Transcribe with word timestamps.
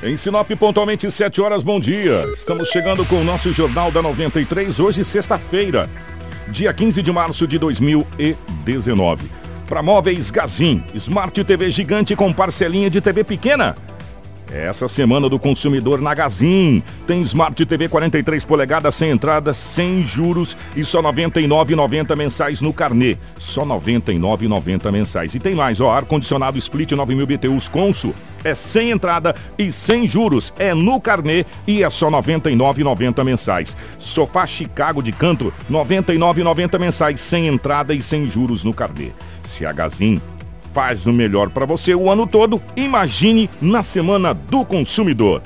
Em 0.00 0.16
Sinop, 0.16 0.48
pontualmente 0.52 1.10
7 1.10 1.40
horas, 1.40 1.64
bom 1.64 1.80
dia. 1.80 2.24
Estamos 2.32 2.68
chegando 2.68 3.04
com 3.04 3.16
o 3.16 3.24
nosso 3.24 3.52
Jornal 3.52 3.90
da 3.90 4.00
93, 4.00 4.78
hoje, 4.78 5.02
sexta-feira, 5.02 5.90
dia 6.46 6.72
15 6.72 7.02
de 7.02 7.10
março 7.10 7.48
de 7.48 7.58
2019. 7.58 9.24
Para 9.66 9.82
móveis 9.82 10.30
Gazin, 10.30 10.84
Smart 10.94 11.42
TV 11.42 11.68
gigante 11.68 12.14
com 12.14 12.32
parcelinha 12.32 12.88
de 12.88 13.00
TV 13.00 13.24
pequena. 13.24 13.74
Essa 14.50 14.88
semana 14.88 15.28
do 15.28 15.38
consumidor 15.38 16.00
na 16.00 16.14
Gazin 16.14 16.82
tem 17.06 17.20
Smart 17.22 17.66
TV 17.66 17.88
43 17.88 18.44
polegadas 18.44 18.94
sem 18.94 19.10
entrada, 19.10 19.52
sem 19.52 20.02
juros 20.04 20.56
e 20.74 20.84
só 20.84 21.00
R$ 21.00 21.08
99,90 21.08 22.16
mensais 22.16 22.60
no 22.60 22.72
carnê. 22.72 23.16
Só 23.38 23.62
R$ 23.62 23.68
99,90 23.68 24.90
mensais. 24.90 25.34
E 25.34 25.38
tem 25.38 25.54
mais, 25.54 25.80
ó, 25.80 25.90
ar-condicionado 25.90 26.56
Split 26.58 26.92
9000 26.92 27.26
BTUs 27.26 27.68
Consul 27.68 28.14
é 28.44 28.54
sem 28.54 28.90
entrada 28.90 29.34
e 29.58 29.70
sem 29.70 30.06
juros. 30.06 30.52
É 30.58 30.72
no 30.74 31.00
carnê 31.00 31.44
e 31.66 31.82
é 31.82 31.90
só 31.90 32.08
R$ 32.08 32.16
99,90 32.16 33.24
mensais. 33.24 33.76
Sofá 33.98 34.46
Chicago 34.46 35.02
de 35.02 35.12
canto, 35.12 35.52
R$ 35.68 35.74
99,90 35.74 36.78
mensais, 36.78 37.20
sem 37.20 37.48
entrada 37.48 37.92
e 37.92 38.00
sem 38.00 38.28
juros 38.28 38.64
no 38.64 38.72
carnê. 38.72 39.10
Se 39.42 39.66
a 39.66 39.72
Gazin 39.72 40.20
faz 40.72 41.06
o 41.06 41.12
melhor 41.12 41.50
para 41.50 41.66
você 41.66 41.94
o 41.94 42.10
ano 42.10 42.26
todo, 42.26 42.62
imagine 42.76 43.48
na 43.60 43.82
Semana 43.82 44.34
do 44.34 44.64
Consumidor. 44.64 45.42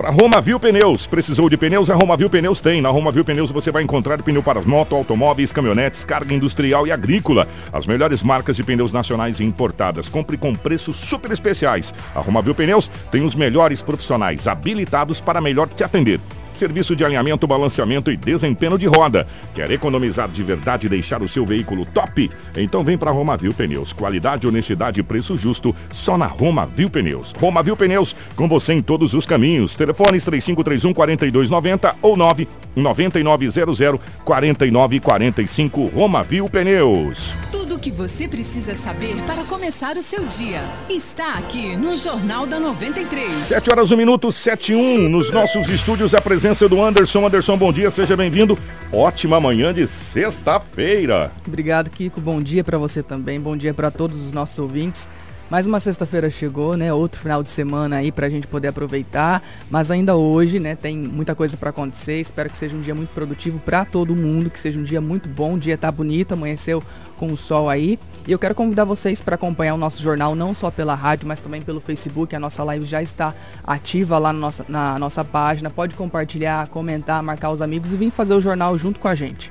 Para 0.00 0.08
Romavil 0.08 0.58
Pneus, 0.58 1.06
precisou 1.06 1.50
de 1.50 1.58
pneus? 1.58 1.90
A 1.90 1.94
Romavil 1.94 2.30
Pneus 2.30 2.62
tem. 2.62 2.80
Na 2.80 2.88
Romavil 2.88 3.22
Pneus 3.22 3.50
você 3.50 3.70
vai 3.70 3.82
encontrar 3.82 4.22
pneu 4.22 4.42
para 4.42 4.62
moto, 4.62 4.96
automóveis, 4.96 5.52
caminhonetes, 5.52 6.06
carga 6.06 6.34
industrial 6.34 6.86
e 6.86 6.90
agrícola. 6.90 7.46
As 7.70 7.84
melhores 7.84 8.22
marcas 8.22 8.56
de 8.56 8.64
pneus 8.64 8.94
nacionais 8.94 9.40
e 9.40 9.44
importadas. 9.44 10.08
Compre 10.08 10.38
com 10.38 10.54
preços 10.54 10.96
super 10.96 11.30
especiais. 11.30 11.92
A 12.14 12.20
Romavil 12.20 12.54
Pneus 12.54 12.90
tem 13.12 13.22
os 13.22 13.34
melhores 13.34 13.82
profissionais 13.82 14.48
habilitados 14.48 15.20
para 15.20 15.38
melhor 15.38 15.68
te 15.68 15.84
atender 15.84 16.18
serviço 16.60 16.94
de 16.94 17.02
alinhamento, 17.04 17.46
balanceamento 17.46 18.10
e 18.10 18.16
desempenho 18.18 18.76
de 18.76 18.86
roda. 18.86 19.26
Quer 19.54 19.70
economizar 19.70 20.28
de 20.28 20.42
verdade 20.42 20.86
e 20.86 20.90
deixar 20.90 21.22
o 21.22 21.28
seu 21.28 21.46
veículo 21.46 21.86
top? 21.86 22.30
Então 22.54 22.84
vem 22.84 22.98
para 22.98 23.10
Romavil 23.10 23.54
Pneus. 23.54 23.94
Qualidade, 23.94 24.46
honestidade 24.46 25.00
e 25.00 25.02
preço 25.02 25.38
justo 25.38 25.74
só 25.90 26.18
na 26.18 26.26
Romavil 26.26 26.90
Pneus. 26.90 27.32
Romavil 27.40 27.76
Pneus, 27.76 28.14
com 28.36 28.46
você 28.46 28.74
em 28.74 28.82
todos 28.82 29.14
os 29.14 29.24
caminhos. 29.24 29.74
Telefones 29.74 30.22
3531 30.24 30.92
4290 30.92 31.96
ou 32.02 32.14
99900 32.14 33.80
4945 34.22 35.86
Romavil 35.86 36.46
Pneus. 36.46 37.34
Tudo 37.50 37.76
o 37.76 37.78
que 37.78 37.90
você 37.90 38.28
precisa 38.28 38.74
saber 38.74 39.22
para 39.22 39.44
começar 39.44 39.96
o 39.96 40.02
seu 40.02 40.26
dia 40.26 40.62
está 40.90 41.34
aqui 41.34 41.74
no 41.76 41.96
Jornal 41.96 42.46
da 42.46 42.60
93. 42.60 43.30
7 43.30 43.70
horas 43.70 43.90
1 43.90 43.96
minuto 43.96 44.30
71 44.30 45.08
nos 45.08 45.30
nossos 45.30 45.70
estúdios 45.70 46.14
a 46.14 46.20
presença 46.50 46.68
do 46.68 46.82
Anderson. 46.82 47.26
Anderson, 47.26 47.56
bom 47.56 47.72
dia, 47.72 47.90
seja 47.90 48.16
bem-vindo. 48.16 48.58
Ótima 48.92 49.40
manhã 49.40 49.72
de 49.72 49.86
sexta-feira. 49.86 51.30
Obrigado, 51.46 51.88
Kiko. 51.90 52.20
Bom 52.20 52.42
dia 52.42 52.64
para 52.64 52.76
você 52.76 53.04
também. 53.04 53.40
Bom 53.40 53.56
dia 53.56 53.72
para 53.72 53.88
todos 53.88 54.24
os 54.24 54.32
nossos 54.32 54.58
ouvintes. 54.58 55.08
Mais 55.50 55.66
uma 55.66 55.80
sexta-feira 55.80 56.30
chegou, 56.30 56.76
né? 56.76 56.92
Outro 56.92 57.18
final 57.20 57.42
de 57.42 57.50
semana 57.50 57.96
aí 57.96 58.12
pra 58.12 58.30
gente 58.30 58.46
poder 58.46 58.68
aproveitar. 58.68 59.42
Mas 59.68 59.90
ainda 59.90 60.14
hoje, 60.14 60.60
né? 60.60 60.76
Tem 60.76 60.96
muita 60.96 61.34
coisa 61.34 61.56
para 61.56 61.70
acontecer. 61.70 62.20
Espero 62.20 62.48
que 62.48 62.56
seja 62.56 62.76
um 62.76 62.80
dia 62.80 62.94
muito 62.94 63.12
produtivo 63.12 63.58
para 63.58 63.84
todo 63.84 64.14
mundo, 64.14 64.48
que 64.48 64.60
seja 64.60 64.78
um 64.78 64.84
dia 64.84 65.00
muito 65.00 65.28
bom. 65.28 65.54
O 65.54 65.58
dia 65.58 65.76
tá 65.76 65.90
bonito, 65.90 66.34
amanheceu 66.34 66.80
com 67.18 67.32
o 67.32 67.36
sol 67.36 67.68
aí. 67.68 67.98
E 68.28 68.30
eu 68.30 68.38
quero 68.38 68.54
convidar 68.54 68.84
vocês 68.84 69.20
para 69.20 69.34
acompanhar 69.34 69.74
o 69.74 69.76
nosso 69.76 70.00
jornal 70.00 70.36
não 70.36 70.54
só 70.54 70.70
pela 70.70 70.94
rádio, 70.94 71.26
mas 71.26 71.40
também 71.40 71.60
pelo 71.60 71.80
Facebook. 71.80 72.34
A 72.36 72.38
nossa 72.38 72.62
live 72.62 72.86
já 72.86 73.02
está 73.02 73.34
ativa 73.66 74.18
lá 74.18 74.32
na 74.32 74.38
nossa, 74.38 74.64
na 74.68 74.98
nossa 75.00 75.24
página. 75.24 75.68
Pode 75.68 75.96
compartilhar, 75.96 76.68
comentar, 76.68 77.20
marcar 77.24 77.50
os 77.50 77.60
amigos 77.60 77.92
e 77.92 77.96
vir 77.96 78.12
fazer 78.12 78.34
o 78.34 78.40
jornal 78.40 78.78
junto 78.78 79.00
com 79.00 79.08
a 79.08 79.16
gente. 79.16 79.50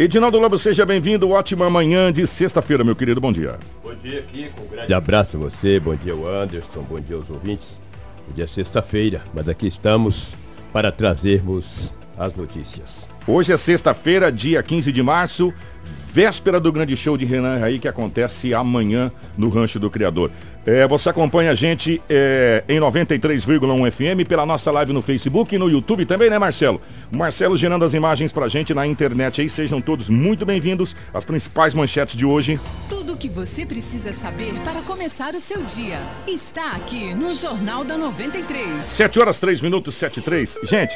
Edinaldo 0.00 0.38
Lobo, 0.38 0.58
seja 0.58 0.86
bem-vindo. 0.86 1.28
Ótima 1.28 1.68
manhã 1.68 2.10
de 2.10 2.26
sexta-feira, 2.26 2.82
meu 2.82 2.96
querido. 2.96 3.20
Bom 3.20 3.30
dia. 3.30 3.58
Bom 3.84 3.94
dia, 4.02 4.22
Kiko. 4.22 4.62
Um 4.62 4.68
grande 4.68 4.94
abraço 4.94 5.36
a 5.36 5.40
você. 5.40 5.78
Bom 5.78 5.94
dia, 5.94 6.16
o 6.16 6.26
Anderson. 6.26 6.80
Bom 6.88 6.98
dia 6.98 7.16
aos 7.16 7.28
ouvintes. 7.28 7.78
Bom 8.26 8.34
dia, 8.34 8.46
sexta-feira, 8.46 9.22
mas 9.34 9.46
aqui 9.46 9.66
estamos 9.66 10.32
para 10.72 10.90
trazermos 10.90 11.92
as 12.16 12.34
notícias. 12.34 13.06
Hoje 13.26 13.52
é 13.52 13.58
sexta-feira, 13.58 14.32
dia 14.32 14.62
15 14.62 14.90
de 14.90 15.02
março, 15.02 15.52
véspera 16.10 16.58
do 16.58 16.72
grande 16.72 16.96
show 16.96 17.18
de 17.18 17.26
Renan 17.26 17.58
Raí 17.58 17.78
que 17.78 17.86
acontece 17.86 18.54
amanhã 18.54 19.12
no 19.36 19.50
Rancho 19.50 19.78
do 19.78 19.90
Criador. 19.90 20.32
É, 20.66 20.86
você 20.86 21.08
acompanha 21.08 21.52
a 21.52 21.54
gente 21.54 22.02
é, 22.08 22.62
em 22.68 22.78
93,1 22.78 23.90
FM 23.90 24.28
pela 24.28 24.44
nossa 24.44 24.70
live 24.70 24.92
no 24.92 25.00
Facebook 25.00 25.54
e 25.54 25.58
no 25.58 25.70
YouTube 25.70 26.04
também, 26.04 26.28
né, 26.28 26.38
Marcelo? 26.38 26.80
Marcelo 27.10 27.56
gerando 27.56 27.84
as 27.84 27.94
imagens 27.94 28.32
pra 28.32 28.46
gente 28.46 28.74
na 28.74 28.86
internet 28.86 29.40
aí. 29.40 29.48
Sejam 29.48 29.80
todos 29.80 30.10
muito 30.10 30.44
bem-vindos. 30.44 30.94
As 31.14 31.24
principais 31.24 31.74
manchetes 31.74 32.16
de 32.16 32.26
hoje. 32.26 32.60
Tudo 32.88 33.14
o 33.14 33.16
que 33.16 33.28
você 33.28 33.64
precisa 33.64 34.12
saber 34.12 34.60
para 34.60 34.82
começar 34.82 35.34
o 35.34 35.40
seu 35.40 35.62
dia 35.62 35.98
está 36.26 36.72
aqui 36.72 37.14
no 37.14 37.34
Jornal 37.34 37.82
da 37.82 37.96
93. 37.96 38.84
7 38.84 39.18
horas 39.18 39.38
3 39.38 39.62
minutos, 39.62 39.94
7 39.94 40.18
e 40.18 40.22
3. 40.22 40.58
Gente, 40.64 40.94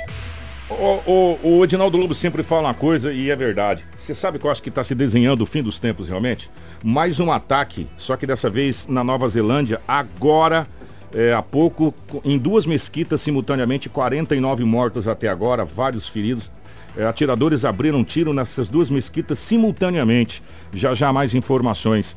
o, 0.71 1.39
o, 1.43 1.59
o 1.59 1.65
Edinaldo 1.65 1.99
Lobo 1.99 2.15
sempre 2.15 2.43
fala 2.43 2.69
uma 2.69 2.75
coisa 2.75 3.13
e 3.13 3.31
é 3.31 3.37
verdade. 3.37 3.85
Você 3.97 4.15
sabe 4.15 4.39
que 4.39 4.47
eu 4.47 4.51
acho 4.51 4.63
que 4.63 4.71
está 4.71 4.83
se 4.83 4.95
desenhando 4.95 5.43
o 5.43 5.47
fim 5.47 5.63
dos 5.63 5.79
tempos 5.79 6.09
realmente? 6.09 6.51
Mais 6.83 7.21
um 7.21 7.31
ataque, 7.31 7.87
só 7.97 8.17
que 8.17 8.27
dessa 8.27 8.49
vez 8.49 8.87
na 8.87 9.05
Nova 9.05 9.29
Zelândia, 9.29 9.81
agora, 9.87 10.67
é, 11.13 11.35
há 11.35 11.43
pouco, 11.43 11.95
em 12.25 12.39
duas 12.39 12.65
mesquitas 12.65 13.21
simultaneamente, 13.21 13.91
49 13.91 14.65
mortos 14.65 15.07
até 15.07 15.29
agora, 15.29 15.65
vários 15.65 16.09
feridos. 16.09 16.51
É, 16.97 17.05
atiradores 17.05 17.65
abriram 17.65 18.05
tiro 18.05 18.33
nessas 18.33 18.69
duas 18.69 18.89
mesquitas 18.89 19.39
simultaneamente. 19.39 20.43
Já 20.73 20.95
já 20.95 21.13
mais 21.13 21.35
informações. 21.35 22.17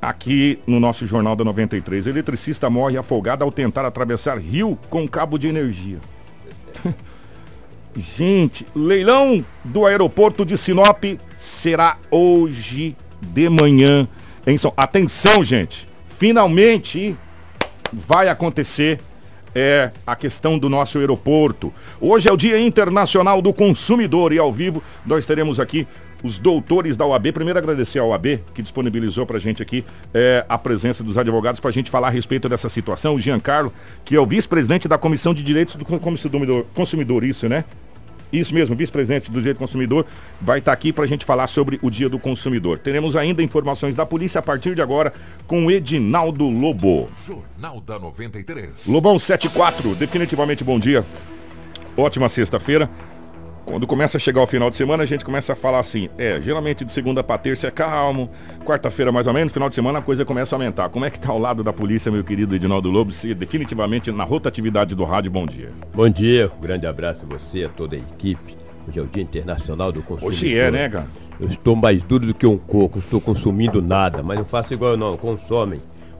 Aqui 0.00 0.60
no 0.66 0.80
nosso 0.80 1.06
Jornal 1.06 1.36
da 1.36 1.44
93, 1.44 2.06
eletricista 2.06 2.70
morre 2.70 2.96
afogado 2.96 3.44
ao 3.44 3.50
tentar 3.52 3.84
atravessar 3.84 4.38
rio 4.38 4.78
com 4.88 5.08
cabo 5.08 5.38
de 5.38 5.48
energia. 5.48 5.98
Gente, 7.98 8.64
leilão 8.76 9.44
do 9.64 9.84
aeroporto 9.84 10.46
de 10.46 10.56
Sinop 10.56 11.02
será 11.34 11.98
hoje 12.12 12.96
de 13.20 13.48
manhã 13.48 14.06
em 14.46 14.56
São... 14.56 14.72
Atenção, 14.76 15.42
gente. 15.42 15.88
Finalmente 16.04 17.16
vai 17.92 18.28
acontecer 18.28 19.00
é 19.52 19.90
a 20.06 20.14
questão 20.14 20.56
do 20.56 20.68
nosso 20.68 20.98
aeroporto. 20.98 21.72
Hoje 22.00 22.28
é 22.28 22.32
o 22.32 22.36
Dia 22.36 22.60
Internacional 22.60 23.42
do 23.42 23.52
Consumidor 23.52 24.32
e 24.32 24.38
ao 24.38 24.52
vivo 24.52 24.80
nós 25.04 25.26
teremos 25.26 25.58
aqui 25.58 25.84
os 26.22 26.38
doutores 26.38 26.96
da 26.96 27.04
OAB. 27.04 27.32
Primeiro 27.32 27.58
agradecer 27.58 27.98
ao 27.98 28.10
OAB 28.10 28.40
que 28.54 28.62
disponibilizou 28.62 29.26
para 29.26 29.38
a 29.38 29.40
gente 29.40 29.60
aqui 29.60 29.84
é, 30.14 30.44
a 30.48 30.56
presença 30.56 31.02
dos 31.02 31.18
advogados 31.18 31.58
para 31.58 31.70
a 31.70 31.72
gente 31.72 31.90
falar 31.90 32.08
a 32.08 32.10
respeito 32.10 32.48
dessa 32.48 32.68
situação. 32.68 33.16
O 33.16 33.20
Giancarlo, 33.20 33.72
que 34.04 34.14
é 34.14 34.20
o 34.20 34.26
vice-presidente 34.26 34.86
da 34.86 34.98
Comissão 34.98 35.34
de 35.34 35.42
Direitos 35.42 35.74
do 35.74 35.84
Consumidor, 35.84 36.64
consumidor 36.74 37.24
isso, 37.24 37.48
né? 37.48 37.64
Isso 38.32 38.54
mesmo, 38.54 38.76
vice-presidente 38.76 39.30
do 39.30 39.38
Direito 39.38 39.56
do 39.56 39.60
Consumidor 39.60 40.06
vai 40.40 40.58
estar 40.58 40.70
tá 40.70 40.74
aqui 40.74 40.92
para 40.92 41.04
a 41.04 41.06
gente 41.06 41.24
falar 41.24 41.46
sobre 41.46 41.78
o 41.82 41.90
Dia 41.90 42.08
do 42.08 42.18
Consumidor. 42.18 42.78
Teremos 42.78 43.16
ainda 43.16 43.42
informações 43.42 43.94
da 43.94 44.04
polícia 44.04 44.38
a 44.38 44.42
partir 44.42 44.74
de 44.74 44.82
agora 44.82 45.12
com 45.46 45.70
Edinaldo 45.70 46.48
Lobo. 46.48 47.08
Jornal 47.26 47.80
da 47.80 47.98
93. 47.98 48.86
Lobão 48.86 49.18
74, 49.18 49.94
definitivamente 49.94 50.62
bom 50.62 50.78
dia. 50.78 51.04
Ótima 51.96 52.28
sexta-feira. 52.28 52.88
Quando 53.68 53.86
começa 53.86 54.16
a 54.16 54.20
chegar 54.20 54.42
o 54.42 54.46
final 54.46 54.70
de 54.70 54.76
semana, 54.76 55.02
a 55.02 55.06
gente 55.06 55.22
começa 55.22 55.52
a 55.52 55.56
falar 55.56 55.78
assim: 55.78 56.08
é, 56.16 56.40
geralmente 56.40 56.86
de 56.86 56.90
segunda 56.90 57.22
para 57.22 57.36
terça 57.36 57.66
é 57.66 57.70
calmo, 57.70 58.30
quarta-feira 58.64 59.12
mais 59.12 59.26
ou 59.26 59.34
menos, 59.34 59.52
final 59.52 59.68
de 59.68 59.74
semana 59.74 59.98
a 59.98 60.02
coisa 60.02 60.24
começa 60.24 60.54
a 60.54 60.56
aumentar. 60.56 60.88
Como 60.88 61.04
é 61.04 61.10
que 61.10 61.20
tá 61.20 61.28
ao 61.28 61.38
lado 61.38 61.62
da 61.62 61.70
polícia, 61.70 62.10
meu 62.10 62.24
querido 62.24 62.54
Edinaldo 62.54 62.90
Lobo, 62.90 63.12
se 63.12 63.34
definitivamente 63.34 64.10
na 64.10 64.24
rotatividade 64.24 64.94
do 64.94 65.04
rádio? 65.04 65.30
Bom 65.30 65.46
dia. 65.46 65.70
Bom 65.94 66.08
dia, 66.08 66.50
um 66.56 66.62
grande 66.62 66.86
abraço 66.86 67.20
a 67.24 67.38
você, 67.38 67.64
a 67.64 67.68
toda 67.68 67.94
a 67.94 67.98
equipe. 67.98 68.56
Hoje 68.88 68.98
é 68.98 69.02
o 69.02 69.06
Dia 69.06 69.22
Internacional 69.22 69.92
do 69.92 70.00
Consumidor. 70.00 70.28
Hoje 70.28 70.58
é, 70.58 70.70
né, 70.70 70.88
cara? 70.88 71.06
Eu 71.38 71.48
estou 71.48 71.76
mais 71.76 72.02
duro 72.02 72.26
do 72.26 72.32
que 72.32 72.46
um 72.46 72.56
coco, 72.56 72.98
estou 72.98 73.20
consumindo 73.20 73.82
nada, 73.82 74.22
mas 74.22 74.38
não 74.38 74.46
faço 74.46 74.72
igual 74.72 74.96
não, 74.96 75.14
consomem. 75.18 75.78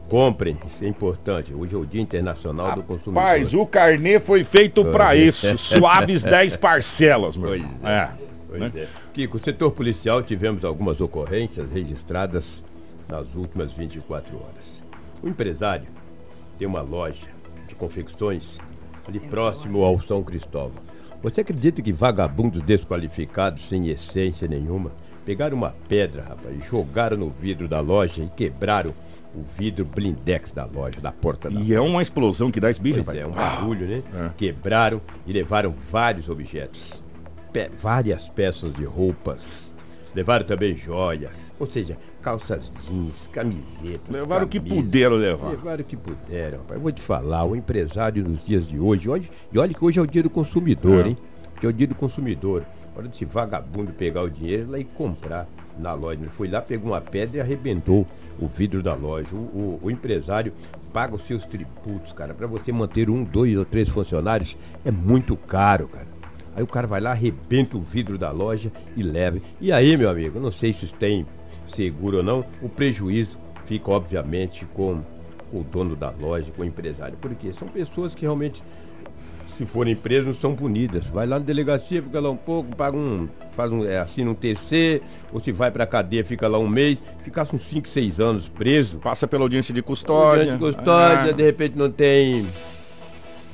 Comprem, 0.09 0.57
isso 0.67 0.85
é 0.85 0.89
importante. 0.89 1.53
Hoje 1.53 1.75
é 1.75 1.79
o 1.79 1.85
Dia 1.85 2.01
Internacional 2.01 2.75
do 2.75 2.83
Consumidor. 2.83 3.23
Rapaz, 3.23 3.53
o 3.53 3.67
carnê 3.67 4.19
foi 4.19 4.43
feito 4.43 4.85
pra 4.87 5.15
isso. 5.15 5.57
Suaves 5.59 6.23
10 6.25 6.57
parcelas, 6.57 7.37
meu 7.37 7.51
Pois 7.51 7.63
é. 7.63 7.91
É. 7.91 8.11
Pois 8.49 8.61
né? 8.61 8.73
é. 8.75 8.89
Kiko, 9.13 9.37
o 9.37 9.41
setor 9.41 9.71
policial 9.73 10.23
tivemos 10.23 10.65
algumas 10.65 11.01
ocorrências 11.03 11.71
registradas 11.71 12.65
nas 13.07 13.27
últimas 13.35 13.73
24 13.73 14.35
horas. 14.37 14.83
O 15.23 15.29
empresário 15.29 15.87
tem 16.59 16.67
uma 16.67 16.81
loja 16.81 17.27
de 17.67 17.75
confecções 17.75 18.59
ali 19.07 19.21
próximo 19.21 19.83
ao 19.85 20.01
São 20.01 20.23
Cristóvão. 20.23 20.83
Você 21.23 21.41
acredita 21.41 21.83
que 21.83 21.93
vagabundos 21.93 22.63
desqualificados, 22.63 23.69
sem 23.69 23.89
essência 23.89 24.47
nenhuma, 24.47 24.93
pegaram 25.27 25.57
uma 25.57 25.75
pedra, 25.89 26.23
rapaz, 26.23 26.57
e 26.57 26.67
jogaram 26.67 27.17
no 27.17 27.29
vidro 27.29 27.67
da 27.69 27.81
loja 27.81 28.23
e 28.23 28.29
quebraram 28.29 28.95
o 29.39 29.43
vidro 29.43 29.85
blindex 29.85 30.53
da 30.53 30.65
loja, 30.65 31.01
da 31.01 31.13
porta 31.13 31.49
da 31.51 31.61
E 31.61 31.73
é 31.75 31.81
uma 31.81 32.03
explosão 32.03 32.51
que 32.51 32.59
dá 32.61 32.71
esse 32.71 32.81
bicho, 32.81 32.99
rapaz. 33.01 33.19
é, 33.19 33.27
um 33.27 33.31
barulho, 33.31 33.87
né? 33.87 34.03
É. 34.15 34.31
Quebraram 34.37 35.01
e 35.27 35.33
levaram 35.33 35.75
vários 35.91 36.29
objetos. 36.29 37.03
Pe- 37.53 37.71
várias 37.81 38.29
peças 38.29 38.73
de 38.75 38.85
roupas. 38.85 39.73
Levaram 40.15 40.45
também 40.45 40.77
joias. 40.77 41.53
Ou 41.61 41.71
seja, 41.71 41.97
calças 42.23 42.71
jeans, 42.89 43.29
camisetas. 43.33 44.09
Levaram 44.11 44.45
o 44.47 44.49
que 44.49 44.59
puderam 44.59 45.17
levar. 45.17 45.51
Levaram 45.51 45.83
o 45.83 45.85
que 45.85 45.97
puderam. 45.97 46.59
rapaz. 46.59 46.75
Eu 46.77 46.81
vou 46.81 46.93
te 46.93 47.01
falar, 47.03 47.45
o 47.45 47.55
empresário 47.55 48.25
nos 48.29 48.45
dias 48.45 48.67
de 48.69 48.79
hoje, 48.81 49.09
hoje 49.09 49.31
e 49.53 49.59
olha 49.59 49.73
que 49.73 49.85
hoje 49.85 49.99
é 49.99 50.03
o 50.03 50.07
dia 50.07 50.23
do 50.23 50.31
consumidor, 50.31 51.05
É. 51.07 51.09
hein? 51.11 51.19
Hoje 51.57 51.67
é 51.67 51.69
o 51.69 51.73
dia 51.73 51.87
do 51.87 51.95
consumidor. 51.95 52.65
Hora 52.97 53.07
desse 53.09 53.25
vagabundo 53.25 53.93
pegar 53.93 54.23
o 54.23 54.31
dinheiro 54.31 54.71
lá 54.73 54.79
e 54.79 54.85
comprar 54.85 55.47
na 55.79 55.95
loja. 55.95 56.21
Ele 56.21 56.31
foi 56.31 56.49
lá, 56.49 56.61
pegou 56.61 56.93
uma 56.93 57.01
pedra 57.01 57.39
e 57.39 57.41
arrebentou 57.41 58.07
o 58.39 58.47
vidro 58.47 58.83
da 58.83 58.95
loja. 58.95 59.35
O, 59.35 59.39
o- 59.39 59.81
o 59.85 59.91
empresário 59.91 60.53
paga 60.93 61.15
os 61.15 61.27
seus 61.27 61.45
tributos, 61.47 62.13
cara. 62.13 62.35
Para 62.35 62.47
você 62.47 62.73
manter 62.73 63.09
um, 63.11 63.23
dois 63.25 63.57
ou 63.57 63.65
três 63.65 63.89
funcionários 63.89 64.57
é 64.85 64.91
muito 64.91 65.37
caro, 65.37 65.89
cara. 65.89 66.07
Aí 66.57 66.63
o 66.63 66.67
cara 66.67 66.87
vai 66.87 67.01
lá, 67.01 67.13
arrebenta 67.13 67.77
o 67.77 67.81
vidro 67.81 68.19
da 68.19 68.31
loja 68.33 68.73
e 68.97 69.03
leva. 69.03 69.39
E 69.61 69.71
aí, 69.71 69.97
meu 69.97 70.11
amigo, 70.11 70.41
não 70.41 70.51
sei 70.51 70.73
se 70.73 70.87
isso 70.87 70.95
tem 70.95 71.25
seguro 71.69 72.17
ou 72.19 72.23
não, 72.23 72.45
o 72.61 72.69
prejuízo 72.69 73.39
fica, 73.67 73.91
obviamente, 73.91 74.65
com 74.75 75.01
o 75.53 75.63
dono 75.63 75.95
da 75.95 76.11
loja, 76.11 76.51
com 76.57 76.63
o 76.63 76.65
empresário. 76.65 77.17
Porque 77.21 77.53
são 77.53 77.69
pessoas 77.69 78.15
que 78.15 78.23
realmente, 78.23 78.63
se 79.59 79.67
forem 79.67 79.95
presas, 79.95 80.27
não 80.27 80.35
são 80.35 80.55
punidas. 80.55 81.05
Vai 81.07 81.27
lá 81.27 81.39
na 81.39 81.45
delegacia, 81.45 82.01
fica 82.03 82.21
lá 82.21 82.31
um 82.31 82.37
pouco, 82.37 82.75
paga 82.77 82.97
um. 82.97 83.29
faz 83.57 83.71
um. 83.73 83.85
É, 83.85 83.99
assina 83.99 84.31
um 84.31 84.35
TC, 84.35 85.03
ou 85.33 85.43
se 85.43 85.51
vai 85.53 85.71
pra 85.71 85.85
cadeia, 85.85 86.25
fica 86.25 86.47
lá 86.49 86.59
um 86.59 86.69
mês, 86.69 86.99
ficasse 87.25 87.55
uns 87.55 87.69
5, 87.69 87.89
6 87.89 88.21
anos 88.21 88.49
preso. 88.49 88.99
Passa 88.99 89.27
pela 89.27 89.43
audiência 89.43 89.75
de 89.75 89.83
custódia. 89.83 90.57
Durante 90.57 90.77
custódia, 90.77 91.31
É. 91.31 91.33
de 91.33 91.43
repente 91.43 91.77
não 91.77 91.91
tem 91.91 92.47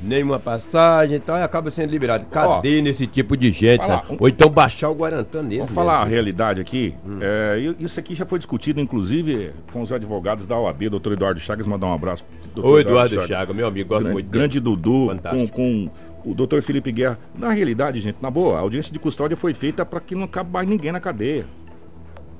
nenhuma 0.04 0.38
passagem 0.38 1.16
e 1.16 1.20
tal, 1.20 1.36
e 1.38 1.42
acaba 1.42 1.70
sendo 1.70 1.90
liberado. 1.90 2.26
Cadê 2.26 2.80
nesse 2.82 3.06
tipo 3.06 3.36
de 3.36 3.50
gente, 3.50 3.80
falar, 3.80 4.04
um- 4.10 4.16
Ou 4.20 4.28
então 4.28 4.48
baixar 4.50 4.90
o 4.90 4.94
Guarantã 4.94 5.42
nele. 5.42 5.58
Vamos 5.58 5.72
falar 5.72 5.96
a 5.96 5.98
mesmo. 6.00 6.10
realidade 6.12 6.60
aqui. 6.60 6.94
É, 7.20 7.58
e- 7.58 7.84
isso 7.84 7.98
aqui 7.98 8.14
já 8.14 8.24
foi 8.26 8.38
discutido, 8.38 8.80
inclusive, 8.80 9.52
com 9.72 9.82
os 9.82 9.92
advogados 9.92 10.46
da 10.46 10.58
OAB, 10.58 10.88
doutor 10.88 11.12
Eduardo 11.14 11.40
Chagas, 11.40 11.66
mandar 11.66 11.86
um 11.86 11.92
abraço. 11.94 12.24
doutor 12.54 12.70
Ô, 12.70 12.78
Eduardo 12.78 13.26
Chaga, 13.26 13.52
meu 13.52 13.66
amigo, 13.66 13.88
gosto 13.88 14.02
grande, 14.02 14.14
muito 14.14 14.30
grande 14.30 14.60
Dudu, 14.60 14.90
com, 14.92 15.06
Fantástico. 15.08 15.56
com 15.56 15.90
o 16.24 16.34
doutor 16.34 16.62
Felipe 16.62 16.92
Guerra. 16.92 17.18
Na 17.36 17.50
realidade, 17.50 18.00
gente, 18.00 18.16
na 18.20 18.30
boa, 18.30 18.56
a 18.58 18.60
audiência 18.60 18.92
de 18.92 18.98
custódia 18.98 19.36
foi 19.36 19.52
feita 19.54 19.84
para 19.84 20.00
que 20.00 20.14
não 20.14 20.26
cabe 20.26 20.50
mais 20.52 20.68
ninguém 20.68 20.92
na 20.92 21.00
cadeia. 21.00 21.44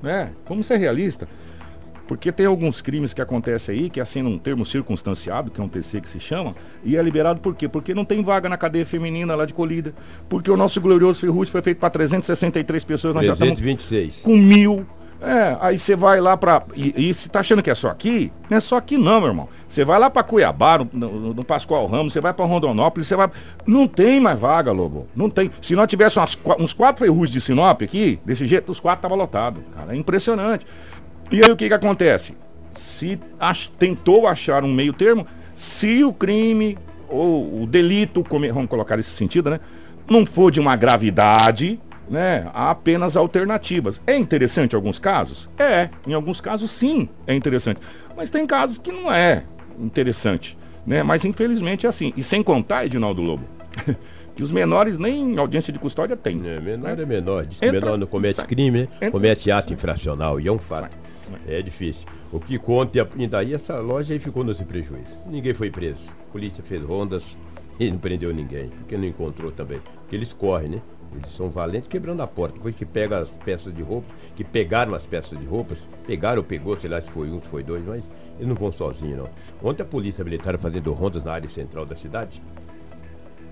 Né? 0.01 0.31
Vamos 0.47 0.65
ser 0.67 0.77
realista. 0.77 1.27
Porque 2.07 2.31
tem 2.31 2.45
alguns 2.45 2.81
crimes 2.81 3.13
que 3.13 3.21
acontecem 3.21 3.75
aí, 3.75 3.89
que 3.89 3.99
assinam 3.99 4.29
um 4.31 4.37
termo 4.37 4.63
circunstanciado, 4.65 5.49
que 5.49 5.59
é 5.59 5.63
um 5.63 5.67
TC 5.67 6.01
que 6.01 6.09
se 6.09 6.19
chama, 6.19 6.53
e 6.83 6.95
é 6.95 7.01
liberado 7.01 7.39
por 7.39 7.55
quê? 7.55 7.67
Porque 7.67 7.93
não 7.93 8.05
tem 8.05 8.23
vaga 8.23 8.47
na 8.47 8.57
cadeia 8.57 8.85
feminina 8.85 9.33
lá 9.35 9.45
de 9.45 9.53
colhida. 9.53 9.93
Porque 10.29 10.51
o 10.51 10.55
nosso 10.57 10.79
glorioso 10.79 11.19
Ferrugem 11.21 11.51
foi 11.51 11.61
feito 11.61 11.79
para 11.79 11.89
363 11.89 12.83
pessoas, 12.83 13.15
nós 13.15 13.25
já 13.25 13.33
estamos 13.33 13.55
326. 13.55 14.17
com 14.23 14.37
mil. 14.37 14.85
É, 15.21 15.57
aí 15.61 15.77
você 15.79 15.95
vai 15.95 16.19
lá 16.19 16.35
pra. 16.37 16.61
E, 16.75 17.07
e 17.09 17.13
você 17.13 17.27
tá 17.29 17.39
achando 17.39 17.63
que 17.63 17.69
é 17.69 17.73
só 17.73 17.87
aqui? 17.87 18.31
Não 18.49 18.57
é 18.57 18.59
só 18.59 18.75
aqui, 18.75 18.97
não, 18.97 19.19
meu 19.21 19.29
irmão. 19.29 19.49
Você 19.65 19.83
vai 19.83 19.97
lá 19.97 20.09
pra 20.09 20.21
Cuiabá, 20.21 20.77
no, 20.77 20.89
no- 20.93 21.33
no 21.33 21.43
Pascoal 21.43 21.87
Ramos, 21.87 22.13
você 22.13 22.19
vai 22.21 22.33
pra 22.33 22.45
Rondonópolis, 22.45 23.07
você 23.07 23.15
vai. 23.15 23.31
Não 23.65 23.87
tem 23.87 24.19
mais 24.19 24.37
vaga, 24.37 24.71
Lobo. 24.73 25.07
Não 25.15 25.29
tem. 25.29 25.49
Se 25.61 25.73
nós 25.73 25.87
tivéssemos 25.87 26.37
uns 26.59 26.73
quatro 26.73 27.03
ferrugem 27.03 27.31
de 27.33 27.41
Sinop 27.41 27.81
aqui, 27.81 28.19
desse 28.25 28.45
jeito, 28.45 28.71
os 28.71 28.79
quatro 28.79 29.01
tava 29.03 29.15
lotado. 29.15 29.61
Cara, 29.75 29.95
é 29.95 29.97
impressionante. 29.97 30.65
E 31.31 31.43
aí 31.43 31.49
o 31.51 31.55
que 31.55 31.67
que 31.67 31.73
acontece? 31.73 32.35
Se 32.71 33.19
ach- 33.39 33.67
tentou 33.79 34.27
achar 34.27 34.63
um 34.63 34.71
meio 34.73 34.93
termo, 34.93 35.25
se 35.55 36.03
o 36.03 36.13
crime 36.13 36.77
ou 37.07 37.61
o 37.63 37.67
delito, 37.67 38.23
come- 38.23 38.51
vamos 38.51 38.69
colocar 38.69 38.97
nesse 38.97 39.11
sentido, 39.11 39.49
né? 39.49 39.59
Não 40.09 40.25
for 40.25 40.51
de 40.51 40.59
uma 40.59 40.75
gravidade, 40.75 41.79
né? 42.09 42.47
Há 42.53 42.71
apenas 42.71 43.15
alternativas. 43.15 44.01
É 44.05 44.15
interessante 44.17 44.73
em 44.73 44.75
alguns 44.75 44.99
casos? 44.99 45.49
É. 45.57 45.89
Em 46.05 46.13
alguns 46.13 46.39
casos, 46.41 46.69
sim, 46.71 47.09
é 47.25 47.33
interessante. 47.33 47.79
Mas 48.15 48.29
tem 48.29 48.45
casos 48.45 48.77
que 48.77 48.91
não 48.91 49.11
é 49.11 49.43
interessante, 49.79 50.57
né? 50.85 51.01
Mas 51.03 51.25
infelizmente 51.25 51.85
é 51.85 51.89
assim. 51.89 52.13
E 52.15 52.21
sem 52.21 52.43
contar, 52.43 52.85
Edinaldo 52.85 53.21
Lobo, 53.21 53.43
que 54.35 54.43
os 54.43 54.51
menores 54.51 54.97
nem 54.97 55.37
audiência 55.37 55.71
de 55.73 55.79
custódia 55.79 56.15
têm. 56.15 56.41
É, 56.45 56.59
menor 56.59 56.99
é 56.99 57.05
menor. 57.05 57.45
Diz 57.45 57.59
que 57.59 57.65
Entra, 57.65 57.79
menor 57.81 57.97
não 57.97 58.07
comete 58.07 58.35
sai. 58.35 58.45
crime, 58.47 58.81
né? 58.81 58.87
Entra, 58.95 59.11
comete 59.11 59.49
ato 59.49 59.69
sai. 59.69 59.73
infracional. 59.73 60.39
E 60.39 60.47
é 60.47 60.51
um 60.51 60.59
fato. 60.59 60.95
É 61.47 61.61
difícil. 61.61 62.07
O 62.31 62.39
que 62.39 62.57
conta, 62.57 63.07
e 63.15 63.27
daí 63.27 63.53
essa 63.53 63.79
loja 63.79 64.13
aí 64.13 64.19
ficou 64.19 64.43
nesse 64.43 64.63
prejuízo. 64.63 65.15
Ninguém 65.25 65.53
foi 65.53 65.69
preso. 65.69 66.03
A 66.27 66.31
polícia 66.31 66.63
fez 66.63 66.83
rondas 66.83 67.37
e 67.79 67.89
não 67.89 67.97
prendeu 67.97 68.33
ninguém. 68.33 68.69
Porque 68.69 68.97
não 68.97 69.05
encontrou 69.05 69.51
também. 69.51 69.79
Porque 70.01 70.15
eles 70.15 70.33
correm, 70.33 70.69
né? 70.69 70.81
Eles 71.13 71.33
são 71.35 71.49
valentes 71.49 71.87
quebrando 71.87 72.21
a 72.21 72.27
porta. 72.27 72.55
Depois 72.57 72.75
que 72.75 72.85
pega 72.85 73.19
as 73.19 73.29
peças 73.29 73.73
de 73.73 73.81
roupa, 73.81 74.07
que 74.35 74.43
pegaram 74.43 74.93
as 74.93 75.03
peças 75.03 75.39
de 75.39 75.45
roupas, 75.45 75.77
pegaram 76.05 76.39
ou 76.39 76.43
pegou, 76.43 76.77
sei 76.77 76.89
lá 76.89 76.99
se 76.99 77.09
foi 77.09 77.29
um, 77.29 77.41
se 77.41 77.47
foi 77.47 77.63
dois, 77.63 77.85
mas 77.85 78.03
eles 78.37 78.47
não 78.47 78.55
vão 78.55 78.71
sozinhos, 78.71 79.17
não. 79.17 79.29
Ontem 79.63 79.83
a 79.83 79.85
polícia 79.85 80.23
militar 80.23 80.57
fazendo 80.57 80.91
rondas 80.91 81.23
na 81.23 81.31
área 81.31 81.49
central 81.49 81.85
da 81.85 81.95
cidade. 81.95 82.41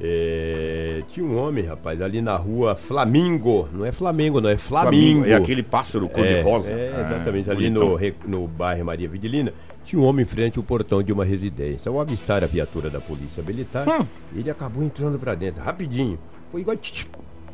É, 0.02 1.02
tinha 1.10 1.26
um 1.26 1.38
homem, 1.38 1.64
rapaz, 1.66 2.02
ali 2.02 2.22
na 2.22 2.36
rua 2.36 2.76
Flamingo. 2.76 3.70
Não 3.72 3.86
é 3.86 3.92
Flamengo, 3.92 4.42
não, 4.42 4.50
é 4.50 4.58
Flamingo. 4.58 5.26
É 5.26 5.34
aquele 5.36 5.64
pássaro 5.64 6.08
cor-de-rosa. 6.10 6.72
É, 6.72 7.06
exatamente, 7.06 7.50
ali 7.50 7.70
bonitão. 7.70 8.00
no, 8.28 8.42
no 8.42 8.48
bairro 8.48 8.86
Maria 8.86 9.08
Vidilina, 9.08 9.54
tinha 9.86 10.02
um 10.02 10.06
homem 10.06 10.24
em 10.24 10.28
frente 10.28 10.58
ao 10.58 10.64
portão 10.64 11.02
de 11.04 11.12
uma 11.14 11.24
residência. 11.26 11.90
Ao 11.90 12.00
avistar 12.00 12.44
a 12.44 12.48
viatura 12.48 12.90
da 12.90 13.00
polícia 13.00 13.42
militar, 13.44 13.88
Hum. 13.88 14.06
ele 14.36 14.50
acabou 14.50 14.84
entrando 14.84 15.18
pra 15.20 15.36
dentro, 15.36 15.62
rapidinho. 15.64 16.18
Foi 16.52 16.62
igual, 16.62 16.78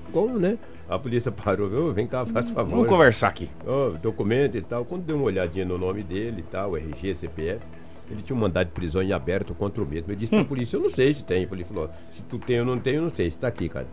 igual, 0.10 0.28
né? 0.30 0.58
A 0.88 0.98
polícia 0.98 1.32
parou, 1.32 1.68
"Ô, 1.72 1.94
vem 1.94 2.08
cá, 2.08 2.26
faz 2.26 2.50
favor. 2.50 2.72
Vamos 2.72 2.88
conversar 2.88 3.28
aqui. 3.28 3.48
Ó, 3.66 3.90
documento 4.02 4.58
e 4.58 4.62
tal. 4.62 4.84
Quando 4.84 5.04
deu 5.04 5.16
uma 5.18 5.26
olhadinha 5.26 5.64
no 5.64 5.78
nome 5.78 6.02
dele 6.02 6.40
e 6.40 6.44
tal, 6.52 6.76
RG, 6.76 7.14
CPF, 7.16 7.60
ele 8.10 8.22
tinha 8.24 8.36
um 8.36 8.40
mandado 8.40 8.68
de 8.68 8.74
prisão 8.74 9.02
em 9.02 9.12
aberto 9.12 9.54
contra 9.54 9.82
o 9.82 9.86
mesmo. 9.86 10.12
Ele 10.12 10.20
disse 10.20 10.32
pra 10.32 10.44
polícia, 10.44 10.78
eu 10.78 10.82
não 10.82 10.90
sei 10.90 11.14
se 11.14 11.24
tem. 11.24 11.48
Ele 11.50 11.64
falou, 11.64 11.90
se 12.12 12.22
tu 12.24 12.40
tem 12.40 12.60
ou 12.60 12.66
não 12.66 12.80
tem, 12.80 12.96
eu 12.96 13.04
não 13.04 13.14
sei. 13.14 13.30
Se 13.30 13.38
tá 13.38 13.48
aqui, 13.48 13.70
cara. 13.70 13.88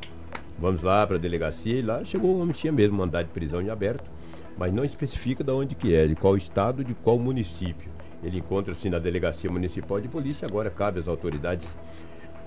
Vamos 0.59 0.83
lá 0.83 1.07
pra 1.07 1.19
delegacia 1.19 1.79
e 1.79 1.83
lá 1.83 2.03
chegou 2.05 2.31
o 2.31 2.41
homem, 2.41 2.55
tinha 2.55 2.73
mesmo 2.73 2.97
mandado 2.97 3.27
de 3.27 3.33
prisão 3.33 3.61
em 3.61 3.69
aberto, 3.69 4.11
mas 4.57 4.73
não 4.73 4.85
especifica 4.85 5.45
de 5.45 5.51
onde 5.51 5.75
que 5.75 5.95
é, 5.95 6.07
de 6.07 6.15
qual 6.15 6.35
estado, 6.35 6.83
de 6.83 6.95
qual 6.95 7.19
município. 7.19 7.91
Ele 8.23 8.39
encontra-se 8.39 8.89
na 8.89 8.99
delegacia 8.99 9.51
municipal 9.51 10.01
de 10.01 10.09
polícia, 10.09 10.49
agora 10.49 10.71
cabe 10.71 10.99
às 10.99 11.09
autoridades 11.09 11.77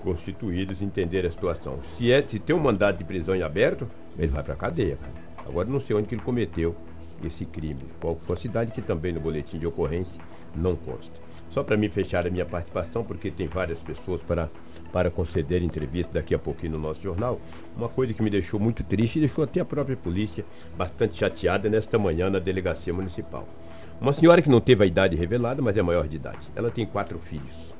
constituídas 0.02 0.82
entender 0.82 1.24
a 1.24 1.30
situação. 1.30 1.78
Se, 1.96 2.10
é, 2.10 2.20
se 2.26 2.40
tem 2.40 2.56
um 2.56 2.58
mandado 2.58 2.98
de 2.98 3.04
prisão 3.04 3.36
em 3.36 3.42
aberto, 3.42 3.88
ele 4.18 4.26
vai 4.26 4.42
pra 4.42 4.56
cadeia, 4.56 4.96
cara. 4.96 5.12
Agora 5.46 5.68
não 5.68 5.80
sei 5.80 5.94
onde 5.94 6.08
que 6.08 6.16
ele 6.16 6.22
cometeu 6.22 6.74
esse 7.24 7.44
crime. 7.44 7.82
Qual 8.00 8.16
foi 8.16 8.34
a 8.34 8.38
cidade 8.38 8.72
que 8.72 8.82
também 8.82 9.12
no 9.12 9.20
boletim 9.20 9.58
de 9.58 9.66
ocorrência 9.66 10.20
não 10.54 10.74
consta. 10.74 11.20
Só 11.50 11.64
para 11.64 11.76
mim 11.76 11.88
fechar 11.88 12.26
a 12.26 12.30
minha 12.30 12.46
participação, 12.46 13.02
porque 13.04 13.30
tem 13.30 13.48
várias 13.48 13.80
pessoas 13.80 14.22
para, 14.22 14.48
para 14.92 15.10
conceder 15.10 15.62
entrevista 15.62 16.14
daqui 16.14 16.34
a 16.34 16.38
pouquinho 16.38 16.72
no 16.72 16.78
nosso 16.78 17.02
jornal, 17.02 17.40
uma 17.76 17.88
coisa 17.88 18.14
que 18.14 18.22
me 18.22 18.30
deixou 18.30 18.60
muito 18.60 18.84
triste 18.84 19.16
e 19.16 19.20
deixou 19.20 19.42
até 19.42 19.60
a 19.60 19.64
própria 19.64 19.96
polícia 19.96 20.44
bastante 20.76 21.16
chateada 21.16 21.68
nesta 21.68 21.98
manhã 21.98 22.30
na 22.30 22.38
delegacia 22.38 22.94
municipal. 22.94 23.48
Uma 24.00 24.12
senhora 24.12 24.40
que 24.40 24.48
não 24.48 24.60
teve 24.60 24.84
a 24.84 24.86
idade 24.86 25.16
revelada, 25.16 25.60
mas 25.60 25.76
é 25.76 25.82
maior 25.82 26.08
de 26.08 26.16
idade. 26.16 26.48
Ela 26.54 26.70
tem 26.70 26.86
quatro 26.86 27.18
filhos. 27.18 27.74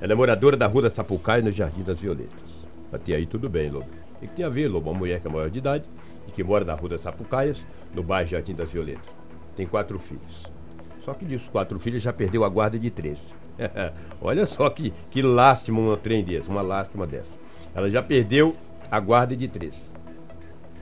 Ela 0.00 0.12
é 0.12 0.16
moradora 0.16 0.56
da 0.56 0.66
rua 0.66 0.82
da 0.82 0.90
Sapucaia, 0.90 1.42
no 1.42 1.52
Jardim 1.52 1.82
das 1.82 2.00
Violetas. 2.00 2.66
Até 2.90 3.14
aí 3.14 3.26
tudo 3.26 3.48
bem, 3.48 3.68
Lobo. 3.68 3.88
E 4.22 4.26
que 4.26 4.36
tem 4.36 4.44
a 4.44 4.48
ver, 4.48 4.68
Lobo? 4.68 4.88
Uma 4.88 5.00
mulher 5.00 5.20
que 5.20 5.26
é 5.26 5.30
maior 5.30 5.50
de 5.50 5.58
idade 5.58 5.84
e 6.26 6.30
que 6.30 6.42
mora 6.42 6.64
na 6.64 6.72
rua 6.72 6.90
das 6.90 7.02
Sapucaias, 7.02 7.58
no 7.92 8.02
bairro 8.02 8.30
Jardim 8.30 8.54
das 8.54 8.70
Violetas. 8.70 9.10
Tem 9.54 9.66
quatro 9.66 9.98
filhos. 9.98 10.47
Só 11.08 11.14
que 11.14 11.24
disso, 11.24 11.48
quatro 11.50 11.78
filhos 11.78 12.02
já 12.02 12.12
perdeu 12.12 12.44
a 12.44 12.50
guarda 12.50 12.78
de 12.78 12.90
três. 12.90 13.18
Olha 14.20 14.44
só 14.44 14.68
que, 14.68 14.92
que 15.10 15.22
lástima 15.22 15.80
um 15.80 15.96
trem 15.96 16.22
desse, 16.22 16.46
uma 16.50 16.60
lástima 16.60 17.06
dessa. 17.06 17.32
Ela 17.74 17.90
já 17.90 18.02
perdeu 18.02 18.54
a 18.90 19.00
guarda 19.00 19.34
de 19.34 19.48
três. 19.48 19.94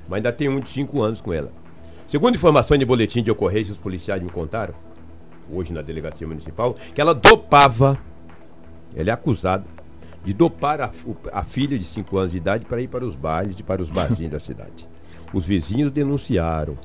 Mas 0.09 0.17
ainda 0.17 0.33
tem 0.33 0.49
um 0.49 0.59
de 0.59 0.69
cinco 0.69 1.01
anos 1.01 1.21
com 1.21 1.33
ela. 1.33 1.53
Segundo 2.09 2.35
informações 2.35 2.81
de 2.81 2.85
boletim 2.85 3.23
de 3.23 3.31
ocorrência, 3.31 3.71
os 3.71 3.79
policiais 3.79 4.21
me 4.21 4.29
contaram, 4.29 4.75
hoje 5.49 5.73
na 5.73 5.81
delegacia 5.81 6.27
municipal, 6.27 6.75
que 6.93 7.01
ela 7.01 7.15
dopava, 7.15 7.97
ela 8.97 9.11
é 9.11 9.13
acusada 9.13 9.65
de 10.25 10.35
dopar 10.35 10.81
a, 10.81 10.91
a 11.33 11.45
filha 11.45 11.79
de 11.79 11.85
5 11.85 12.19
anos 12.19 12.33
de 12.33 12.39
idade 12.39 12.65
para 12.65 12.83
ir 12.83 12.89
para 12.89 13.05
os 13.05 13.15
bailes 13.15 13.61
e 13.61 13.63
para 13.63 13.81
os 13.81 13.89
barzinhos 13.89 14.33
da 14.33 14.41
cidade. 14.41 14.89
Os 15.33 15.47
vizinhos 15.47 15.93
denunciaram. 15.93 16.77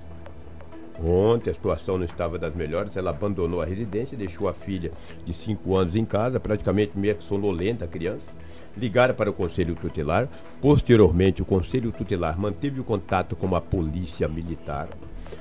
Ontem 1.03 1.49
a 1.49 1.53
situação 1.53 1.97
não 1.97 2.05
estava 2.05 2.37
das 2.37 2.53
melhores, 2.53 2.95
ela 2.95 3.09
abandonou 3.09 3.61
a 3.61 3.65
residência, 3.65 4.17
deixou 4.17 4.47
a 4.47 4.53
filha 4.53 4.91
de 5.25 5.33
5 5.33 5.75
anos 5.75 5.95
em 5.95 6.05
casa, 6.05 6.39
praticamente 6.39 6.97
meio 6.97 7.15
que 7.15 7.23
sonolenta 7.23 7.85
a 7.85 7.87
criança. 7.87 8.31
Ligaram 8.77 9.13
para 9.13 9.29
o 9.29 9.33
Conselho 9.33 9.75
Tutelar. 9.75 10.29
Posteriormente, 10.61 11.41
o 11.41 11.45
Conselho 11.45 11.91
Tutelar 11.91 12.39
manteve 12.39 12.79
o 12.79 12.83
contato 12.83 13.35
com 13.35 13.53
a 13.55 13.59
Polícia 13.59 14.27
Militar. 14.27 14.89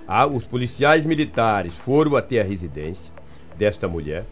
Ah, 0.07 0.27
os 0.27 0.45
policiais 0.45 1.05
militares 1.05 1.77
foram 1.77 2.17
até 2.17 2.41
a 2.41 2.45
residência 2.45 3.13
desta 3.57 3.87
mulher, 3.87 4.25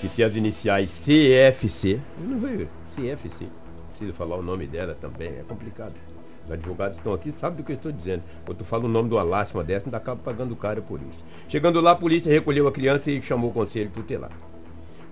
que 0.00 0.08
tem 0.08 0.24
as 0.24 0.36
iniciais 0.36 1.02
CFC. 1.04 2.00
Eu 2.22 2.28
não 2.28 2.38
vejo 2.38 2.68
CFC. 2.94 3.46
Preciso 3.88 4.12
falar 4.14 4.36
o 4.36 4.42
nome 4.42 4.66
dela 4.66 4.94
também, 4.94 5.28
é 5.28 5.44
complicado. 5.46 5.94
Os 6.50 6.54
advogados 6.54 6.96
estão 6.96 7.14
aqui, 7.14 7.30
sabem 7.30 7.58
do 7.58 7.64
que 7.64 7.70
eu 7.70 7.76
estou 7.76 7.92
dizendo. 7.92 8.24
Quando 8.44 8.58
tu 8.58 8.64
fala 8.64 8.84
o 8.84 8.88
nome 8.88 9.08
de 9.08 9.14
uma 9.14 9.22
lástima 9.22 9.62
dessa, 9.62 9.86
ainda 9.86 9.98
acaba 9.98 10.20
pagando 10.20 10.56
caro 10.56 10.82
por 10.82 10.98
isso. 10.98 11.24
Chegando 11.48 11.80
lá, 11.80 11.92
a 11.92 11.96
polícia 11.96 12.28
recolheu 12.30 12.66
a 12.66 12.72
criança 12.72 13.08
e 13.08 13.22
chamou 13.22 13.50
o 13.50 13.52
conselho 13.52 13.88
tutelar. 13.94 14.32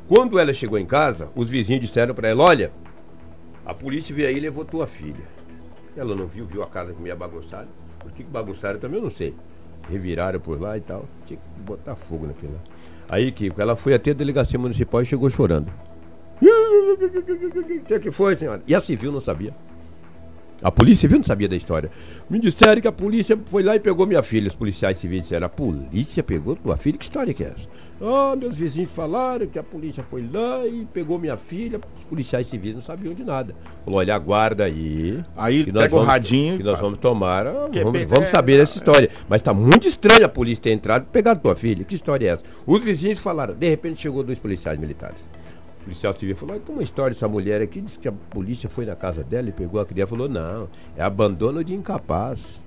Quando 0.08 0.36
ela 0.36 0.52
chegou 0.52 0.78
em 0.78 0.86
casa, 0.86 1.28
os 1.36 1.48
vizinhos 1.48 1.82
disseram 1.82 2.12
para 2.12 2.28
ela, 2.28 2.42
olha, 2.42 2.72
a 3.64 3.72
polícia 3.72 4.12
veio 4.12 4.26
aí 4.26 4.36
e 4.36 4.40
levou 4.40 4.64
tua 4.64 4.88
filha. 4.88 5.22
Ela 5.96 6.16
não 6.16 6.26
viu, 6.26 6.44
viu 6.44 6.60
a 6.62 6.66
casa 6.66 6.92
meio 6.98 7.16
bagunçada. 7.16 7.68
Por 8.00 8.10
que 8.10 8.24
que 8.24 8.30
bagunçaram 8.30 8.80
também 8.80 8.98
eu 8.98 9.04
não 9.04 9.10
sei. 9.10 9.32
Reviraram 9.88 10.40
por 10.40 10.60
lá 10.60 10.76
e 10.76 10.80
tal. 10.80 11.04
Tinha 11.24 11.38
que 11.38 11.60
botar 11.60 11.94
fogo 11.94 12.26
naquilo 12.26 12.54
lá. 12.54 12.60
Aí, 13.08 13.30
Kiko, 13.30 13.60
ela 13.60 13.76
foi 13.76 13.94
até 13.94 14.10
a 14.10 14.14
delegacia 14.14 14.58
municipal 14.58 15.02
e 15.02 15.06
chegou 15.06 15.30
chorando. 15.30 15.70
O 16.88 17.84
que 17.88 18.00
que 18.00 18.10
foi, 18.10 18.36
senhora? 18.36 18.62
E 18.66 18.74
a 18.74 18.80
civil 18.80 19.12
não 19.12 19.20
sabia. 19.20 19.54
A 20.60 20.72
polícia 20.72 21.02
civil 21.02 21.18
não 21.18 21.24
sabia 21.24 21.48
da 21.48 21.54
história. 21.54 21.88
Me 22.28 22.40
disseram 22.40 22.80
que 22.80 22.88
a 22.88 22.92
polícia 22.92 23.38
foi 23.46 23.62
lá 23.62 23.76
e 23.76 23.80
pegou 23.80 24.04
minha 24.06 24.22
filha. 24.24 24.48
Os 24.48 24.54
policiais 24.56 24.98
civis 24.98 25.22
disseram, 25.22 25.46
a 25.46 25.48
polícia 25.48 26.20
pegou 26.22 26.56
tua 26.56 26.76
filha? 26.76 26.98
Que 26.98 27.04
história 27.04 27.32
que 27.32 27.44
é 27.44 27.52
essa? 27.56 27.66
Ah, 28.00 28.34
meus 28.36 28.56
vizinhos 28.56 28.90
falaram 28.90 29.46
que 29.46 29.58
a 29.58 29.62
polícia 29.62 30.02
foi 30.02 30.28
lá 30.32 30.66
e 30.66 30.84
pegou 30.92 31.16
minha 31.18 31.36
filha. 31.36 31.80
Os 31.98 32.04
policiais 32.04 32.46
civis 32.48 32.74
não 32.74 32.82
sabiam 32.82 33.14
de 33.14 33.22
nada. 33.22 33.54
Falou, 33.84 34.00
olha, 34.00 34.14
aguarda 34.14 34.64
aí. 34.64 35.20
Aí 35.36 35.64
que 35.64 35.70
nós 35.72 35.82
pega 35.84 35.94
o 35.94 35.98
vamos- 35.98 36.12
radinho 36.12 36.54
e 36.54 36.58
Que 36.58 36.64
nós 36.64 36.72
passa. 36.72 36.84
vamos 36.84 36.98
tomar. 36.98 37.46
ah, 37.46 37.52
Vamos, 37.72 37.92
pegar- 37.92 38.14
vamos 38.16 38.30
saber 38.30 38.58
dessa 38.58 38.78
história. 38.78 39.10
Mas 39.28 39.42
tá 39.42 39.54
muito 39.54 39.86
estranho 39.86 40.24
a 40.24 40.28
polícia 40.28 40.62
ter 40.64 40.70
entrado 40.72 41.04
e 41.04 41.12
pegado 41.12 41.40
tua 41.40 41.54
filha. 41.54 41.84
Que 41.84 41.94
história 41.94 42.26
é 42.26 42.32
essa? 42.32 42.42
Os 42.66 42.82
vizinhos 42.82 43.20
falaram, 43.20 43.54
de 43.54 43.68
repente 43.68 44.00
chegou 44.00 44.24
dois 44.24 44.38
policiais 44.40 44.78
militares. 44.78 45.18
O 45.88 45.90
policial 45.90 46.14
civil 46.14 46.36
falou, 46.36 46.54
"Ah, 46.54 46.58
tem 46.58 46.74
uma 46.74 46.82
história 46.82 47.14
dessa 47.14 47.26
mulher 47.26 47.62
aqui, 47.62 47.80
disse 47.80 47.98
que 47.98 48.06
a 48.06 48.12
polícia 48.12 48.68
foi 48.68 48.84
na 48.84 48.94
casa 48.94 49.24
dela 49.24 49.48
e 49.48 49.52
pegou 49.52 49.80
a 49.80 49.86
criança. 49.86 50.10
Falou, 50.10 50.28
não, 50.28 50.68
é 50.94 51.02
abandono 51.02 51.64
de 51.64 51.72
incapaz. 51.74 52.60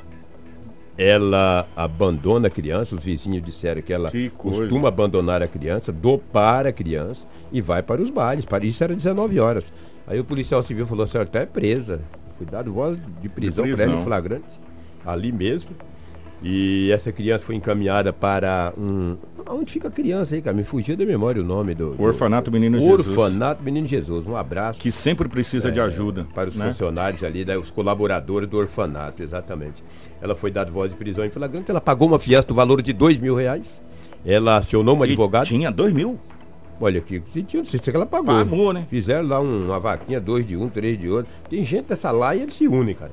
Ela 0.97 1.67
abandona 1.75 2.47
a 2.47 2.51
criança, 2.51 2.95
os 2.95 3.03
vizinhos 3.03 3.43
disseram 3.43 3.81
que 3.83 3.93
ela 3.93 4.09
Que 4.09 4.29
costuma 4.31 4.87
abandonar 4.87 5.41
a 5.43 5.47
criança, 5.47 5.91
dopar 5.91 6.65
a 6.65 6.71
criança 6.71 7.25
e 7.51 7.61
vai 7.61 7.83
para 7.83 8.01
os 8.01 8.09
bailes. 8.09 8.43
Para 8.43 8.65
isso 8.65 8.83
era 8.83 8.95
19 8.95 9.39
horas. 9.39 9.65
Aí 10.07 10.19
o 10.19 10.25
policial 10.25 10.63
civil 10.63 10.87
falou, 10.87 11.03
a 11.03 11.07
senhora 11.07 11.29
está 11.29 11.45
presa. 11.45 12.01
Foi 12.37 12.47
dado 12.47 12.73
voz 12.73 12.97
de 13.21 13.29
prisão, 13.29 13.63
prisão. 13.63 13.85
prévio 13.85 14.03
flagrante, 14.03 14.57
ali 15.05 15.31
mesmo. 15.31 15.69
E 16.43 16.89
essa 16.91 17.11
criança 17.11 17.45
foi 17.45 17.55
encaminhada 17.55 18.11
para 18.11 18.73
um. 18.75 19.15
Onde 19.53 19.71
fica 19.71 19.87
a 19.87 19.91
criança 19.91 20.33
aí, 20.35 20.41
cara? 20.41 20.55
Me 20.55 20.63
fugiu 20.63 20.95
da 20.95 21.05
memória 21.05 21.41
o 21.41 21.45
nome 21.45 21.73
do. 21.75 21.91
do- 21.93 22.01
Orfanato 22.03 22.51
Menino 22.51 22.79
Jesus. 22.79 23.07
Orfanato 23.17 23.61
Menino 23.63 23.85
Jesus. 23.87 24.25
Um 24.27 24.35
abraço 24.35 24.79
Que 24.79 24.91
sempre 24.91 25.27
precisa 25.27 25.71
de 25.71 25.79
ajuda. 25.79 26.25
para 26.33 26.49
os 26.49 26.55
né? 26.55 26.69
funcionários 26.69 27.23
ali, 27.23 27.43
né, 27.43 27.57
os 27.57 27.69
colaboradores 27.69 28.47
do 28.49 28.57
orfanato, 28.57 29.21
exatamente. 29.21 29.83
Ela 30.21 30.35
foi 30.35 30.51
dada 30.51 30.71
voz 30.71 30.89
de 30.91 30.97
prisão 30.97 31.25
em 31.25 31.29
flagrante, 31.29 31.69
ela 31.69 31.81
pagou 31.81 32.07
uma 32.07 32.19
fiança 32.19 32.43
do 32.43 32.53
valor 32.53 32.81
de 32.81 32.93
dois 32.93 33.19
mil 33.19 33.35
reais. 33.35 33.67
Ela 34.25 34.57
acionou 34.57 34.95
uma 34.95 35.05
E 35.05 35.09
advogada. 35.09 35.45
Tinha 35.45 35.71
dois 35.71 35.91
mil. 35.93 36.17
Olha 36.79 36.99
aqui, 36.99 37.21
se 37.31 37.43
tinha, 37.43 37.63
se 37.65 37.79
ela 37.93 38.05
pagou. 38.05 38.27
Pagou, 38.35 38.73
né? 38.73 38.85
Fizeram 38.89 39.27
lá 39.27 39.39
um- 39.39 39.65
uma 39.67 39.79
vaquinha, 39.79 40.19
dois 40.19 40.47
de 40.47 40.55
um, 40.57 40.67
três 40.69 40.99
de 40.99 41.09
outro. 41.09 41.31
Tem 41.49 41.63
gente 41.63 41.85
dessa 41.89 42.09
lá 42.11 42.35
e 42.35 42.41
eles 42.41 42.53
se 42.55 42.67
unem, 42.67 42.95
cara. 42.95 43.11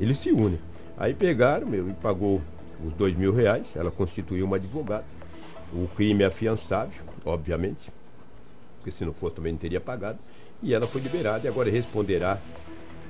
Eles 0.00 0.18
se 0.18 0.30
unem. 0.32 0.58
Aí 0.98 1.14
pegaram, 1.14 1.66
meu, 1.68 1.88
e 1.88 1.92
pagou 1.92 2.40
os 2.84 2.92
dois 2.94 3.16
mil 3.16 3.32
reais. 3.32 3.64
Ela 3.76 3.90
constituiu 3.90 4.44
uma 4.46 4.56
advogada. 4.56 5.04
O 5.72 5.88
crime 5.96 6.22
é 6.24 6.26
afiançável, 6.26 7.02
obviamente. 7.24 7.92
Porque 8.78 8.90
se 8.90 9.04
não 9.04 9.12
fosse 9.12 9.36
também 9.36 9.52
não 9.52 9.58
teria 9.58 9.80
pagado. 9.80 10.18
E 10.62 10.74
ela 10.74 10.86
foi 10.86 11.00
liberada 11.00 11.46
e 11.46 11.48
agora 11.48 11.70
responderá. 11.70 12.38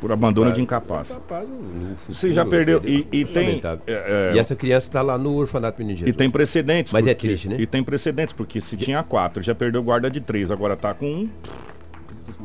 Por 0.00 0.11
abandono 0.11 0.50
de 0.50 0.62
incapaz. 0.62 1.11
incapaz 1.11 1.47
futuro, 1.47 1.97
Você 2.09 2.33
já 2.33 2.45
perdeu. 2.47 2.81
E, 2.85 3.07
e 3.12 3.25
tem. 3.26 3.61
É, 3.87 4.31
é, 4.33 4.33
E 4.35 4.38
essa 4.38 4.57
criança 4.57 4.87
está 4.87 5.02
lá 5.02 5.19
no 5.19 5.35
orfanato 5.35 5.79
Menino 5.79 5.97
E 5.97 6.00
Jesus. 6.00 6.17
tem 6.17 6.31
precedentes. 6.31 6.90
Mas 6.90 7.07
é 7.07 7.12
porque- 7.14 7.29
triste, 7.29 7.49
né? 7.50 7.57
E 7.59 7.67
tem 7.67 7.83
precedentes, 7.85 8.33
porque 8.33 8.62
se 8.62 8.79
tinha 8.79 9.02
quatro, 9.02 9.43
já 9.43 9.55
perdeu 9.55 9.83
guarda 9.83 10.11
de 10.11 10.21
três, 10.21 10.50
agora 10.50 10.75
tá 10.75 10.95
com 10.95 11.05
um. 11.07 11.29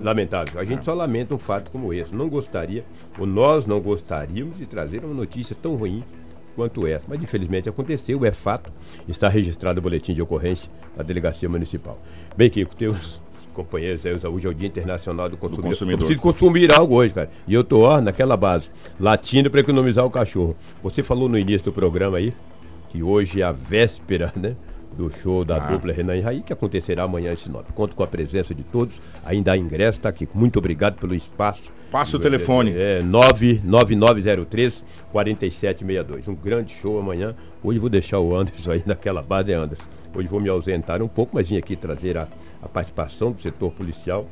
Lamentável. 0.01 0.60
A 0.60 0.65
gente 0.65 0.84
só 0.84 0.93
lamenta 0.93 1.34
um 1.34 1.38
fato 1.38 1.72
como 1.72 1.93
esse. 1.93 2.13
Não 2.13 2.27
gostaria, 2.27 2.84
ou 3.17 3.25
nós 3.25 3.65
não 3.65 3.79
gostaríamos 3.79 4.57
de 4.57 4.65
trazer 4.65 5.05
uma 5.05 5.13
notícia 5.13 5.55
tão 5.62 5.75
ruim 5.75 6.03
quanto 6.55 6.88
essa. 6.88 7.03
Mas 7.07 7.21
infelizmente 7.21 7.67
aconteceu, 7.69 8.25
é 8.25 8.31
fato. 8.31 8.71
Está 9.07 9.27
registrado 9.27 9.79
o 9.79 9.81
boletim 9.81 10.13
de 10.13 10.21
ocorrência 10.21 10.71
na 10.95 11.03
delegacia 11.03 11.50
municipal. 11.50 12.00
Bem, 12.35 12.50
Kiko, 12.50 12.75
teus 12.75 13.19
companheiros 13.53 14.05
aí, 14.05 14.13
hoje 14.13 14.45
é 14.45 14.50
o 14.50 14.53
Dia 14.53 14.67
Internacional 14.67 15.29
do 15.29 15.38
Consumidor. 15.38 15.71
consumidor. 15.71 15.93
Eu 16.01 16.05
preciso 16.05 16.21
consumir 16.21 16.74
algo 16.74 16.95
hoje, 16.95 17.13
cara. 17.13 17.29
E 17.47 17.53
eu 17.53 17.63
tô, 17.63 17.81
ó, 17.81 18.01
naquela 18.01 18.35
base, 18.35 18.69
latindo 19.00 19.50
para 19.50 19.62
economizar 19.62 20.05
o 20.05 20.09
cachorro. 20.09 20.55
Você 20.83 21.01
falou 21.01 21.29
no 21.29 21.38
início 21.38 21.65
do 21.65 21.74
programa 21.74 22.17
aí, 22.17 22.33
que 22.89 23.01
hoje 23.01 23.41
é 23.41 23.43
a 23.43 23.51
véspera, 23.51 24.33
né? 24.35 24.55
Do 24.97 25.11
show 25.11 25.43
da 25.43 25.59
dupla 25.59 25.91
Renan 25.91 26.15
e 26.15 26.21
Raí, 26.21 26.41
que 26.41 26.53
acontecerá 26.53 27.03
amanhã 27.03 27.33
em 27.33 27.35
Sinop. 27.35 27.65
Conto 27.73 27.95
com 27.95 28.03
a 28.03 28.07
presença 28.07 28.55
de 28.55 28.63
todos. 28.63 28.95
Ainda 29.25 29.51
há 29.51 29.57
ingresso, 29.57 29.99
tá 29.99 30.07
aqui. 30.07 30.27
Muito 30.33 30.57
obrigado 30.57 30.95
pelo 30.95 31.13
espaço. 31.13 31.63
Passa 31.91 32.15
o 32.15 32.19
telefone. 32.19 32.73
É 32.75 33.01
99903 33.01 34.83
4762. 35.11 36.27
Um 36.27 36.35
grande 36.35 36.73
show 36.73 36.99
amanhã. 36.99 37.35
Hoje 37.63 37.79
vou 37.79 37.89
deixar 37.89 38.19
o 38.19 38.35
Anderson 38.35 38.71
aí 38.71 38.83
naquela 38.87 39.21
base, 39.21 39.49
né, 39.49 39.55
Anderson? 39.55 39.87
Hoje 40.13 40.27
vou 40.29 40.39
me 40.39 40.49
ausentar 40.49 41.01
um 41.01 41.07
pouco, 41.07 41.35
mas 41.35 41.49
vim 41.49 41.57
aqui 41.57 41.75
trazer 41.75 42.17
a, 42.17 42.27
a 42.61 42.69
participação 42.69 43.31
do 43.31 43.41
setor 43.41 43.71
policial. 43.71 44.27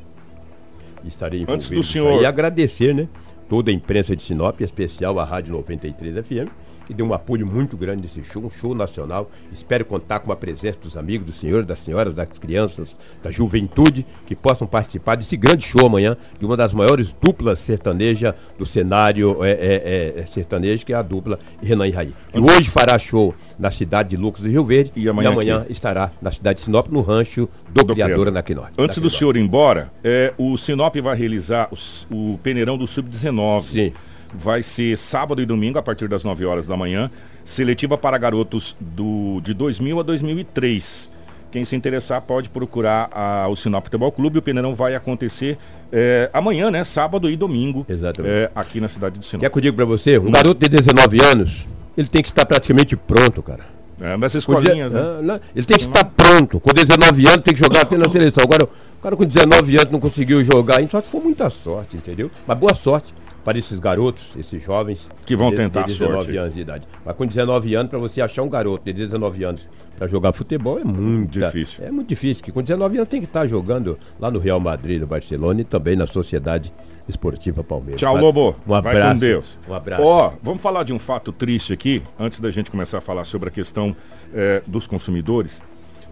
Estarei 1.05 1.41
envolvido. 1.41 1.55
Antes 1.55 1.70
do 1.70 1.84
senhor-. 1.84 2.22
E 2.22 2.25
agradecer, 2.25 2.93
né? 2.96 3.08
Toda 3.50 3.70
a 3.70 3.74
imprensa 3.74 4.15
de 4.15 4.24
Sinop, 4.24 4.62
em 4.62 4.63
especial 4.63 5.20
a 5.20 5.25
Rádio 5.25 5.51
93 5.51 6.25
FM, 6.25 6.50
que 6.86 6.94
deu 6.94 7.06
um 7.06 7.13
apoio 7.13 7.46
muito 7.46 7.78
grande 7.78 8.04
nesse 8.04 8.24
show, 8.24 8.44
um 8.44 8.50
show 8.50 8.75
nacional. 8.75 9.30
Espero 9.52 9.86
contar 9.86 10.20
com 10.20 10.32
a 10.32 10.36
presença 10.36 10.80
dos 10.84 10.98
amigos, 10.98 11.28
dos 11.28 11.40
senhores, 11.40 11.66
das 11.66 11.80
senhoras, 11.80 12.13
das 12.13 12.28
crianças, 12.40 12.96
da 13.22 13.32
juventude, 13.32 14.06
que 14.25 14.36
possam 14.36 14.68
participar 14.68 15.16
desse 15.16 15.38
grande 15.38 15.63
show 15.66 15.86
amanhã, 15.86 16.18
de 16.40 16.46
uma 16.46 16.58
das 16.58 16.74
maiores 16.74 17.13
duplas 17.22 17.60
sertanejas 17.60 18.34
do 18.58 18.66
cenário 18.66 19.44
é, 19.44 19.52
é, 19.52 20.13
é, 20.18 20.25
sertanejo, 20.25 20.86
que 20.86 20.94
é 20.94 20.96
a 20.96 21.02
dupla 21.02 21.40
Renan 21.62 21.88
e 21.88 21.92
Raí. 21.92 22.13
Que 22.32 22.40
hoje 22.40 22.70
fará 22.70 22.98
show 23.00 23.34
na 23.58 23.72
cidade 23.72 24.10
de 24.10 24.18
Lucas 24.18 24.42
do 24.42 24.50
Rio 24.50 24.66
Verde 24.66 24.92
E 24.96 25.08
amanhã 25.08 25.62
aqui. 25.62 25.72
estará 25.72 26.12
na 26.22 26.32
cidade 26.32 26.60
de 26.60 26.66
Sinop, 26.66 26.88
no 26.90 27.02
rancho 27.02 27.48
do, 27.72 27.84
Do 27.84 27.94
Criadora 27.94 28.16
Criador. 28.16 28.32
na 28.34 28.42
Quinorte. 28.44 28.74
Antes 28.78 28.98
do 28.98 29.10
senhor 29.10 29.38
ir 29.38 29.42
embora, 29.42 29.92
é, 30.04 30.34
o 30.38 30.58
Sinop 30.58 30.96
vai 30.98 31.16
realizar 31.16 31.70
o, 31.72 32.34
o 32.34 32.38
peneirão 32.40 32.78
do 32.78 32.88
Sub-19. 32.88 33.63
Sim. 33.63 33.94
Vai 34.36 34.63
ser 34.63 34.98
sábado 34.98 35.42
e 35.42 35.46
domingo, 35.46 35.78
a 35.78 35.84
partir 35.84 36.08
das 36.08 36.24
9 36.24 36.46
horas 36.46 36.66
da 36.66 36.75
manhã. 36.75 37.10
Seletiva 37.46 37.98
para 37.98 38.18
garotos 38.18 38.75
do, 38.80 39.40
de 39.42 39.54
2000 39.54 40.00
a 40.00 40.04
2003. 40.04 41.12
Quem 41.52 41.63
se 41.66 41.75
interessar 41.75 42.20
pode 42.22 42.50
procurar 42.50 43.10
a- 43.12 43.48
o 43.48 43.56
Sinop 43.56 43.84
Futebol 43.84 44.12
Clube. 44.12 44.40
O 44.40 44.42
peneirão 44.42 44.74
vai 44.74 44.96
acontecer 44.96 45.58
é, 45.92 46.30
amanhã, 46.34 46.72
né? 46.72 46.84
Sábado 46.84 47.30
e 47.30 47.36
domingo. 47.36 47.86
Exatamente. 47.88 48.34
é, 48.34 48.52
aqui 48.56 48.82
na 48.82 48.88
cidade 48.88 49.20
de 49.20 49.25
Sinop. 49.25 49.42
Quer 49.42 49.52
que 49.52 49.58
eu 49.58 49.62
diga 49.62 49.75
pra 49.75 49.86
você? 49.86 50.18
Um 50.18 50.32
garoto 50.32 50.56
de 50.60 50.68
19 50.70 51.24
anos, 51.24 51.68
ele 51.96 52.08
tem 52.08 52.24
que 52.24 52.30
estar 52.30 52.46
praticamente 52.46 52.96
pronto, 52.96 53.44
cara. 53.44 53.66
É, 54.02 54.18
deze- 54.18 54.40
escolinhas, 54.40 54.92
né? 54.92 55.00
Ah, 55.00 55.20
não, 55.22 55.40
Ele 55.56 55.66
tem 55.66 55.78
que 55.78 55.84
estar 55.84 56.04
pronto. 56.06 56.60
Com 56.60 56.74
19 56.74 57.28
anos 57.28 57.42
tem 57.44 57.54
que 57.54 57.60
jogar 57.60 57.82
até 57.82 57.96
na 57.98 58.10
seleção. 58.10 58.44
Agora, 58.44 58.63
o 58.63 59.02
cara 59.04 59.16
com 59.16 59.24
19 59.24 59.78
anos 59.78 59.92
não 59.92 60.00
conseguiu 60.00 60.44
jogar, 60.44 60.78
só 60.90 61.00
se 61.02 61.08
for 61.08 61.22
muita 61.24 61.50
sorte, 61.52 61.96
entendeu? 61.98 62.32
Mas 62.48 62.58
boa 62.58 62.74
sorte. 62.74 63.13
Para 63.44 63.58
esses 63.60 63.78
garotos, 63.80 64.24
esses 64.38 64.62
jovens 64.64 65.10
Que 65.26 65.36
vão 65.36 65.50
de- 65.50 65.58
tentar 65.58 65.82
de 65.84 65.94
19 65.94 66.24
sorte. 66.24 66.38
anos 66.38 66.54
de 66.56 66.62
idade. 66.62 66.88
Mas 67.06 67.16
com 67.16 67.26
19 67.26 67.76
anos, 67.76 67.90
para 67.90 68.00
você 68.00 68.22
achar 68.22 68.42
um 68.44 68.50
garoto 68.50 68.86
de 68.86 68.94
19 68.94 69.44
anos 69.44 69.68
para 69.98 70.08
jogar 70.08 70.32
futebol 70.34 70.80
é 70.80 70.84
muito 70.84 71.40
Difícil. 71.40 71.84
É 71.86 71.92
muito 71.92 72.08
difícil, 72.08 72.44
que 72.44 72.52
com 72.52 72.62
19 72.62 72.98
anos 72.98 73.10
tem 73.10 73.20
que 73.20 73.28
estar 73.28 73.46
jogando 73.48 73.98
lá 74.20 74.32
no 74.32 74.40
Real 74.40 74.60
Madrid, 74.60 75.02
no 75.02 75.08
Barcelona 75.08 75.62
e 75.62 75.64
também 75.66 75.96
na 75.96 76.08
Sociedade 76.08 76.72
Esportiva 77.08 77.64
Palmeiras. 77.64 78.00
Tchau, 78.00 78.16
Lobo. 78.16 78.56
Um 78.66 78.74
abraço. 78.74 78.98
Vai 79.00 79.14
com 79.14 79.20
Deus. 79.20 79.58
Um 79.68 79.74
abraço. 79.74 80.04
Ó, 80.04 80.32
vamos 80.42 80.62
falar 80.62 80.84
de 80.84 80.94
um 80.94 81.00
fato 81.00 81.34
triste 81.34 81.74
aqui, 81.74 82.02
antes 82.18 82.40
da 82.40 82.50
gente 82.50 82.72
começar 82.72 83.00
a 83.00 83.02
falar 83.02 83.26
sobre 83.26 83.50
a 83.50 83.52
questão 83.52 83.94
eh, 84.34 84.64
dos 84.66 84.88
consumidores. 84.88 85.62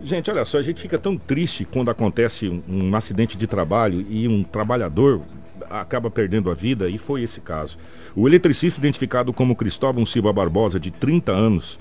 Gente, 0.04 0.30
olha 0.30 0.44
só, 0.44 0.58
a 0.58 0.64
gente 0.64 0.82
fica 0.82 0.98
tão 0.98 1.16
triste 1.16 1.64
quando 1.64 1.90
acontece 1.90 2.50
um, 2.50 2.62
um 2.68 2.96
acidente 2.96 3.38
de 3.38 3.48
trabalho 3.48 4.06
e 4.10 4.28
um 4.28 4.44
trabalhador 4.44 5.22
acaba 5.72 6.10
perdendo 6.10 6.52
a 6.52 6.54
vida, 6.54 6.90
e 6.90 6.98
foi 6.98 7.24
esse 7.24 7.42
caso. 7.42 7.78
O 8.16 8.28
eletricista 8.28 8.80
identificado 8.80 9.32
como 9.32 9.56
Cristóvão 9.56 10.06
Silva 10.06 10.34
Barbosa, 10.34 10.80
de 10.80 10.92
30 10.92 11.32
anos, 11.32 11.80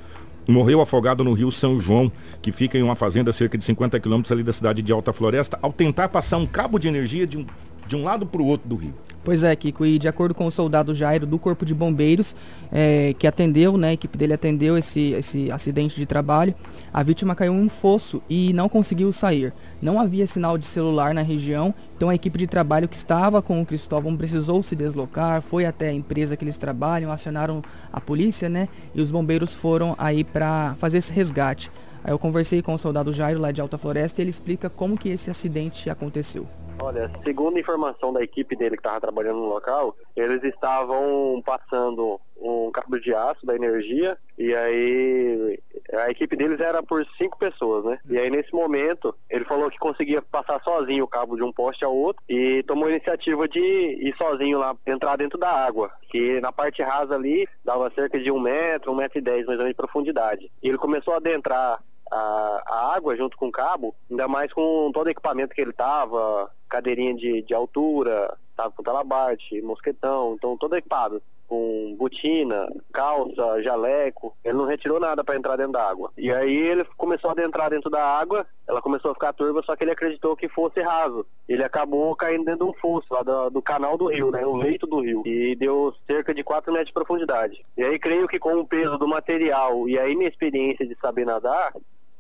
morreu 0.49 0.80
afogado 0.80 1.23
no 1.25 1.32
rio 1.32 1.50
São 1.50 1.80
João, 1.80 2.11
que 2.42 2.52
fica 2.52 2.76
em 2.78 2.82
uma 2.82 2.94
fazenda 2.94 3.30
a 3.30 3.32
cerca 3.32 3.56
de 3.56 3.64
50 3.64 3.99
quilômetros 4.00 4.32
ali 4.32 4.42
da 4.42 4.52
cidade 4.52 4.82
de 4.82 4.92
Alta 4.92 5.12
Floresta, 5.12 5.59
ao 5.62 5.73
tentar 5.73 6.09
passar 6.09 6.37
um 6.37 6.47
cabo 6.47 6.78
de 6.78 6.88
energia 6.88 7.26
de 7.26 7.38
um, 7.38 7.47
de 7.90 7.97
um 7.97 8.04
lado 8.04 8.25
para 8.25 8.40
o 8.40 8.47
outro 8.47 8.68
do 8.68 8.76
rio. 8.76 8.94
Pois 9.25 9.42
é, 9.42 9.54
Kiko, 9.56 9.85
e 9.85 9.99
de 9.99 10.06
acordo 10.06 10.32
com 10.32 10.47
o 10.47 10.50
soldado 10.50 10.94
Jairo 10.94 11.26
do 11.26 11.40
Corpo 11.40 11.66
de 11.66 11.75
Bombeiros, 11.75 12.37
eh, 12.70 13.16
que 13.18 13.26
atendeu, 13.26 13.76
né, 13.76 13.88
a 13.88 13.92
equipe 13.92 14.16
dele 14.16 14.32
atendeu 14.32 14.78
esse, 14.78 15.11
esse 15.11 15.50
acidente 15.50 15.97
de 15.97 16.06
trabalho, 16.06 16.54
a 16.94 17.02
vítima 17.02 17.35
caiu 17.35 17.52
em 17.52 17.61
um 17.61 17.68
fosso 17.68 18.23
e 18.30 18.52
não 18.52 18.68
conseguiu 18.68 19.11
sair. 19.11 19.52
Não 19.82 19.99
havia 19.99 20.25
sinal 20.28 20.56
de 20.56 20.66
celular 20.66 21.12
na 21.12 21.23
região, 21.23 21.75
então 21.97 22.09
a 22.09 22.14
equipe 22.14 22.38
de 22.38 22.47
trabalho 22.47 22.88
que 22.88 22.94
estava 22.94 23.42
com 23.42 23.61
o 23.61 23.66
Cristóvão 23.66 24.16
precisou 24.16 24.62
se 24.62 24.76
deslocar, 24.76 25.42
foi 25.42 25.66
até 25.66 25.88
a 25.88 25.92
empresa 25.92 26.37
que 26.37 26.44
eles 26.44 26.56
trabalham, 26.56 27.11
acionaram 27.11 27.61
a 27.92 28.00
polícia, 28.00 28.49
né, 28.49 28.68
e 28.94 29.02
os 29.02 29.11
bombeiros 29.11 29.52
foram 29.52 29.97
aí 29.99 30.23
para 30.23 30.76
fazer 30.76 30.99
esse 30.99 31.12
resgate. 31.12 31.73
Aí 32.04 32.12
eu 32.12 32.20
conversei 32.20 32.62
com 32.62 32.73
o 32.73 32.78
soldado 32.78 33.12
Jairo 33.12 33.40
lá 33.40 33.50
de 33.50 33.61
Alta 33.61 33.76
Floresta 33.76 34.20
e 34.20 34.23
ele 34.23 34.30
explica 34.30 34.70
como 34.70 34.97
que 34.97 35.09
esse 35.09 35.28
acidente 35.28 35.90
aconteceu. 35.90 36.47
Olha, 36.82 37.10
segundo 37.22 37.56
a 37.56 37.60
informação 37.60 38.10
da 38.10 38.22
equipe 38.22 38.56
dele 38.56 38.76
que 38.76 38.80
estava 38.80 39.00
trabalhando 39.00 39.38
no 39.38 39.49
local, 39.49 39.94
eles 40.16 40.42
estavam 40.42 41.42
passando 41.44 42.18
um 42.40 42.70
cabo 42.70 42.99
de 42.99 43.14
aço 43.14 43.44
da 43.44 43.54
energia 43.54 44.16
e 44.38 44.54
aí 44.54 45.60
a 45.92 46.10
equipe 46.10 46.34
deles 46.34 46.58
era 46.58 46.82
por 46.82 47.06
cinco 47.18 47.38
pessoas, 47.38 47.84
né? 47.84 47.99
E 48.08 48.18
aí 48.18 48.30
nesse 48.30 48.52
momento 48.54 49.14
ele 49.28 49.44
falou 49.44 49.70
que 49.70 49.78
conseguia 49.78 50.22
passar 50.22 50.58
sozinho 50.62 51.04
o 51.04 51.08
cabo 51.08 51.37
de 51.37 51.42
um 51.42 51.52
poste 51.52 51.84
ao 51.84 51.94
outro 51.94 52.22
e 52.26 52.62
tomou 52.62 52.87
a 52.87 52.90
iniciativa 52.90 53.46
de 53.46 53.60
ir 53.60 54.14
sozinho 54.16 54.58
lá, 54.58 54.75
entrar 54.87 55.16
dentro 55.16 55.38
da 55.38 55.50
água, 55.50 55.90
que 56.10 56.40
na 56.40 56.50
parte 56.50 56.82
rasa 56.82 57.14
ali 57.14 57.46
dava 57.62 57.92
cerca 57.94 58.18
de 58.18 58.30
um 58.30 58.40
metro, 58.40 58.90
um 58.90 58.96
metro 58.96 59.18
e 59.18 59.22
dez 59.22 59.44
mais 59.44 59.58
ou 59.58 59.64
menos 59.64 59.72
de 59.72 59.76
profundidade. 59.76 60.50
E 60.62 60.68
ele 60.68 60.78
começou 60.78 61.12
a 61.12 61.18
adentrar 61.18 61.78
a, 62.10 62.62
a 62.66 62.96
água 62.96 63.16
junto 63.16 63.37
com 63.37 63.49
o 63.49 63.52
cabo, 63.52 63.94
ainda 64.10 64.26
mais 64.26 64.50
com 64.52 64.90
todo 64.92 65.08
o 65.08 65.10
equipamento 65.10 65.54
que 65.54 65.60
ele 65.60 65.72
tava, 65.72 66.50
cadeirinha 66.70 67.14
de, 67.14 67.42
de 67.42 67.52
altura, 67.52 68.36
tava 68.56 68.70
com 68.70 68.82
talabarte, 68.82 69.60
mosquetão, 69.60 70.34
então 70.34 70.56
todo 70.56 70.76
equipado, 70.76 71.22
com 71.50 71.96
botina, 71.98 72.68
calça, 72.92 73.60
jaleco, 73.60 74.36
ele 74.44 74.56
não 74.56 74.66
retirou 74.66 75.00
nada 75.00 75.24
para 75.24 75.34
entrar 75.34 75.56
dentro 75.56 75.72
da 75.72 75.82
água. 75.82 76.12
E 76.16 76.32
aí 76.32 76.56
ele 76.56 76.84
começou 76.96 77.28
a 77.28 77.32
adentrar 77.32 77.70
dentro 77.70 77.90
da 77.90 78.00
água, 78.00 78.46
ela 78.68 78.80
começou 78.80 79.10
a 79.10 79.14
ficar 79.14 79.32
turva, 79.32 79.60
só 79.66 79.74
que 79.74 79.82
ele 79.82 79.90
acreditou 79.90 80.36
que 80.36 80.48
fosse 80.48 80.80
raso. 80.80 81.26
Ele 81.48 81.64
acabou 81.64 82.14
caindo 82.14 82.44
dentro 82.44 82.66
de 82.66 82.70
um 82.70 82.74
fosso 82.74 83.06
lá 83.10 83.22
do, 83.24 83.50
do 83.50 83.60
canal 83.60 83.98
do 83.98 84.06
rio, 84.06 84.30
né, 84.30 84.46
o 84.46 84.54
leito 84.54 84.86
do 84.86 85.00
rio, 85.00 85.24
e 85.26 85.56
deu 85.56 85.92
cerca 86.06 86.32
de 86.32 86.44
4 86.44 86.72
metros 86.72 86.90
de 86.90 86.94
profundidade. 86.94 87.60
E 87.76 87.82
aí 87.82 87.98
creio 87.98 88.28
que 88.28 88.38
com 88.38 88.60
o 88.60 88.66
peso 88.66 88.96
do 88.96 89.08
material 89.08 89.88
e 89.88 89.98
a 89.98 90.08
inexperiência 90.08 90.86
de 90.86 90.96
saber 91.00 91.24
nadar, 91.24 91.72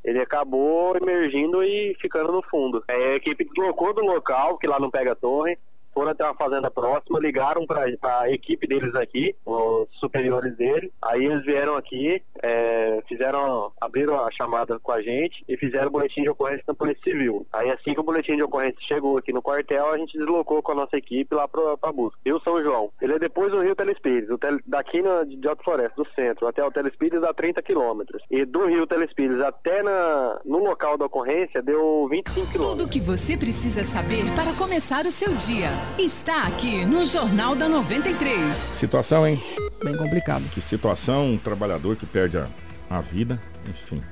ele 0.04 0.20
acabou 0.20 0.96
emergindo 0.96 1.62
e 1.62 1.94
ficando 2.00 2.32
no 2.32 2.42
fundo. 2.42 2.82
Aí 2.88 3.12
a 3.12 3.14
equipe 3.16 3.44
deslocou 3.44 3.92
do 3.92 4.02
local, 4.02 4.58
que 4.58 4.66
lá 4.66 4.78
não 4.78 4.90
pega 4.90 5.14
torre, 5.14 5.58
foram 5.92 6.10
até 6.10 6.24
uma 6.24 6.34
fazenda 6.34 6.70
próxima, 6.70 7.20
ligaram 7.20 7.66
para 7.66 7.86
a 8.20 8.30
equipe 8.30 8.66
deles 8.66 8.94
aqui, 8.94 9.34
os 9.44 9.88
superiores 9.98 10.56
dele. 10.56 10.92
Aí 11.02 11.24
eles 11.24 11.42
vieram 11.42 11.76
aqui, 11.76 12.22
é, 12.42 13.02
fizeram, 13.08 13.72
abriram 13.80 14.24
a 14.24 14.30
chamada 14.30 14.78
com 14.78 14.92
a 14.92 15.02
gente 15.02 15.44
e 15.48 15.56
fizeram 15.56 15.88
o 15.88 15.90
boletim 15.90 16.22
de 16.22 16.28
ocorrência 16.28 16.64
na 16.66 16.74
Polícia 16.74 17.02
Civil. 17.02 17.46
Aí 17.52 17.70
assim 17.70 17.94
que 17.94 18.00
o 18.00 18.04
boletim 18.04 18.36
de 18.36 18.42
ocorrência 18.42 18.80
chegou 18.80 19.18
aqui 19.18 19.32
no 19.32 19.42
quartel, 19.42 19.90
a 19.92 19.98
gente 19.98 20.18
deslocou 20.18 20.62
com 20.62 20.72
a 20.72 20.76
nossa 20.76 20.96
equipe 20.96 21.34
lá 21.34 21.46
para 21.48 21.60
a 21.82 21.92
busca. 21.92 22.18
Rio 22.24 22.40
São 22.42 22.62
João. 22.62 22.90
Ele 23.00 23.14
é 23.14 23.18
depois 23.18 23.50
do 23.50 23.62
Rio 23.62 23.74
Telespires. 23.74 24.30
O 24.30 24.38
tel, 24.38 24.58
daqui 24.66 25.02
na, 25.02 25.24
de 25.24 25.46
Alto 25.48 25.64
Floresta, 25.64 25.94
do 25.96 26.08
centro, 26.14 26.46
até 26.46 26.64
o 26.64 26.70
Telespires 26.70 27.20
dá 27.20 27.32
30 27.32 27.62
quilômetros. 27.62 28.22
E 28.30 28.44
do 28.44 28.66
Rio 28.66 28.86
Telespires 28.86 29.40
até 29.40 29.82
na, 29.82 30.40
no 30.44 30.58
local 30.58 30.96
da 30.96 31.06
ocorrência 31.06 31.62
deu 31.62 32.06
25 32.08 32.50
quilômetros. 32.50 32.70
Tudo 32.70 32.84
o 32.84 32.88
que 32.88 33.00
você 33.00 33.36
precisa 33.36 33.84
saber 33.84 34.32
para 34.34 34.52
começar 34.54 35.06
o 35.06 35.10
seu 35.10 35.34
dia 35.34 35.79
está 35.98 36.44
aqui 36.44 36.84
no 36.84 37.04
Jornal 37.04 37.54
da 37.54 37.68
93. 37.68 38.56
Situação, 38.56 39.26
hein? 39.26 39.40
Bem 39.82 39.96
complicado. 39.96 40.44
Que 40.50 40.60
situação, 40.60 41.32
um 41.32 41.38
trabalhador 41.38 41.96
que 41.96 42.06
perde 42.06 42.38
a, 42.38 42.46
a 42.88 43.00
vida, 43.00 43.40
enfim. 43.68 44.02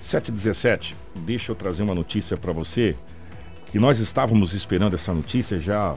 717, 0.00 0.94
deixa 1.16 1.52
eu 1.52 1.56
trazer 1.56 1.82
uma 1.82 1.94
notícia 1.94 2.36
para 2.36 2.52
você, 2.52 2.94
que 3.70 3.78
nós 3.78 3.98
estávamos 3.98 4.52
esperando 4.52 4.94
essa 4.94 5.14
notícia 5.14 5.58
já 5.58 5.94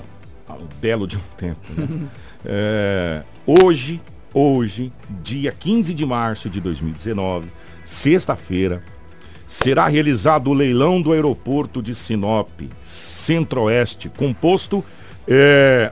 há 0.47 0.53
um 0.53 0.67
belo 0.79 1.05
de 1.05 1.17
um 1.17 1.21
tempo. 1.37 1.59
né? 1.75 2.07
É, 2.49 3.23
hoje, 3.45 3.99
hoje, 4.33 4.93
dia 5.21 5.51
15 5.51 5.93
de 5.93 6.05
março 6.05 6.49
de 6.49 6.61
2019, 6.61 7.49
sexta-feira, 7.83 8.81
será 9.45 9.87
realizado 9.87 10.49
o 10.49 10.53
leilão 10.53 11.01
do 11.01 11.11
aeroporto 11.11 11.81
de 11.81 11.95
Sinop, 11.95 12.47
Centro-Oeste, 12.79 14.07
composto 14.07 14.85
é, 15.27 15.91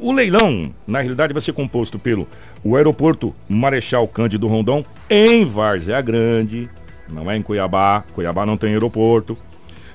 o 0.00 0.12
leilão, 0.12 0.74
na 0.86 1.00
realidade, 1.00 1.32
vai 1.32 1.42
ser 1.42 1.52
composto 1.52 1.98
pelo 1.98 2.26
o 2.64 2.76
aeroporto 2.76 3.34
Marechal 3.48 4.06
Cândido 4.08 4.46
Rondon 4.46 4.84
em 5.08 5.44
Várzea 5.44 6.00
Grande, 6.00 6.68
não 7.08 7.30
é 7.30 7.36
em 7.36 7.42
Cuiabá, 7.42 8.04
Cuiabá 8.14 8.46
não 8.46 8.56
tem 8.56 8.72
aeroporto. 8.72 9.36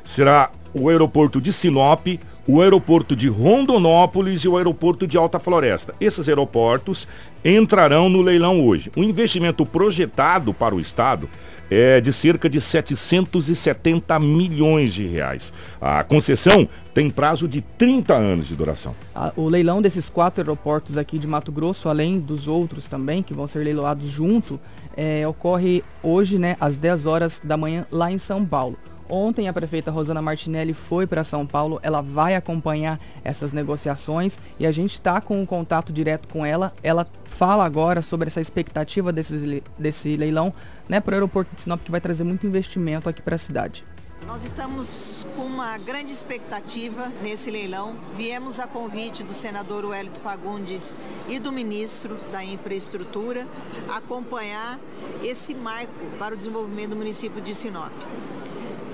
Será 0.03 0.51
o 0.73 0.89
aeroporto 0.89 1.39
de 1.39 1.51
Sinop, 1.51 2.05
o 2.47 2.61
aeroporto 2.61 3.15
de 3.15 3.27
Rondonópolis 3.27 4.41
e 4.41 4.47
o 4.47 4.57
aeroporto 4.57 5.07
de 5.07 5.17
Alta 5.17 5.39
Floresta. 5.39 5.95
Esses 5.99 6.29
aeroportos 6.29 7.07
entrarão 7.43 8.09
no 8.09 8.21
leilão 8.21 8.63
hoje. 8.63 8.91
O 8.95 9.03
investimento 9.03 9.65
projetado 9.65 10.53
para 10.53 10.75
o 10.75 10.79
estado 10.79 11.29
é 11.69 11.99
de 11.99 12.11
cerca 12.13 12.49
de 12.49 12.59
770 12.59 14.19
milhões 14.19 14.93
de 14.93 15.05
reais. 15.05 15.53
A 15.81 16.03
concessão 16.03 16.67
tem 16.93 17.09
prazo 17.09 17.47
de 17.47 17.61
30 17.61 18.13
anos 18.13 18.47
de 18.47 18.55
duração. 18.55 18.95
O 19.35 19.47
leilão 19.47 19.81
desses 19.81 20.09
quatro 20.09 20.41
aeroportos 20.41 20.97
aqui 20.97 21.17
de 21.17 21.27
Mato 21.27 21.51
Grosso, 21.51 21.89
além 21.89 22.19
dos 22.19 22.47
outros 22.47 22.87
também, 22.87 23.21
que 23.21 23.33
vão 23.33 23.47
ser 23.47 23.59
leiloados 23.59 24.09
junto, 24.09 24.59
é, 24.95 25.27
ocorre 25.27 25.83
hoje, 26.01 26.37
né, 26.37 26.55
às 26.59 26.75
10 26.75 27.05
horas 27.05 27.41
da 27.43 27.57
manhã, 27.57 27.85
lá 27.91 28.11
em 28.11 28.17
São 28.17 28.45
Paulo. 28.45 28.77
Ontem 29.09 29.47
a 29.47 29.53
prefeita 29.53 29.91
Rosana 29.91 30.21
Martinelli 30.21 30.73
foi 30.73 31.05
para 31.05 31.23
São 31.23 31.45
Paulo, 31.45 31.79
ela 31.83 32.01
vai 32.01 32.35
acompanhar 32.35 32.99
essas 33.23 33.53
negociações 33.53 34.37
e 34.59 34.65
a 34.65 34.71
gente 34.71 34.93
está 34.93 35.21
com 35.21 35.39
um 35.39 35.45
contato 35.45 35.93
direto 35.93 36.27
com 36.27 36.45
ela. 36.45 36.73
Ela 36.81 37.07
fala 37.23 37.65
agora 37.65 38.01
sobre 38.01 38.27
essa 38.27 38.41
expectativa 38.41 39.11
desses 39.13 39.61
desse 39.77 40.15
leilão 40.15 40.53
né, 40.89 40.99
para 40.99 41.11
o 41.11 41.15
aeroporto 41.15 41.55
de 41.55 41.61
Sinop, 41.61 41.81
que 41.83 41.91
vai 41.91 42.01
trazer 42.01 42.23
muito 42.23 42.47
investimento 42.47 43.07
aqui 43.07 43.21
para 43.21 43.35
a 43.35 43.39
cidade. 43.39 43.85
Nós 44.25 44.43
estamos 44.43 45.25
com 45.35 45.43
uma 45.43 45.77
grande 45.77 46.11
expectativa 46.11 47.11
nesse 47.21 47.51
leilão. 47.51 47.95
Viemos 48.15 48.59
a 48.59 48.65
convite 48.65 49.23
do 49.23 49.33
senador 49.33 49.85
Wellington 49.85 50.19
Fagundes 50.19 50.95
e 51.29 51.37
do 51.37 51.51
ministro 51.51 52.17
da 52.31 52.43
Infraestrutura 52.43 53.47
acompanhar 53.87 54.79
esse 55.23 55.53
marco 55.53 55.93
para 56.17 56.33
o 56.33 56.37
desenvolvimento 56.37 56.91
do 56.91 56.95
município 56.95 57.39
de 57.39 57.53
Sinop. 57.53 57.91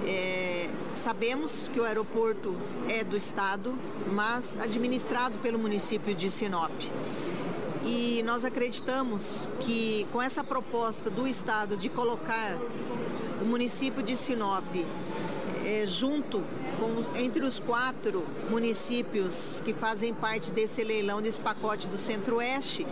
É, 0.05 0.69
sabemos 0.95 1.69
que 1.73 1.79
o 1.79 1.83
aeroporto 1.83 2.55
é 2.89 3.03
do 3.03 3.15
Estado, 3.15 3.73
mas 4.11 4.57
administrado 4.59 5.37
pelo 5.39 5.59
município 5.59 6.15
de 6.15 6.29
Sinop. 6.29 6.71
E 7.83 8.21
nós 8.23 8.45
acreditamos 8.45 9.49
que 9.59 10.07
com 10.11 10.21
essa 10.21 10.43
proposta 10.43 11.09
do 11.09 11.27
Estado 11.27 11.75
de 11.75 11.89
colocar 11.89 12.57
o 13.41 13.45
município 13.45 14.03
de 14.03 14.15
Sinop 14.15 14.63
eh, 15.65 15.85
junto 15.85 16.43
com, 16.79 17.17
entre 17.17 17.43
os 17.43 17.59
quatro 17.59 18.25
municípios 18.49 19.61
que 19.63 19.73
fazem 19.73 20.13
parte 20.13 20.51
desse 20.51 20.83
leilão, 20.83 21.21
desse 21.21 21.39
pacote 21.39 21.87
do 21.87 21.97
Centro-Oeste, 21.97 22.85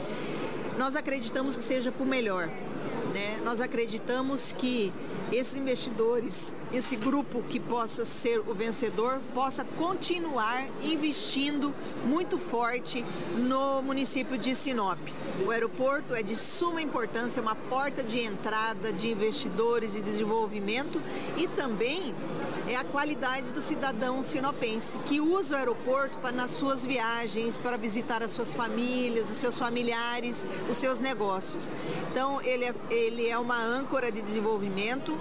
nós 0.77 0.95
acreditamos 0.95 1.57
que 1.57 1.63
seja 1.63 1.91
por 1.91 2.05
melhor. 2.05 2.47
Né? 3.13 3.39
Nós 3.43 3.59
acreditamos 3.59 4.53
que 4.53 4.93
esses 5.31 5.55
investidores 5.57 6.53
esse 6.73 6.95
grupo 6.95 7.41
que 7.43 7.59
possa 7.59 8.05
ser 8.05 8.39
o 8.39 8.53
vencedor 8.53 9.21
possa 9.33 9.63
continuar 9.63 10.65
investindo 10.81 11.73
muito 12.05 12.37
forte 12.37 13.03
no 13.37 13.81
município 13.81 14.37
de 14.37 14.53
Sinop. 14.53 14.99
O 15.45 15.51
aeroporto 15.51 16.13
é 16.13 16.21
de 16.21 16.35
suma 16.35 16.81
importância, 16.81 17.41
uma 17.41 17.55
porta 17.55 18.03
de 18.03 18.19
entrada 18.19 18.93
de 18.93 19.11
investidores 19.11 19.95
e 19.95 20.01
desenvolvimento 20.01 21.01
e 21.37 21.47
também 21.47 22.13
é 22.67 22.75
a 22.75 22.83
qualidade 22.83 23.51
do 23.51 23.61
cidadão 23.61 24.21
sinopense, 24.21 24.97
que 24.99 25.19
usa 25.19 25.55
o 25.55 25.57
aeroporto 25.57 26.19
para, 26.19 26.31
nas 26.31 26.51
suas 26.51 26.85
viagens, 26.85 27.57
para 27.57 27.77
visitar 27.77 28.21
as 28.21 28.31
suas 28.31 28.53
famílias, 28.53 29.29
os 29.29 29.37
seus 29.37 29.57
familiares, 29.57 30.45
os 30.69 30.77
seus 30.77 30.99
negócios. 30.99 31.69
Então, 32.11 32.39
ele 32.41 32.65
é, 32.65 32.75
ele 32.91 33.27
é 33.27 33.37
uma 33.39 33.59
âncora 33.59 34.11
de 34.11 34.21
desenvolvimento 34.21 35.17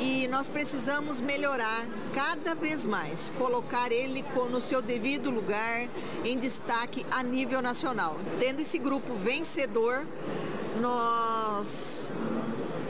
e 0.00 0.26
nós 0.28 0.48
precisamos 0.48 1.20
melhorar 1.20 1.86
cada 2.14 2.54
vez 2.54 2.86
mais, 2.86 3.30
colocar 3.36 3.92
ele 3.92 4.24
no 4.50 4.60
seu 4.60 4.80
devido 4.80 5.30
lugar, 5.30 5.88
em 6.24 6.38
destaque 6.38 7.04
a 7.10 7.22
nível 7.22 7.60
nacional. 7.60 8.16
Tendo 8.38 8.60
esse 8.60 8.78
grupo 8.78 9.14
vencedor, 9.14 10.06
nós 10.80 12.10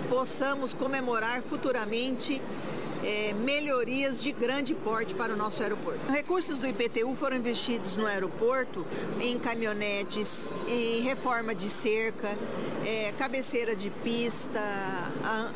possamos 0.09 0.73
comemorar 0.73 1.43
futuramente 1.43 2.41
é, 3.05 3.33
melhorias 3.33 4.23
de 4.23 4.33
grande 4.33 4.75
porte 4.75 5.15
para 5.15 5.33
o 5.33 5.37
nosso 5.37 5.63
aeroporto. 5.63 6.01
Recursos 6.11 6.59
do 6.59 6.67
IPTU 6.67 7.15
foram 7.15 7.37
investidos 7.37 7.97
no 7.97 8.07
aeroporto 8.07 8.87
em 9.21 9.39
caminhonetes, 9.39 10.53
em 10.69 11.01
reforma 11.01 11.55
de 11.55 11.69
cerca, 11.69 12.37
é, 12.85 13.13
cabeceira 13.19 13.75
de 13.75 13.91
pista, 13.91 14.61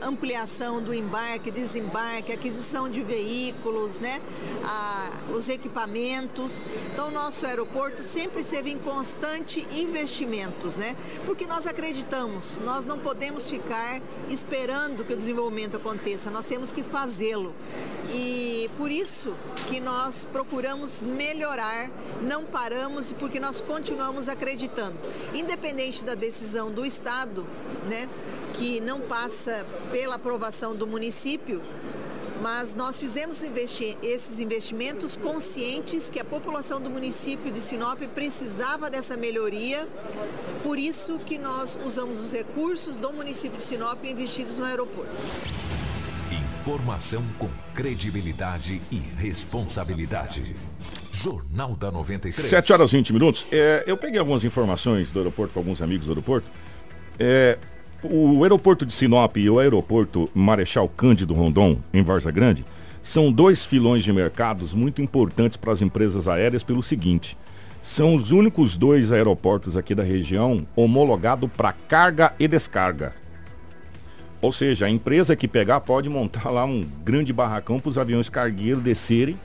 ampliação 0.03 0.83
do 0.83 0.93
embarque, 0.93 1.51
desembarque, 1.51 2.33
aquisição 2.33 2.89
de 2.89 3.03
veículos, 3.03 4.01
né? 4.01 4.21
A, 4.65 5.11
os 5.35 5.49
equipamentos. 5.49 6.63
Então, 6.93 7.11
nosso 7.11 7.47
aeroporto 7.47 8.03
sempre 8.03 8.41
esteve 8.41 8.71
em 8.71 8.79
constante 8.79 9.67
investimentos, 9.73 10.77
né? 10.77 10.97
Porque 11.25 11.47
nós 11.47 11.67
acreditamos, 11.67 12.59
nós 12.65 12.87
não 12.87 12.99
podemos 12.99 13.49
ficar 13.49 14.01
esperando 14.29 15.05
que 15.05 15.13
o 15.13 15.17
desenvolvimento 15.17 15.77
aconteça, 15.77 16.31
nós 16.31 16.47
temos 16.47 16.73
que 16.73 16.83
fazer 16.83 17.34
e 18.13 18.71
por 18.77 18.91
isso 18.91 19.35
que 19.69 19.81
nós 19.81 20.27
procuramos 20.31 21.01
melhorar, 21.01 21.91
não 22.23 22.45
paramos 22.45 23.13
porque 23.13 23.41
nós 23.41 23.61
continuamos 23.61 24.29
acreditando. 24.29 24.97
Independente 25.35 26.05
da 26.05 26.15
decisão 26.15 26.71
do 26.71 26.85
Estado, 26.85 27.47
né, 27.89 28.09
que 28.53 28.81
não 28.81 29.01
passa 29.01 29.67
pela 29.91 30.15
aprovação 30.15 30.77
do 30.77 30.87
município, 30.87 31.61
mas 32.41 32.75
nós 32.75 33.01
fizemos 33.01 33.43
investi 33.43 33.97
esses 34.03 34.39
investimentos 34.39 35.17
conscientes 35.17 36.11
que 36.11 36.21
a 36.21 36.25
população 36.25 36.81
do 36.81 36.91
município 36.91 37.51
de 37.51 37.61
Sinop 37.61 38.01
precisava 38.15 38.91
dessa 38.91 39.17
melhoria, 39.17 39.89
por 40.63 40.79
isso 40.79 41.19
que 41.21 41.39
nós 41.39 41.79
usamos 41.85 42.21
os 42.21 42.33
recursos 42.33 42.97
do 42.97 43.13
município 43.13 43.59
de 43.59 43.65
Sinop 43.65 44.05
investidos 44.05 44.59
no 44.59 44.67
aeroporto. 44.67 45.11
Informação 46.65 47.23
com 47.39 47.51
credibilidade 47.75 48.81
e 48.91 48.97
responsabilidade. 49.19 50.57
Jornal 51.13 51.77
da 51.77 51.93
93. 51.93 52.49
7 52.49 52.73
horas 52.73 52.91
e 52.91 52.97
20 52.97 53.13
minutos. 53.13 53.45
É, 53.53 53.85
eu 53.87 53.99
peguei 53.99 54.19
algumas 54.19 54.45
informações 54.45 55.11
do 55.11 55.19
aeroporto 55.19 55.53
com 55.53 55.61
alguns 55.61 55.83
amigos 55.83 56.07
do 56.07 56.13
aeroporto. 56.13 56.51
É, 57.19 57.59
o 58.03 58.43
aeroporto 58.45 58.87
de 58.87 58.95
Sinop 58.95 59.37
e 59.37 59.51
o 59.51 59.59
aeroporto 59.59 60.31
Marechal 60.33 60.89
Cândido 60.89 61.35
Rondon, 61.35 61.79
em 61.93 62.03
Varza 62.03 62.31
Grande, 62.31 62.65
são 63.03 63.31
dois 63.31 63.63
filões 63.63 64.03
de 64.03 64.11
mercados 64.11 64.73
muito 64.73 65.03
importantes 65.03 65.59
para 65.59 65.71
as 65.71 65.83
empresas 65.83 66.29
aéreas 66.29 66.63
pelo 66.63 66.83
seguinte. 66.83 67.37
São 67.83 68.15
os 68.15 68.33
únicos 68.33 68.75
dois 68.75 69.13
aeroportos 69.13 69.77
aqui 69.77 69.95
da 69.95 70.03
região 70.03 70.67
homologados 70.75 71.51
para 71.55 71.75
carga 71.75 72.33
e 72.39 72.49
descarga. 72.49 73.13
Ou 74.45 74.53
seja, 74.53 74.85
a 74.85 74.91
empresa 74.91 75.35
que 75.35 75.49
pegar 75.49 75.81
pode 75.81 76.11
montar 76.11 76.51
lá 76.51 76.67
um 76.67 76.87
grande 77.03 77.33
barracão 77.33 77.81
para 77.81 77.89
os 77.89 77.97
aviões 77.97 78.29
cargueiros 78.29 78.83
descerem. 78.83 79.41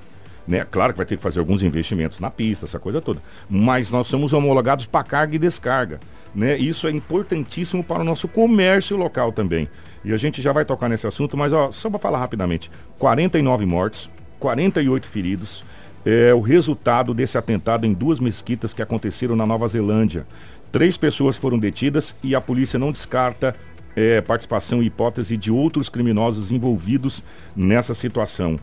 Né? 0.46 0.68
Claro 0.70 0.92
que 0.92 0.98
vai 0.98 1.06
ter 1.06 1.16
que 1.16 1.24
fazer 1.24 1.40
alguns 1.40 1.64
investimentos 1.64 2.20
na 2.20 2.30
pista, 2.30 2.66
essa 2.66 2.78
coisa 2.78 3.00
toda. 3.00 3.22
Mas 3.50 3.92
nós 3.92 4.08
somos 4.08 4.34
homologados 4.34 4.86
para 4.86 5.06
carga 5.06 5.34
e 5.38 5.40
descarga. 5.40 6.02
Né? 6.36 6.58
Isso 6.58 6.86
é 6.86 6.92
importantíssimo 6.92 7.82
para 7.82 8.02
o 8.02 8.04
nosso 8.04 8.28
comércio 8.28 8.98
local 8.98 9.32
também. 9.32 9.70
E 10.04 10.12
a 10.12 10.18
gente 10.18 10.42
já 10.42 10.52
vai 10.52 10.66
tocar 10.66 10.90
nesse 10.90 11.08
assunto, 11.08 11.38
mas 11.38 11.54
ó, 11.54 11.72
só 11.72 11.90
para 11.90 11.98
falar 11.98 12.20
rapidamente: 12.20 12.70
49 12.98 13.66
mortes, 13.66 14.10
48 14.38 15.08
feridos. 15.08 15.64
É 16.06 16.34
o 16.34 16.42
resultado 16.42 17.14
desse 17.14 17.38
atentado 17.38 17.86
em 17.86 17.94
duas 17.94 18.20
mesquitas 18.20 18.74
que 18.74 18.82
aconteceram 18.82 19.34
na 19.34 19.46
Nova 19.46 19.66
Zelândia. 19.66 20.28
Três 20.74 20.98
pessoas 20.98 21.38
foram 21.38 21.58
detidas 21.58 22.16
e 22.22 22.36
a 22.36 22.42
polícia 22.42 22.78
não 22.78 22.92
descarta 22.92 23.56
é, 23.96 24.22
participação 24.22 24.82
e 24.82 24.88
hipótese 24.88 25.36
de 25.38 25.52
outros 25.52 25.90
criminosos 25.90 26.52
envolvidos 26.52 27.24
nessa 27.56 27.94
situação. 27.94 28.58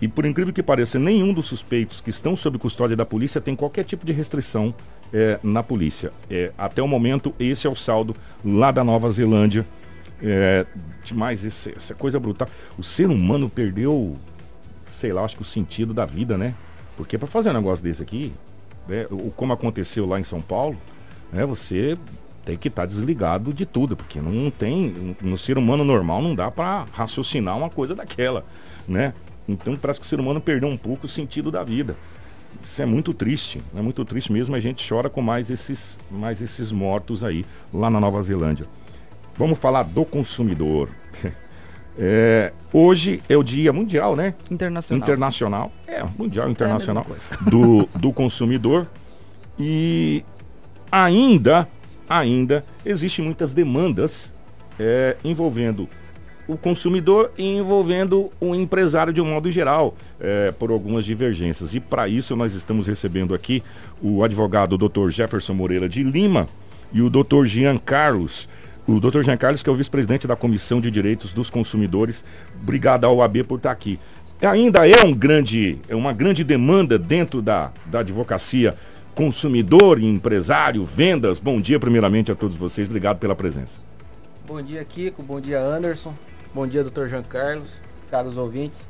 E 0.00 0.08
por 0.08 0.24
incrível 0.24 0.52
que 0.52 0.62
pareça, 0.62 0.98
nenhum 0.98 1.32
dos 1.32 1.46
suspeitos 1.46 2.00
que 2.00 2.10
estão 2.10 2.34
sob 2.34 2.58
custódia 2.58 2.96
da 2.96 3.06
polícia 3.06 3.40
tem 3.40 3.54
qualquer 3.54 3.84
tipo 3.84 4.04
de 4.04 4.12
restrição 4.12 4.74
é, 5.12 5.38
na 5.42 5.62
polícia. 5.62 6.12
É, 6.28 6.52
até 6.58 6.82
o 6.82 6.88
momento, 6.88 7.32
esse 7.38 7.66
é 7.66 7.70
o 7.70 7.76
saldo 7.76 8.14
lá 8.44 8.72
da 8.72 8.82
Nova 8.82 9.08
Zelândia. 9.10 9.64
É, 10.20 10.66
demais, 11.04 11.44
esse, 11.44 11.72
essa 11.76 11.94
coisa 11.94 12.18
brutal. 12.18 12.48
O 12.76 12.82
ser 12.82 13.08
humano 13.08 13.48
perdeu, 13.48 14.16
sei 14.84 15.12
lá, 15.12 15.24
acho 15.24 15.36
que 15.36 15.42
o 15.42 15.44
sentido 15.44 15.94
da 15.94 16.04
vida, 16.04 16.36
né? 16.36 16.54
Porque 16.96 17.16
para 17.16 17.28
fazer 17.28 17.50
um 17.50 17.54
negócio 17.54 17.84
desse 17.84 18.02
aqui, 18.02 18.32
né, 18.88 19.06
como 19.36 19.52
aconteceu 19.52 20.06
lá 20.06 20.18
em 20.18 20.24
São 20.24 20.40
Paulo, 20.40 20.76
né, 21.32 21.46
você 21.46 21.96
tem 22.44 22.56
que 22.56 22.68
estar 22.68 22.82
tá 22.82 22.86
desligado 22.86 23.52
de 23.52 23.64
tudo, 23.64 23.96
porque 23.96 24.20
não 24.20 24.50
tem, 24.50 25.16
no 25.20 25.38
ser 25.38 25.58
humano 25.58 25.84
normal 25.84 26.20
não 26.20 26.34
dá 26.34 26.50
para 26.50 26.86
raciocinar 26.92 27.56
uma 27.56 27.70
coisa 27.70 27.94
daquela, 27.94 28.44
né? 28.86 29.14
Então 29.48 29.76
parece 29.76 30.00
que 30.00 30.06
o 30.06 30.08
ser 30.08 30.20
humano 30.20 30.40
perdeu 30.40 30.68
um 30.68 30.76
pouco 30.76 31.06
o 31.06 31.08
sentido 31.08 31.50
da 31.50 31.62
vida. 31.62 31.96
Isso 32.60 32.80
é 32.82 32.86
muito 32.86 33.12
triste, 33.12 33.62
é 33.74 33.80
muito 33.80 34.04
triste 34.04 34.32
mesmo. 34.32 34.54
A 34.54 34.60
gente 34.60 34.86
chora 34.86 35.08
com 35.08 35.22
mais 35.22 35.50
esses, 35.50 35.98
mais 36.10 36.42
esses 36.42 36.70
mortos 36.70 37.24
aí 37.24 37.44
lá 37.72 37.90
na 37.90 37.98
Nova 37.98 38.20
Zelândia. 38.22 38.66
Vamos 39.36 39.58
falar 39.58 39.84
do 39.84 40.04
consumidor. 40.04 40.88
É, 41.98 42.54
hoje 42.72 43.22
é 43.28 43.36
o 43.36 43.42
dia 43.42 43.70
mundial, 43.70 44.16
né? 44.16 44.34
Internacional. 44.50 45.02
Internacional. 45.02 45.72
É, 45.86 46.02
mundial 46.18 46.48
internacional 46.48 47.06
é 47.10 47.50
do, 47.50 47.86
do 47.94 48.10
consumidor. 48.14 48.88
E 49.58 50.24
ainda 50.90 51.68
ainda 52.18 52.64
existem 52.84 53.24
muitas 53.24 53.54
demandas 53.54 54.32
é, 54.78 55.16
envolvendo 55.24 55.88
o 56.46 56.56
consumidor 56.56 57.32
e 57.38 57.56
envolvendo 57.56 58.30
o 58.40 58.54
empresário 58.54 59.12
de 59.12 59.20
um 59.20 59.24
modo 59.24 59.50
geral, 59.50 59.94
é, 60.20 60.52
por 60.52 60.70
algumas 60.70 61.04
divergências. 61.04 61.74
E 61.74 61.80
para 61.80 62.08
isso 62.08 62.36
nós 62.36 62.52
estamos 62.54 62.86
recebendo 62.86 63.34
aqui 63.34 63.62
o 64.02 64.22
advogado 64.22 64.76
Dr. 64.76 65.08
Jefferson 65.08 65.54
Moreira 65.54 65.88
de 65.88 66.02
Lima 66.02 66.48
e 66.92 67.00
o 67.00 67.08
Dr. 67.08 67.44
Jean 67.44 67.78
Carlos. 67.78 68.48
O 68.86 68.98
Dr. 68.98 69.22
Jean 69.22 69.36
Carlos, 69.36 69.62
que 69.62 69.70
é 69.70 69.72
o 69.72 69.76
vice-presidente 69.76 70.26
da 70.26 70.34
Comissão 70.34 70.80
de 70.80 70.90
Direitos 70.90 71.32
dos 71.32 71.48
Consumidores. 71.48 72.24
Obrigado 72.60 73.04
ao 73.04 73.22
AB 73.22 73.44
por 73.44 73.56
estar 73.56 73.70
aqui. 73.70 73.98
Ainda 74.40 74.88
é 74.88 75.04
um 75.04 75.14
grande, 75.14 75.78
é 75.88 75.94
uma 75.94 76.12
grande 76.12 76.42
demanda 76.42 76.98
dentro 76.98 77.40
da, 77.40 77.70
da 77.86 78.00
advocacia 78.00 78.74
consumidor 79.14 79.98
e 79.98 80.06
empresário, 80.06 80.84
vendas. 80.84 81.38
Bom 81.40 81.60
dia, 81.60 81.78
primeiramente, 81.78 82.32
a 82.32 82.34
todos 82.34 82.56
vocês. 82.56 82.86
Obrigado 82.86 83.18
pela 83.18 83.34
presença. 83.34 83.80
Bom 84.46 84.60
dia, 84.60 84.84
Kiko. 84.84 85.22
Bom 85.22 85.40
dia, 85.40 85.60
Anderson. 85.60 86.14
Bom 86.54 86.66
dia, 86.66 86.82
doutor 86.82 87.08
Jean 87.08 87.22
Carlos, 87.22 87.70
caros 88.10 88.36
ouvintes. 88.36 88.88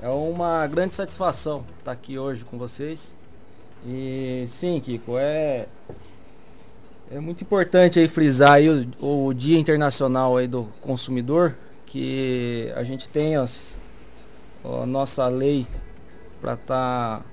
É 0.00 0.08
uma 0.08 0.66
grande 0.66 0.94
satisfação 0.94 1.64
estar 1.78 1.92
aqui 1.92 2.18
hoje 2.18 2.44
com 2.44 2.58
vocês. 2.58 3.14
E 3.86 4.44
sim, 4.46 4.80
Kiko, 4.80 5.16
é 5.18 5.66
é 7.10 7.20
muito 7.20 7.44
importante 7.44 7.98
aí 7.98 8.08
frisar 8.08 8.52
aí 8.52 8.70
o, 8.98 9.26
o 9.26 9.34
Dia 9.34 9.58
Internacional 9.58 10.38
aí 10.38 10.48
do 10.48 10.64
Consumidor, 10.80 11.54
que 11.84 12.72
a 12.74 12.82
gente 12.82 13.06
tem 13.06 13.36
as, 13.36 13.78
a 14.64 14.86
nossa 14.86 15.28
lei 15.28 15.66
para 16.40 16.54
estar 16.54 17.18
tá 17.18 17.24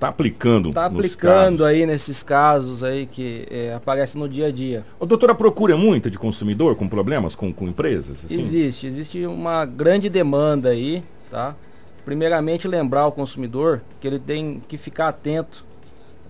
Tá 0.00 0.08
aplicando. 0.08 0.72
Tá 0.72 0.86
aplicando 0.86 1.62
aí 1.62 1.84
nesses 1.84 2.22
casos 2.22 2.82
aí 2.82 3.04
que 3.04 3.46
é, 3.50 3.74
aparecem 3.74 4.18
no 4.18 4.26
dia 4.26 4.46
a 4.46 4.50
dia. 4.50 4.82
O 4.98 5.04
doutora 5.04 5.34
procura 5.34 5.76
muito 5.76 6.10
de 6.10 6.18
consumidor 6.18 6.74
com 6.74 6.88
problemas 6.88 7.34
com, 7.34 7.52
com 7.52 7.68
empresas? 7.68 8.24
Assim? 8.24 8.40
Existe, 8.40 8.86
existe 8.86 9.26
uma 9.26 9.66
grande 9.66 10.08
demanda 10.08 10.70
aí, 10.70 11.04
tá? 11.30 11.54
Primeiramente 12.02 12.66
lembrar 12.66 13.06
o 13.08 13.12
consumidor 13.12 13.82
que 14.00 14.06
ele 14.06 14.18
tem 14.18 14.62
que 14.66 14.78
ficar 14.78 15.08
atento 15.08 15.66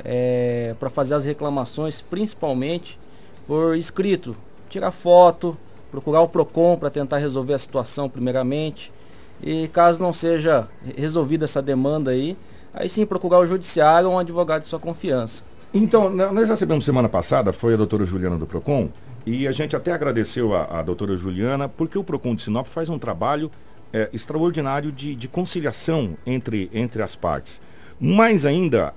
é, 0.05 0.75
para 0.81 0.91
fazer 0.91 1.15
as 1.15 1.25
reclamações, 1.25 2.01
principalmente 2.01 2.99
por 3.47 3.77
escrito. 3.77 4.37
Tirar 4.69 4.91
foto, 4.91 5.57
procurar 5.93 6.23
o 6.23 6.29
PROCON 6.29 6.77
para 6.77 6.91
tentar 6.91 7.19
resolver 7.19 7.55
a 7.55 7.59
situação 7.59 8.09
primeiramente. 8.09 8.93
E 9.41 9.69
caso 9.69 10.03
não 10.03 10.13
seja 10.13 10.67
resolvida 10.97 11.45
essa 11.45 11.63
demanda 11.63 12.11
aí, 12.11 12.37
aí 12.73 12.89
sim 12.89 13.05
procurar 13.07 13.39
o 13.39 13.47
judiciário 13.47 14.09
ou 14.09 14.15
um 14.15 14.19
advogado 14.19 14.63
de 14.63 14.69
sua 14.69 14.79
confiança. 14.79 15.43
Então, 15.73 16.11
nós 16.11 16.49
recebemos 16.49 16.85
semana 16.85 17.09
passada, 17.09 17.53
foi 17.53 17.75
a 17.75 17.77
doutora 17.77 18.05
Juliana 18.05 18.37
do 18.37 18.47
PROCON, 18.47 18.89
e 19.25 19.47
a 19.47 19.53
gente 19.53 19.77
até 19.77 19.93
agradeceu 19.93 20.55
a, 20.55 20.81
a 20.81 20.83
doutora 20.83 21.17
Juliana, 21.17 21.69
porque 21.69 21.97
o 21.97 22.03
PROCON 22.03 22.35
de 22.35 22.43
Sinop 22.43 22.67
faz 22.67 22.89
um 22.89 22.99
trabalho 22.99 23.51
é, 23.93 24.09
extraordinário 24.13 24.91
de, 24.91 25.15
de 25.15 25.29
conciliação 25.29 26.17
entre, 26.27 26.69
entre 26.73 27.03
as 27.03 27.15
partes. 27.15 27.61
Mais 28.01 28.47
ainda, 28.47 28.95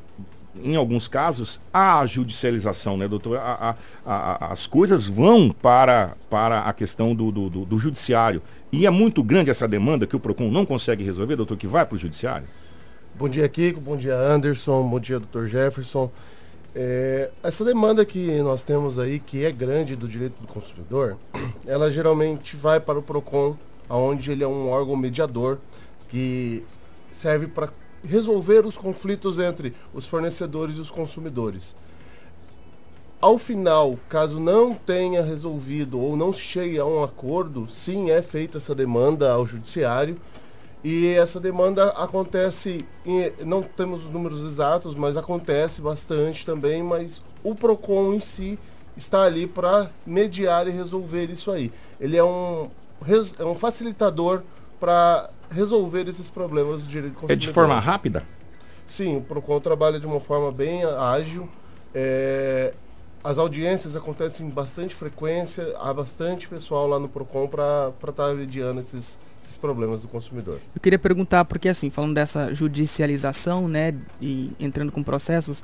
em 0.63 0.75
alguns 0.75 1.07
casos, 1.07 1.59
há 1.73 2.05
judicialização, 2.05 2.97
né, 2.97 3.07
doutor? 3.07 3.37
A, 3.37 3.75
a, 4.05 4.13
a, 4.15 4.51
as 4.51 4.65
coisas 4.65 5.05
vão 5.05 5.49
para, 5.49 6.15
para 6.29 6.61
a 6.61 6.73
questão 6.73 7.13
do, 7.13 7.31
do, 7.31 7.49
do, 7.49 7.65
do, 7.65 7.77
judiciário. 7.77 8.41
E 8.71 8.87
é 8.87 8.89
muito 8.89 9.21
grande 9.21 9.49
essa 9.49 9.67
demanda 9.67 10.07
que 10.07 10.15
o 10.15 10.19
PROCON 10.19 10.49
não 10.49 10.65
consegue 10.65 11.03
resolver, 11.03 11.35
doutor, 11.35 11.57
que 11.57 11.67
vai 11.67 11.85
para 11.85 11.95
o 11.95 11.99
judiciário? 11.99 12.47
Bom 13.15 13.29
dia, 13.29 13.47
Kiko. 13.47 13.79
Bom 13.79 13.95
dia, 13.95 14.17
Anderson. 14.17 14.89
Bom 14.89 14.99
dia, 14.99 15.19
doutor 15.19 15.45
Jefferson. 15.45 16.09
É, 16.73 17.29
essa 17.43 17.63
demanda 17.63 18.03
que 18.03 18.41
nós 18.41 18.63
temos 18.63 18.97
aí, 18.97 19.19
que 19.19 19.45
é 19.45 19.51
grande 19.51 19.95
do 19.95 20.07
direito 20.07 20.41
do 20.41 20.47
consumidor, 20.47 21.17
ela 21.67 21.91
geralmente 21.91 22.55
vai 22.55 22.79
para 22.79 22.97
o 22.97 23.03
PROCON, 23.03 23.55
onde 23.87 24.31
ele 24.31 24.43
é 24.43 24.47
um 24.47 24.67
órgão 24.67 24.95
mediador 24.95 25.59
que 26.09 26.63
serve 27.11 27.45
para 27.45 27.69
resolver 28.03 28.65
os 28.65 28.75
conflitos 28.75 29.37
entre 29.37 29.75
os 29.93 30.07
fornecedores 30.07 30.77
e 30.77 30.81
os 30.81 30.89
consumidores. 30.89 31.75
Ao 33.21 33.37
final, 33.37 33.99
caso 34.09 34.39
não 34.39 34.73
tenha 34.73 35.21
resolvido 35.21 35.99
ou 35.99 36.17
não 36.17 36.33
chegue 36.33 36.79
a 36.79 36.85
um 36.85 37.03
acordo, 37.03 37.69
sim, 37.69 38.09
é 38.09 38.23
feita 38.23 38.57
essa 38.57 38.73
demanda 38.73 39.31
ao 39.31 39.45
judiciário. 39.45 40.17
E 40.83 41.07
essa 41.15 41.39
demanda 41.39 41.89
acontece, 41.91 42.85
em, 43.05 43.31
não 43.45 43.63
temos 43.63 44.03
os 44.05 44.11
números 44.11 44.43
exatos, 44.43 44.95
mas 44.95 45.15
acontece 45.15 45.81
bastante 45.81 46.45
também, 46.45 46.83
mas 46.83 47.23
o 47.41 47.55
PROCON 47.55 48.13
em 48.13 48.19
si 48.19 48.59
está 48.97 49.23
ali 49.23 49.47
para 49.47 49.89
mediar 50.05 50.67
e 50.67 50.71
resolver 50.71 51.29
isso 51.29 51.51
aí. 51.51 51.71
Ele 51.99 52.17
é 52.17 52.23
um, 52.23 52.69
é 53.39 53.45
um 53.45 53.55
facilitador 53.55 54.41
para 54.79 55.29
resolver 55.49 56.07
esses 56.09 56.27
problemas 56.27 56.83
do 56.83 56.89
direito 56.89 57.13
consumidor. 57.13 57.33
É 57.33 57.35
de 57.37 57.47
forma 57.47 57.79
rápida? 57.79 58.23
Sim, 58.85 59.17
o 59.17 59.21
PROCON 59.21 59.61
trabalha 59.61 59.99
de 59.99 60.05
uma 60.05 60.19
forma 60.19 60.51
bem 60.51 60.83
ágil. 60.83 61.47
É, 61.95 62.73
as 63.23 63.37
audiências 63.37 63.95
acontecem 63.95 64.45
em 64.45 64.49
bastante 64.49 64.93
frequência, 64.93 65.73
há 65.79 65.93
bastante 65.93 66.49
pessoal 66.49 66.87
lá 66.87 66.99
no 66.99 67.07
PROCON 67.07 67.47
para 67.47 67.93
estar 67.97 68.11
tá 68.11 68.33
mediando 68.33 68.81
esses, 68.81 69.17
esses 69.43 69.57
problemas 69.57 70.01
do 70.01 70.07
consumidor. 70.07 70.59
Eu 70.75 70.81
queria 70.81 70.99
perguntar, 70.99 71.45
porque 71.45 71.69
assim, 71.69 71.89
falando 71.89 72.15
dessa 72.15 72.53
judicialização, 72.53 73.67
né, 73.67 73.93
e 74.21 74.51
entrando 74.59 74.91
com 74.91 75.03
processos, 75.03 75.63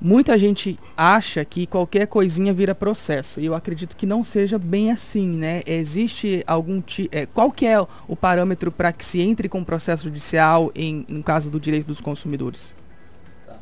Muita 0.00 0.38
gente 0.38 0.78
acha 0.96 1.44
que 1.44 1.66
qualquer 1.66 2.06
coisinha 2.06 2.54
vira 2.54 2.72
processo. 2.72 3.40
E 3.40 3.46
eu 3.46 3.54
acredito 3.54 3.96
que 3.96 4.06
não 4.06 4.22
seja 4.22 4.56
bem 4.56 4.92
assim, 4.92 5.26
né? 5.26 5.60
Existe 5.66 6.44
algum 6.46 6.80
tipo. 6.80 7.14
É, 7.14 7.26
qual 7.26 7.50
que 7.50 7.66
é 7.66 7.80
o 8.06 8.14
parâmetro 8.14 8.70
para 8.70 8.92
que 8.92 9.04
se 9.04 9.20
entre 9.20 9.48
com 9.48 9.64
processo 9.64 10.04
judicial 10.04 10.70
em, 10.72 11.04
no 11.08 11.20
caso 11.20 11.50
do 11.50 11.58
direito 11.58 11.86
dos 11.86 12.00
consumidores? 12.00 12.76
Tá. 13.44 13.56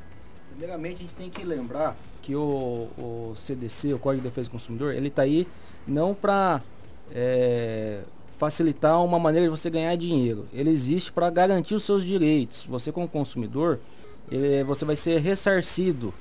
Primeiramente, 0.50 0.96
a 0.96 0.98
gente 0.98 1.16
tem 1.16 1.30
que 1.30 1.42
lembrar 1.42 1.96
que 2.20 2.36
o, 2.36 2.88
o 2.98 3.32
CDC, 3.34 3.94
o 3.94 3.98
Código 3.98 4.22
de 4.22 4.28
Defesa 4.28 4.50
do 4.50 4.52
Consumidor, 4.52 4.94
ele 4.94 5.08
está 5.08 5.22
aí 5.22 5.48
não 5.88 6.12
para 6.12 6.60
é, 7.14 8.00
facilitar 8.38 9.02
uma 9.04 9.18
maneira 9.18 9.46
de 9.46 9.50
você 9.50 9.70
ganhar 9.70 9.96
dinheiro. 9.96 10.46
Ele 10.52 10.70
existe 10.70 11.12
para 11.12 11.30
garantir 11.30 11.74
os 11.74 11.84
seus 11.84 12.04
direitos. 12.04 12.66
Você, 12.66 12.92
como 12.92 13.08
consumidor, 13.08 13.78
ele, 14.30 14.64
você 14.64 14.84
vai 14.84 14.96
ser 14.96 15.20
ressarcido 15.20 16.12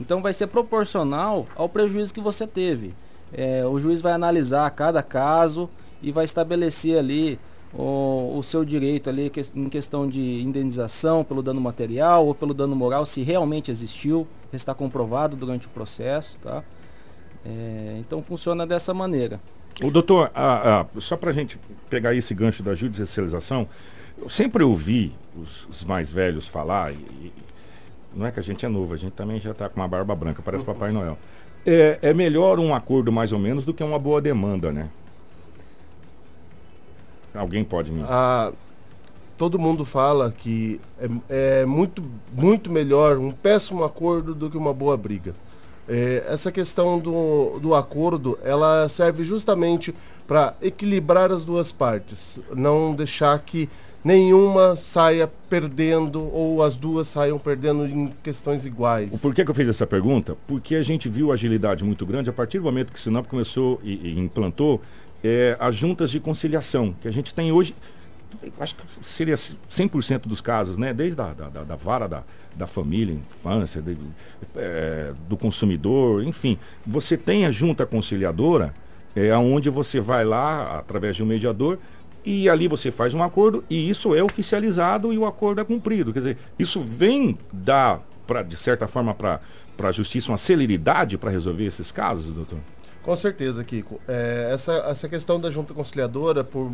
então 0.00 0.22
vai 0.22 0.32
ser 0.32 0.46
proporcional 0.46 1.46
ao 1.54 1.68
prejuízo 1.68 2.14
que 2.14 2.20
você 2.20 2.46
teve. 2.46 2.94
É, 3.32 3.64
o 3.66 3.78
juiz 3.78 4.00
vai 4.00 4.12
analisar 4.12 4.68
cada 4.70 5.02
caso 5.02 5.68
e 6.02 6.10
vai 6.10 6.24
estabelecer 6.24 6.98
ali 6.98 7.38
o, 7.72 8.38
o, 8.38 8.42
seu 8.42 8.64
direito 8.64 9.10
ali 9.10 9.30
em 9.54 9.68
questão 9.68 10.08
de 10.08 10.40
indenização 10.40 11.22
pelo 11.22 11.42
dano 11.42 11.60
material 11.60 12.26
ou 12.26 12.34
pelo 12.34 12.54
dano 12.54 12.74
moral, 12.74 13.06
se 13.06 13.22
realmente 13.22 13.70
existiu, 13.70 14.26
está 14.52 14.74
comprovado 14.74 15.36
durante 15.36 15.68
o 15.68 15.70
processo, 15.70 16.36
tá? 16.42 16.64
É, 17.44 17.96
então 18.00 18.22
funciona 18.22 18.66
dessa 18.66 18.92
maneira. 18.92 19.38
O 19.82 19.90
doutor, 19.90 20.30
ah, 20.34 20.86
ah, 20.94 21.00
só 21.00 21.16
para 21.16 21.30
a 21.30 21.32
gente 21.32 21.58
pegar 21.88 22.14
esse 22.14 22.34
gancho 22.34 22.62
da 22.62 22.74
judicialização, 22.74 23.66
eu 24.18 24.28
sempre 24.28 24.62
ouvi 24.62 25.12
os, 25.40 25.66
os 25.66 25.84
mais 25.84 26.12
velhos 26.12 26.46
falar, 26.46 26.92
e, 26.92 27.32
não 28.14 28.26
é 28.26 28.30
que 28.30 28.40
a 28.40 28.42
gente 28.42 28.66
é 28.66 28.68
novo, 28.68 28.92
a 28.92 28.96
gente 28.96 29.12
também 29.12 29.40
já 29.40 29.52
está 29.52 29.68
com 29.68 29.80
uma 29.80 29.88
barba 29.88 30.14
branca, 30.14 30.42
parece 30.42 30.64
Papai 30.64 30.90
Noel. 30.92 31.16
É, 31.64 31.98
é 32.02 32.14
melhor 32.14 32.58
um 32.58 32.74
acordo 32.74 33.12
mais 33.12 33.32
ou 33.32 33.38
menos 33.38 33.64
do 33.64 33.72
que 33.72 33.82
uma 33.82 33.98
boa 33.98 34.20
demanda, 34.20 34.72
né? 34.72 34.90
Alguém 37.34 37.62
pode 37.62 37.92
me. 37.92 38.02
Ah, 38.08 38.52
todo 39.36 39.58
mundo 39.58 39.84
fala 39.84 40.32
que 40.32 40.80
é, 40.98 41.60
é, 41.60 41.64
muito, 41.64 42.02
muito 42.32 42.70
melhor 42.70 43.18
um 43.18 43.30
péssimo 43.30 43.84
acordo 43.84 44.34
do 44.34 44.50
que 44.50 44.56
uma 44.56 44.74
boa 44.74 44.96
briga. 44.96 45.34
É, 45.88 46.24
essa 46.28 46.52
questão 46.52 46.98
do, 46.98 47.58
do 47.60 47.74
acordo, 47.74 48.38
ela 48.44 48.88
serve 48.88 49.24
justamente 49.24 49.94
para 50.26 50.54
equilibrar 50.62 51.32
as 51.32 51.44
duas 51.44 51.72
partes, 51.72 52.38
não 52.54 52.94
deixar 52.94 53.38
que 53.40 53.68
nenhuma 54.04 54.76
saia 54.76 55.30
perdendo 55.48 56.22
ou 56.32 56.62
as 56.62 56.76
duas 56.76 57.08
saiam 57.08 57.38
perdendo 57.38 57.86
em 57.86 58.12
questões 58.22 58.64
iguais. 58.64 59.20
Por 59.20 59.34
que, 59.34 59.44
que 59.44 59.50
eu 59.50 59.54
fiz 59.54 59.68
essa 59.68 59.86
pergunta? 59.86 60.36
Porque 60.46 60.74
a 60.76 60.82
gente 60.82 61.08
viu 61.08 61.32
agilidade 61.32 61.84
muito 61.84 62.06
grande 62.06 62.30
a 62.30 62.32
partir 62.32 62.58
do 62.58 62.64
momento 62.64 62.92
que 62.92 62.98
o 62.98 63.02
Sinop 63.02 63.26
começou 63.26 63.80
e, 63.82 64.08
e 64.08 64.18
implantou 64.18 64.80
é, 65.22 65.56
as 65.60 65.74
juntas 65.74 66.10
de 66.10 66.18
conciliação, 66.18 66.94
que 67.00 67.08
a 67.08 67.12
gente 67.12 67.34
tem 67.34 67.52
hoje, 67.52 67.74
acho 68.58 68.74
que 68.74 68.82
seria 69.02 69.34
100% 69.34 70.22
dos 70.22 70.40
casos, 70.40 70.78
né? 70.78 70.94
Desde 70.94 71.20
a 71.20 71.32
da, 71.32 71.48
da, 71.48 71.64
da 71.64 71.76
vara 71.76 72.08
da, 72.08 72.24
da 72.56 72.66
família, 72.66 73.14
infância, 73.14 73.80
de, 73.80 73.96
é, 74.56 75.12
do 75.28 75.36
consumidor, 75.36 76.22
enfim. 76.24 76.58
Você 76.86 77.16
tem 77.16 77.46
a 77.46 77.50
junta 77.50 77.86
conciliadora, 77.86 78.74
é, 79.14 79.36
onde 79.36 79.70
você 79.70 80.00
vai 80.00 80.24
lá, 80.24 80.78
através 80.78 81.16
de 81.16 81.22
um 81.22 81.26
mediador, 81.26 81.78
e 82.24 82.48
ali 82.48 82.68
você 82.68 82.90
faz 82.90 83.14
um 83.14 83.22
acordo 83.22 83.64
e 83.68 83.88
isso 83.88 84.14
é 84.14 84.22
oficializado 84.22 85.12
e 85.12 85.18
o 85.18 85.24
acordo 85.24 85.60
é 85.60 85.64
cumprido. 85.64 86.12
Quer 86.12 86.18
dizer, 86.18 86.38
isso 86.58 86.80
vem 86.80 87.38
dar, 87.52 88.00
pra, 88.26 88.42
de 88.42 88.56
certa 88.56 88.86
forma, 88.86 89.14
para 89.14 89.40
a 89.82 89.92
justiça 89.92 90.30
uma 90.30 90.38
celeridade 90.38 91.16
para 91.16 91.30
resolver 91.30 91.64
esses 91.64 91.90
casos, 91.90 92.32
doutor? 92.32 92.58
Com 93.02 93.16
certeza, 93.16 93.64
Kiko. 93.64 93.98
É, 94.06 94.50
essa, 94.52 94.72
essa 94.88 95.08
questão 95.08 95.40
da 95.40 95.50
junta 95.50 95.72
conciliadora, 95.72 96.44
por 96.44 96.70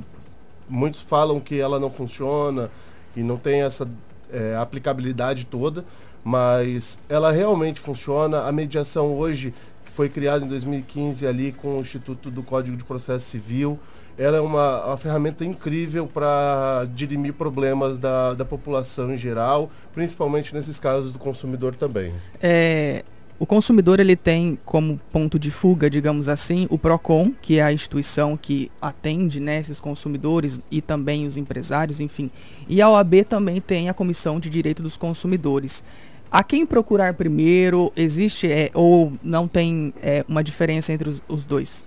muitos 0.69 1.01
falam 1.01 1.39
que 1.39 1.61
ela 1.61 1.79
não 1.79 1.91
funciona, 1.91 2.69
que 3.15 3.23
não 3.23 3.37
tem 3.37 3.63
essa 3.63 3.89
é, 4.33 4.57
aplicabilidade 4.57 5.47
toda, 5.47 5.85
mas 6.25 6.99
ela 7.09 7.31
realmente 7.31 7.81
funciona. 7.81 8.43
A 8.43 8.53
mediação 8.53 9.17
hoje, 9.17 9.55
que 9.85 9.93
foi 9.93 10.09
criada 10.09 10.45
em 10.45 10.49
2015 10.49 11.27
ali 11.27 11.53
com 11.53 11.79
o 11.79 11.81
Instituto 11.81 12.31
do 12.31 12.43
Código 12.43 12.77
de 12.77 12.85
Processo 12.85 13.27
Civil, 13.27 13.79
ela 14.19 14.39
é 14.39 14.41
uma, 14.41 14.87
uma 14.87 14.97
ferramenta 14.97 15.45
incrível 15.45 16.07
para 16.07 16.87
dirimir 16.95 17.35
problemas 17.35 17.99
da, 17.99 18.35
da 18.35 18.45
população 18.45 19.13
em 19.13 19.19
geral, 19.19 19.71
principalmente 19.93 20.55
nesses 20.55 20.81
casos 20.81 21.13
do 21.13 21.19
consumidor 21.19 21.75
também. 21.75 22.15
É, 22.41 23.05
o 23.39 23.47
consumidor 23.47 24.01
ele 24.01 24.17
tem 24.17 24.59
como 24.65 25.01
ponto 25.13 25.39
de 25.39 25.51
fuga, 25.51 25.91
digamos 25.91 26.29
assim, 26.29 26.67
o 26.71 26.79
Procon, 26.79 27.33
que 27.43 27.59
é 27.59 27.63
a 27.63 27.73
instituição 27.73 28.37
que 28.37 28.71
atende 28.81 29.41
né, 29.41 29.59
esses 29.59 29.79
consumidores 29.79 30.61
e 30.71 30.81
também 30.81 31.27
os 31.27 31.37
empresários, 31.37 32.01
enfim. 32.01 32.31
E 32.69 32.81
a 32.81 32.89
OAB 32.89 33.25
também 33.29 33.61
tem 33.61 33.89
a 33.89 33.95
Comissão 33.95 34.41
de 34.41 34.49
Direito 34.49 34.83
dos 34.83 34.97
Consumidores. 34.97 35.85
A 36.31 36.43
quem 36.43 36.67
procurar 36.67 37.15
primeiro? 37.15 37.93
Existe 37.95 38.51
é, 38.51 38.71
ou 38.75 39.13
não 39.23 39.47
tem 39.47 39.93
é, 40.03 40.25
uma 40.29 40.43
diferença 40.43 40.93
entre 40.93 41.09
os, 41.09 41.23
os 41.29 41.45
dois? 41.45 41.87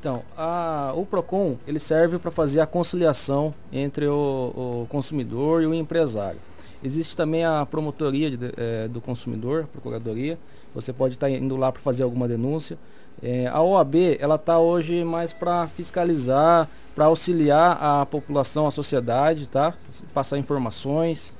Então, 0.00 0.22
a, 0.36 0.92
o 0.94 1.04
PROCON 1.04 1.56
ele 1.66 1.80
serve 1.80 2.18
para 2.18 2.30
fazer 2.30 2.60
a 2.60 2.66
conciliação 2.66 3.52
entre 3.72 4.06
o, 4.06 4.84
o, 4.84 4.86
consumidor 4.88 5.62
e 5.62 5.66
o 5.66 5.74
empresário. 5.74 6.38
Existe 6.82 7.16
também 7.16 7.44
a 7.44 7.66
promotoria 7.66 8.30
de, 8.30 8.38
é, 8.56 8.88
do 8.88 9.00
consumidor, 9.00 9.66
procuradoria. 9.66 10.38
Você 10.74 10.92
pode 10.92 11.14
estar 11.14 11.26
tá 11.26 11.32
indo 11.32 11.56
lá 11.56 11.72
para 11.72 11.82
fazer 11.82 12.04
alguma 12.04 12.28
denúncia. 12.28 12.78
É, 13.22 13.48
a 13.48 13.60
OAB 13.60 14.16
ela 14.20 14.36
está 14.36 14.58
hoje 14.58 15.02
mais 15.02 15.32
para 15.32 15.66
fiscalizar, 15.68 16.68
para 16.94 17.06
auxiliar 17.06 17.76
a 17.80 18.06
população, 18.06 18.66
a 18.66 18.70
sociedade, 18.70 19.48
tá? 19.48 19.74
Passar 20.14 20.38
informações. 20.38 21.34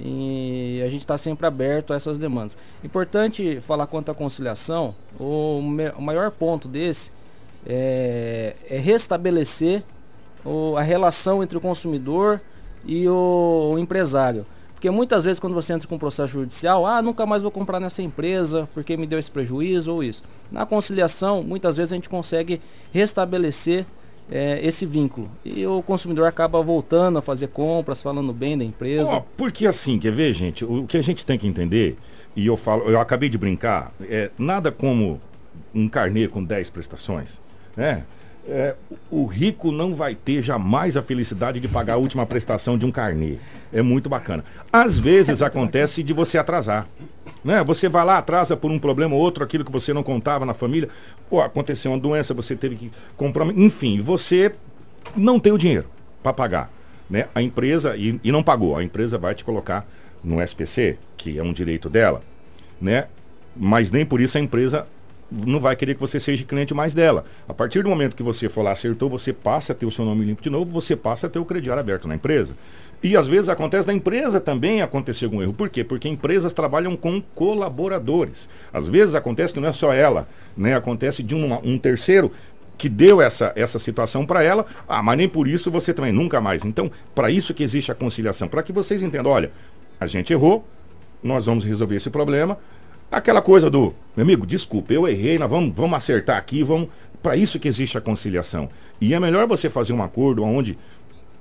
E 0.00 0.82
a 0.84 0.88
gente 0.88 1.02
está 1.02 1.16
sempre 1.16 1.46
aberto 1.46 1.92
a 1.92 1.96
essas 1.96 2.18
demandas. 2.18 2.56
Importante 2.82 3.60
falar 3.60 3.86
quanto 3.86 4.10
à 4.10 4.14
conciliação. 4.14 4.94
O, 5.20 5.60
o 5.96 6.02
maior 6.02 6.30
ponto 6.30 6.66
desse 6.66 7.12
é, 7.64 8.56
é 8.68 8.78
restabelecer 8.78 9.84
o, 10.44 10.76
a 10.76 10.82
relação 10.82 11.42
entre 11.42 11.56
o 11.56 11.60
consumidor 11.60 12.40
e 12.84 13.06
o, 13.08 13.72
o 13.74 13.78
empresário. 13.78 14.44
Porque 14.82 14.90
muitas 14.90 15.22
vezes 15.22 15.38
quando 15.38 15.54
você 15.54 15.72
entra 15.72 15.86
com 15.86 15.94
um 15.94 15.98
processo 15.98 16.32
judicial, 16.32 16.84
ah, 16.84 17.00
nunca 17.00 17.24
mais 17.24 17.40
vou 17.40 17.52
comprar 17.52 17.78
nessa 17.78 18.02
empresa 18.02 18.68
porque 18.74 18.96
me 18.96 19.06
deu 19.06 19.16
esse 19.16 19.30
prejuízo 19.30 19.92
ou 19.92 20.02
isso. 20.02 20.24
Na 20.50 20.66
conciliação, 20.66 21.40
muitas 21.40 21.76
vezes 21.76 21.92
a 21.92 21.94
gente 21.94 22.08
consegue 22.08 22.60
restabelecer 22.92 23.86
é, 24.28 24.58
esse 24.60 24.84
vínculo. 24.84 25.30
E 25.44 25.64
o 25.64 25.84
consumidor 25.84 26.26
acaba 26.26 26.60
voltando 26.60 27.16
a 27.16 27.22
fazer 27.22 27.46
compras, 27.46 28.02
falando 28.02 28.32
bem 28.32 28.58
da 28.58 28.64
empresa. 28.64 29.18
Oh, 29.18 29.22
porque 29.36 29.68
assim, 29.68 30.00
quer 30.00 30.10
ver, 30.10 30.34
gente? 30.34 30.64
O 30.64 30.84
que 30.84 30.96
a 30.96 31.02
gente 31.02 31.24
tem 31.24 31.38
que 31.38 31.46
entender, 31.46 31.96
e 32.34 32.44
eu 32.44 32.56
falo, 32.56 32.82
eu 32.90 32.98
acabei 32.98 33.28
de 33.28 33.38
brincar, 33.38 33.92
é 34.00 34.32
nada 34.36 34.72
como 34.72 35.20
um 35.72 35.88
carnê 35.88 36.26
com 36.26 36.42
10 36.42 36.70
prestações, 36.70 37.40
né? 37.76 38.02
É, 38.48 38.74
o 39.10 39.24
rico 39.24 39.70
não 39.70 39.94
vai 39.94 40.14
ter 40.14 40.42
jamais 40.42 40.96
a 40.96 41.02
felicidade 41.02 41.60
de 41.60 41.68
pagar 41.68 41.94
a 41.94 41.96
última 41.96 42.26
prestação 42.26 42.76
de 42.76 42.84
um 42.84 42.90
carnê. 42.90 43.36
É 43.72 43.82
muito 43.82 44.08
bacana. 44.08 44.44
Às 44.72 44.98
vezes 44.98 45.42
acontece 45.42 46.02
de 46.02 46.12
você 46.12 46.38
atrasar. 46.38 46.86
Né? 47.44 47.62
Você 47.64 47.88
vai 47.88 48.04
lá, 48.04 48.18
atrasa 48.18 48.56
por 48.56 48.70
um 48.70 48.78
problema 48.78 49.14
ou 49.14 49.20
outro, 49.20 49.42
aquilo 49.44 49.64
que 49.64 49.72
você 49.72 49.92
não 49.92 50.02
contava 50.02 50.44
na 50.44 50.54
família. 50.54 50.88
Pô, 51.28 51.40
aconteceu 51.40 51.92
uma 51.92 51.98
doença, 51.98 52.34
você 52.34 52.56
teve 52.56 52.76
que 52.76 52.92
comprar. 53.16 53.46
Enfim, 53.56 54.00
você 54.00 54.52
não 55.16 55.38
tem 55.38 55.52
o 55.52 55.58
dinheiro 55.58 55.86
para 56.22 56.32
pagar. 56.32 56.70
Né? 57.08 57.26
A 57.34 57.42
empresa, 57.42 57.96
e, 57.96 58.18
e 58.22 58.32
não 58.32 58.42
pagou, 58.42 58.76
a 58.76 58.82
empresa 58.82 59.18
vai 59.18 59.34
te 59.34 59.44
colocar 59.44 59.86
no 60.22 60.40
SPC, 60.40 60.98
que 61.16 61.38
é 61.38 61.42
um 61.42 61.52
direito 61.52 61.88
dela, 61.88 62.22
né? 62.80 63.06
Mas 63.56 63.90
nem 63.90 64.06
por 64.06 64.20
isso 64.20 64.38
a 64.38 64.40
empresa 64.40 64.86
não 65.46 65.60
vai 65.60 65.74
querer 65.74 65.94
que 65.94 66.00
você 66.00 66.20
seja 66.20 66.44
cliente 66.44 66.74
mais 66.74 66.92
dela. 66.92 67.24
A 67.48 67.54
partir 67.54 67.82
do 67.82 67.88
momento 67.88 68.14
que 68.16 68.22
você 68.22 68.48
for 68.48 68.62
lá, 68.62 68.72
acertou, 68.72 69.08
você 69.08 69.32
passa 69.32 69.72
a 69.72 69.74
ter 69.74 69.86
o 69.86 69.90
seu 69.90 70.04
nome 70.04 70.24
limpo 70.24 70.42
de 70.42 70.50
novo, 70.50 70.70
você 70.70 70.94
passa 70.94 71.26
a 71.26 71.30
ter 71.30 71.38
o 71.38 71.44
crediário 71.44 71.80
aberto 71.80 72.06
na 72.06 72.14
empresa. 72.14 72.54
E 73.02 73.16
às 73.16 73.26
vezes 73.26 73.48
acontece 73.48 73.86
da 73.86 73.92
empresa 73.92 74.40
também 74.40 74.80
acontecer 74.80 75.24
algum 75.24 75.42
erro. 75.42 75.52
Por 75.52 75.68
quê? 75.68 75.82
Porque 75.82 76.08
empresas 76.08 76.52
trabalham 76.52 76.94
com 76.96 77.20
colaboradores. 77.34 78.48
Às 78.72 78.88
vezes 78.88 79.14
acontece 79.14 79.52
que 79.52 79.58
não 79.58 79.68
é 79.68 79.72
só 79.72 79.92
ela, 79.92 80.28
né? 80.56 80.76
Acontece 80.76 81.22
de 81.22 81.34
um, 81.34 81.52
um 81.64 81.78
terceiro 81.78 82.30
que 82.78 82.88
deu 82.88 83.20
essa, 83.20 83.52
essa 83.54 83.78
situação 83.78 84.26
para 84.26 84.42
ela, 84.42 84.66
ah, 84.88 85.02
mas 85.02 85.16
nem 85.16 85.28
por 85.28 85.46
isso 85.46 85.70
você 85.70 85.94
também, 85.94 86.10
nunca 86.12 86.40
mais. 86.40 86.64
Então, 86.64 86.90
para 87.14 87.30
isso 87.30 87.54
que 87.54 87.62
existe 87.62 87.92
a 87.92 87.94
conciliação, 87.94 88.48
para 88.48 88.62
que 88.62 88.72
vocês 88.72 89.02
entendam, 89.02 89.30
olha, 89.30 89.52
a 90.00 90.06
gente 90.06 90.32
errou, 90.32 90.66
nós 91.22 91.46
vamos 91.46 91.64
resolver 91.64 91.96
esse 91.96 92.10
problema, 92.10 92.58
Aquela 93.12 93.42
coisa 93.42 93.68
do, 93.68 93.94
meu 94.16 94.24
amigo, 94.24 94.46
desculpa, 94.46 94.90
eu 94.90 95.06
errei, 95.06 95.38
nós 95.38 95.50
vamos, 95.50 95.76
vamos 95.76 95.98
acertar 95.98 96.38
aqui, 96.38 96.62
vamos. 96.62 96.88
Para 97.22 97.36
isso 97.36 97.60
que 97.60 97.68
existe 97.68 97.98
a 97.98 98.00
conciliação. 98.00 98.70
E 98.98 99.12
é 99.12 99.20
melhor 99.20 99.46
você 99.46 99.68
fazer 99.68 99.92
um 99.92 100.02
acordo 100.02 100.42
onde 100.42 100.78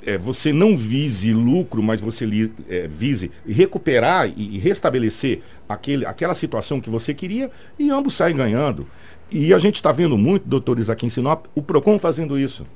é, 0.06 0.18
você 0.18 0.52
não 0.52 0.78
vise 0.78 1.34
lucro, 1.34 1.82
mas 1.82 2.02
você 2.02 2.26
li, 2.26 2.52
é, 2.70 2.90
vise 2.90 3.32
recuperar 3.48 4.28
e, 4.28 4.58
e, 4.58 4.60
restabelecer 4.60 5.40
aquele, 5.70 6.06
aquela 6.06 6.34
situação 6.34 6.82
que 6.82 6.90
você 6.90 7.14
queria 7.14 7.50
e 7.80 7.90
ambos 7.90 8.16
saem 8.16 8.36
ganhando. 8.36 8.86
E 9.32 9.54
a 9.54 9.58
gente 9.58 9.76
está 9.76 9.94
vendo 9.94 10.18
muito, 10.18 10.46
doutores, 10.46 10.90
aqui 10.90 11.06
em 11.06 11.10
Sinop, 11.10 11.46
o 11.56 11.62
PROCON 11.62 11.98
fazendo 11.98 12.38
isso. 12.38 12.68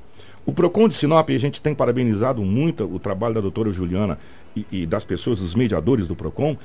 O 0.46 0.54
PROCON 0.54 0.88
de 0.88 0.96
Sinop, 0.96 1.30
a 1.30 1.38
gente 1.38 1.62
tem 1.62 1.76
parabenizado 1.76 2.42
muito 2.42 2.86
o 2.86 2.98
trabalho 2.98 3.36
da 3.36 3.42
doutora 3.42 3.74
Juliana 3.74 4.18
e, 4.56 4.66
e 4.72 4.86
das 4.86 5.04
pessoas, 5.04 5.42
dos 5.42 5.54
mediadores 5.54 6.08
do 6.08 6.16
PROCON, 6.16 6.56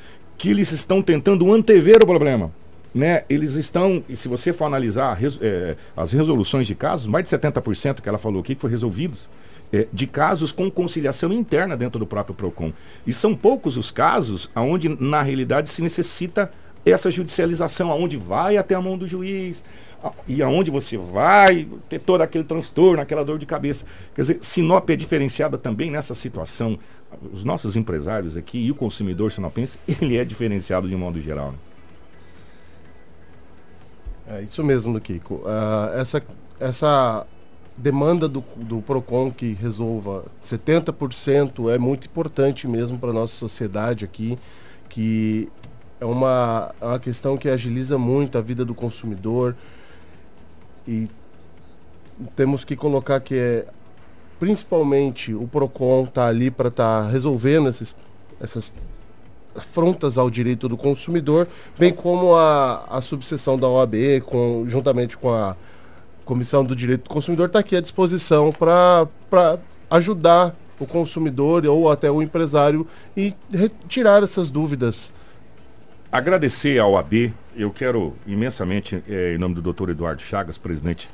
que 0.40 0.48
eles 0.48 0.72
estão 0.72 1.02
tentando 1.02 1.52
antever 1.52 1.98
o 2.02 2.06
problema. 2.06 2.50
Né? 2.94 3.24
Eles 3.28 3.56
estão, 3.56 4.02
e 4.08 4.16
se 4.16 4.26
você 4.26 4.54
for 4.54 4.64
analisar 4.64 5.18
é, 5.22 5.76
as 5.94 6.12
resoluções 6.12 6.66
de 6.66 6.74
casos, 6.74 7.06
mais 7.06 7.28
de 7.28 7.36
70% 7.36 8.00
que 8.00 8.08
ela 8.08 8.16
falou 8.16 8.40
aqui 8.40 8.54
que 8.54 8.60
foi 8.62 8.70
resolvidos, 8.70 9.28
é, 9.70 9.86
de 9.92 10.06
casos 10.06 10.50
com 10.50 10.70
conciliação 10.70 11.30
interna 11.30 11.76
dentro 11.76 11.98
do 11.98 12.06
próprio 12.06 12.34
PROCON. 12.34 12.72
E 13.06 13.12
são 13.12 13.34
poucos 13.34 13.76
os 13.76 13.90
casos 13.90 14.48
onde, 14.56 14.88
na 14.88 15.20
realidade, 15.20 15.68
se 15.68 15.82
necessita 15.82 16.50
essa 16.86 17.10
judicialização, 17.10 17.90
aonde 17.90 18.16
vai 18.16 18.56
até 18.56 18.74
a 18.74 18.80
mão 18.80 18.96
do 18.96 19.06
juiz, 19.06 19.62
e 20.26 20.42
aonde 20.42 20.70
você 20.70 20.96
vai 20.96 21.68
ter 21.86 21.98
todo 21.98 22.22
aquele 22.22 22.44
transtorno, 22.44 23.02
aquela 23.02 23.22
dor 23.22 23.38
de 23.38 23.44
cabeça. 23.44 23.84
Quer 24.14 24.22
dizer, 24.22 24.38
Sinop 24.40 24.88
é 24.88 24.96
diferenciada 24.96 25.58
também 25.58 25.90
nessa 25.90 26.14
situação 26.14 26.78
os 27.32 27.44
nossos 27.44 27.76
empresários 27.76 28.36
aqui 28.36 28.58
e 28.58 28.70
o 28.70 28.74
consumidor 28.74 29.32
sinopense, 29.32 29.78
ele 29.86 30.16
é 30.16 30.24
diferenciado 30.24 30.88
de 30.88 30.96
modo 30.96 31.20
geral. 31.20 31.52
Né? 31.52 31.58
É 34.28 34.42
isso 34.42 34.62
mesmo, 34.62 35.00
Kiko. 35.00 35.34
Uh, 35.36 35.98
essa, 35.98 36.22
essa 36.60 37.26
demanda 37.76 38.28
do, 38.28 38.44
do 38.56 38.80
PROCON 38.82 39.30
que 39.30 39.52
resolva 39.54 40.24
70% 40.44 41.72
é 41.72 41.78
muito 41.78 42.06
importante 42.06 42.68
mesmo 42.68 42.98
para 42.98 43.10
a 43.10 43.12
nossa 43.12 43.34
sociedade 43.34 44.04
aqui, 44.04 44.38
que 44.88 45.48
é 46.00 46.04
uma, 46.04 46.74
é 46.80 46.84
uma 46.84 46.98
questão 46.98 47.36
que 47.36 47.48
agiliza 47.48 47.98
muito 47.98 48.38
a 48.38 48.40
vida 48.40 48.64
do 48.64 48.74
consumidor 48.74 49.56
e 50.86 51.08
temos 52.36 52.64
que 52.64 52.76
colocar 52.76 53.20
que 53.20 53.34
é 53.34 53.66
principalmente 54.40 55.34
o 55.34 55.46
PROCON 55.46 56.04
está 56.04 56.26
ali 56.26 56.50
para 56.50 56.68
estar 56.68 57.02
tá 57.04 57.10
resolvendo 57.10 57.68
esses, 57.68 57.94
essas 58.40 58.72
afrontas 59.54 60.16
ao 60.16 60.30
direito 60.30 60.66
do 60.66 60.78
consumidor, 60.78 61.46
bem 61.78 61.92
como 61.92 62.34
a, 62.34 62.84
a 62.88 63.02
subseção 63.02 63.58
da 63.58 63.68
OAB, 63.68 63.94
com, 64.24 64.64
juntamente 64.66 65.18
com 65.18 65.30
a 65.30 65.54
Comissão 66.24 66.64
do 66.64 66.74
Direito 66.74 67.04
do 67.04 67.10
Consumidor, 67.10 67.48
está 67.48 67.58
aqui 67.58 67.76
à 67.76 67.80
disposição 67.80 68.50
para 68.50 69.58
ajudar 69.90 70.56
o 70.78 70.86
consumidor 70.86 71.66
ou 71.66 71.90
até 71.90 72.10
o 72.10 72.22
empresário 72.22 72.86
e 73.14 73.34
retirar 73.52 74.22
essas 74.22 74.50
dúvidas. 74.50 75.12
Agradecer 76.10 76.78
à 76.78 76.86
OAB, 76.86 77.32
eu 77.54 77.70
quero 77.70 78.16
imensamente, 78.26 79.02
é, 79.06 79.34
em 79.34 79.38
nome 79.38 79.54
do 79.54 79.60
doutor 79.60 79.90
Eduardo 79.90 80.22
Chagas, 80.22 80.56
presidente 80.56 81.10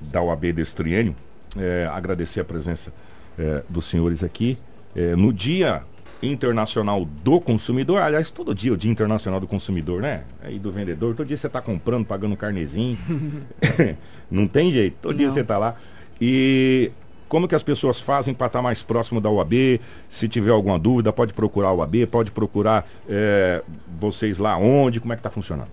da 0.00 0.22
OAB 0.22 0.52
desse 0.52 0.74
triênio, 0.74 1.14
é, 1.56 1.88
agradecer 1.92 2.40
a 2.40 2.44
presença 2.44 2.92
é, 3.38 3.62
dos 3.68 3.86
senhores 3.86 4.22
aqui. 4.22 4.58
É, 4.94 5.14
no 5.16 5.32
Dia 5.32 5.82
Internacional 6.22 7.04
do 7.04 7.40
Consumidor, 7.40 8.02
aliás, 8.02 8.30
todo 8.30 8.54
dia 8.54 8.70
é 8.70 8.74
o 8.74 8.76
Dia 8.76 8.90
Internacional 8.90 9.40
do 9.40 9.46
Consumidor, 9.46 10.02
né? 10.02 10.24
Aí 10.42 10.58
do 10.58 10.70
vendedor, 10.70 11.14
todo 11.14 11.26
dia 11.26 11.36
você 11.36 11.46
está 11.46 11.62
comprando, 11.62 12.04
pagando 12.04 12.32
um 12.32 12.36
carnezinho. 12.36 12.98
Não 14.30 14.46
tem 14.46 14.72
jeito, 14.72 14.96
todo 15.00 15.12
Não. 15.12 15.18
dia 15.18 15.30
você 15.30 15.40
está 15.40 15.56
lá. 15.56 15.76
E 16.20 16.92
como 17.30 17.46
que 17.46 17.54
as 17.54 17.62
pessoas 17.62 18.00
fazem 18.00 18.34
para 18.34 18.48
estar 18.48 18.58
tá 18.58 18.62
mais 18.62 18.82
próximo 18.82 19.20
da 19.20 19.30
UAB? 19.30 19.80
Se 20.08 20.28
tiver 20.28 20.50
alguma 20.50 20.78
dúvida, 20.78 21.12
pode 21.12 21.32
procurar 21.32 21.68
a 21.68 21.74
UAB, 21.74 22.06
pode 22.06 22.32
procurar 22.32 22.86
é, 23.08 23.62
vocês 23.98 24.38
lá 24.38 24.58
onde, 24.58 25.00
como 25.00 25.12
é 25.12 25.16
que 25.16 25.20
está 25.20 25.30
funcionando? 25.30 25.68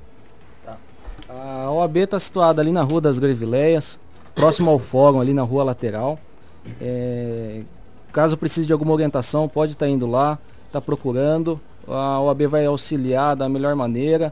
Tá. 0.63 0.77
A 1.27 1.71
OAB 1.71 1.97
está 1.97 2.19
situada 2.19 2.61
ali 2.61 2.71
na 2.71 2.83
Rua 2.83 3.01
das 3.01 3.17
Grevileias, 3.17 3.99
próximo 4.37 4.69
ao 4.69 4.77
fórum, 4.77 5.19
ali 5.19 5.33
na 5.33 5.41
rua 5.41 5.63
lateral. 5.63 6.19
É, 6.79 7.63
caso 8.13 8.37
precise 8.37 8.67
de 8.67 8.71
alguma 8.71 8.93
orientação, 8.93 9.49
pode 9.49 9.73
estar 9.73 9.87
tá 9.87 9.89
indo 9.89 10.05
lá, 10.05 10.37
está 10.67 10.79
procurando. 10.79 11.59
A 11.87 12.21
OAB 12.21 12.43
vai 12.43 12.65
auxiliar 12.65 13.35
da 13.35 13.49
melhor 13.49 13.75
maneira. 13.75 14.31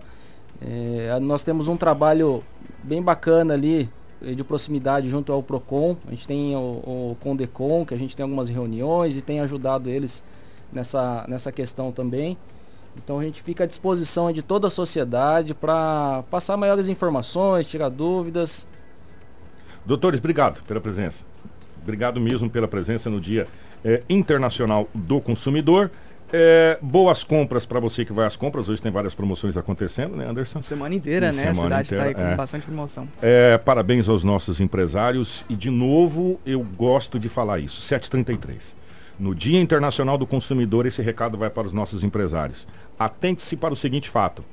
É, 0.62 1.20
nós 1.20 1.42
temos 1.42 1.68
um 1.68 1.76
trabalho 1.76 2.44
bem 2.84 3.02
bacana 3.02 3.56
ali 3.56 3.90
de 4.22 4.44
proximidade 4.44 5.10
junto 5.10 5.34
ao 5.34 5.42
PROCON. 5.42 5.98
A 6.08 6.12
gente 6.12 6.28
tem 6.28 6.56
o, 6.56 6.60
o 6.60 7.18
Condecon, 7.20 7.84
que 7.84 7.94
a 7.96 7.98
gente 7.98 8.16
tem 8.16 8.24
algumas 8.24 8.48
reuniões 8.48 9.16
e 9.16 9.22
tem 9.22 9.40
ajudado 9.40 9.90
eles 9.90 10.24
nessa, 10.72 11.26
nessa 11.28 11.52
questão 11.52 11.92
também. 11.92 12.38
Então 12.96 13.20
a 13.20 13.24
gente 13.24 13.42
fica 13.42 13.64
à 13.64 13.68
disposição 13.68 14.32
de 14.32 14.44
toda 14.44 14.68
a 14.68 14.70
sociedade 14.70 15.54
para 15.56 16.24
passar 16.30 16.56
maiores 16.58 16.88
informações, 16.88 17.66
tirar 17.66 17.90
dúvidas 17.90 18.68
Doutores, 19.86 20.20
obrigado 20.20 20.64
pela 20.64 20.82
presença. 20.82 21.24
Obrigado 21.82 22.20
mesmo 22.20 22.50
pela 22.50 22.68
presença 22.68 23.10
no 23.10 23.22
Dia 23.22 23.46
é, 23.84 24.02
Internacional 24.10 24.90
do 24.94 25.22
Consumidor. 25.22 25.92
É, 26.34 26.80
boas 26.82 27.24
compras 27.24 27.68
para 27.68 27.80
você 27.80 28.04
que 28.04 28.12
vai 28.12 28.26
às 28.26 28.36
compras. 28.36 28.68
Hoje 28.68 28.82
tem 28.82 28.92
várias 28.92 29.14
promoções 29.14 29.56
acontecendo, 29.56 30.16
né, 30.16 30.28
Anderson? 30.28 30.62
Semana 30.62 30.96
inteira, 30.96 31.28
né? 31.28 31.34
Semana 31.34 31.52
a 31.52 31.84
cidade 31.84 31.94
está 31.94 32.04
aí 32.04 32.16
com 32.16 32.22
é. 32.22 32.36
bastante 32.36 32.66
promoção. 32.66 33.08
É, 33.22 33.58
parabéns 33.60 34.10
aos 34.10 34.24
nossos 34.24 34.60
empresários. 34.60 35.46
E, 35.48 35.56
de 35.56 35.70
novo, 35.70 36.40
eu 36.44 36.64
gosto 36.64 37.20
de 37.20 37.30
falar 37.30 37.60
isso. 37.60 37.80
733. 37.82 38.76
No 39.20 39.36
Dia 39.36 39.62
Internacional 39.62 40.18
do 40.18 40.26
Consumidor, 40.26 40.88
esse 40.88 41.02
recado 41.02 41.38
vai 41.38 41.50
para 41.50 41.68
os 41.68 41.74
nossos 41.74 42.04
empresários. 42.04 42.68
Atente-se 42.98 43.56
para 43.56 43.74
o 43.74 43.78
seguinte 43.78 44.10
fato. 44.10 44.44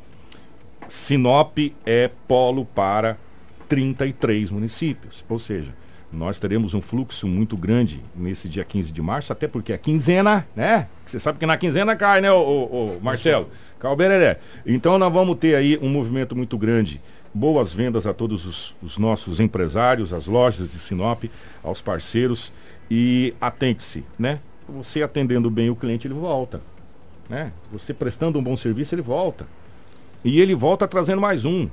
Sinop 0.87 1.57
é 1.87 2.11
polo 2.29 2.67
para 2.67 3.17
33 3.73 4.51
municípios. 4.51 5.25
Ou 5.31 5.39
seja, 5.39 5.73
nós 6.13 6.39
teremos 6.39 6.75
um 6.75 6.83
fluxo 6.83 7.27
muito 7.27 7.57
grande 7.57 8.03
nesse 8.15 8.47
dia 8.47 8.67
15 8.67 8.93
de 8.93 9.01
março, 9.01 9.33
até 9.33 9.49
porque 9.49 9.73
a 9.73 9.79
quinzena, 9.79 10.47
né? 10.55 10.89
Você 11.07 11.19
sabe 11.19 11.39
que 11.39 11.47
na 11.47 11.57
quinzena 11.57 11.97
cai, 11.97 12.21
né, 12.21 12.31
o, 12.31 12.99
Marcelo? 13.01 13.49
Cai 13.81 13.91
o 13.91 13.97
Bereré. 13.97 14.41
Então 14.67 14.99
nós 14.99 15.11
vamos 15.11 15.37
ter 15.37 15.55
aí 15.55 15.79
um 15.81 15.89
movimento 15.89 16.37
muito 16.37 16.59
grande 16.59 17.01
boas 17.33 17.73
vendas 17.73 18.07
a 18.07 18.13
todos 18.13 18.45
os, 18.45 18.77
os 18.83 18.99
nossos 18.99 19.41
empresários, 19.41 20.13
as 20.13 20.27
lojas 20.27 20.71
de 20.71 20.79
Sinop, 20.79 21.25
aos 21.65 21.81
parceiros 21.81 22.53
e 22.91 23.33
atente-se, 23.41 24.05
né? 24.19 24.39
Você 24.69 25.03
atendendo 25.03 25.51
bem 25.51 25.71
o 25.71 25.75
cliente, 25.75 26.07
ele 26.07 26.13
volta, 26.13 26.61
né? 27.27 27.55
Você 27.73 27.95
prestando 27.95 28.39
um 28.39 28.43
bom 28.43 28.55
serviço, 28.55 28.95
ele 28.95 29.01
volta. 29.01 29.47
E 30.23 30.43
ele 30.43 30.55
volta 30.55 30.87
trazendo 30.87 31.23
mais 31.23 31.47
um, 31.47 31.71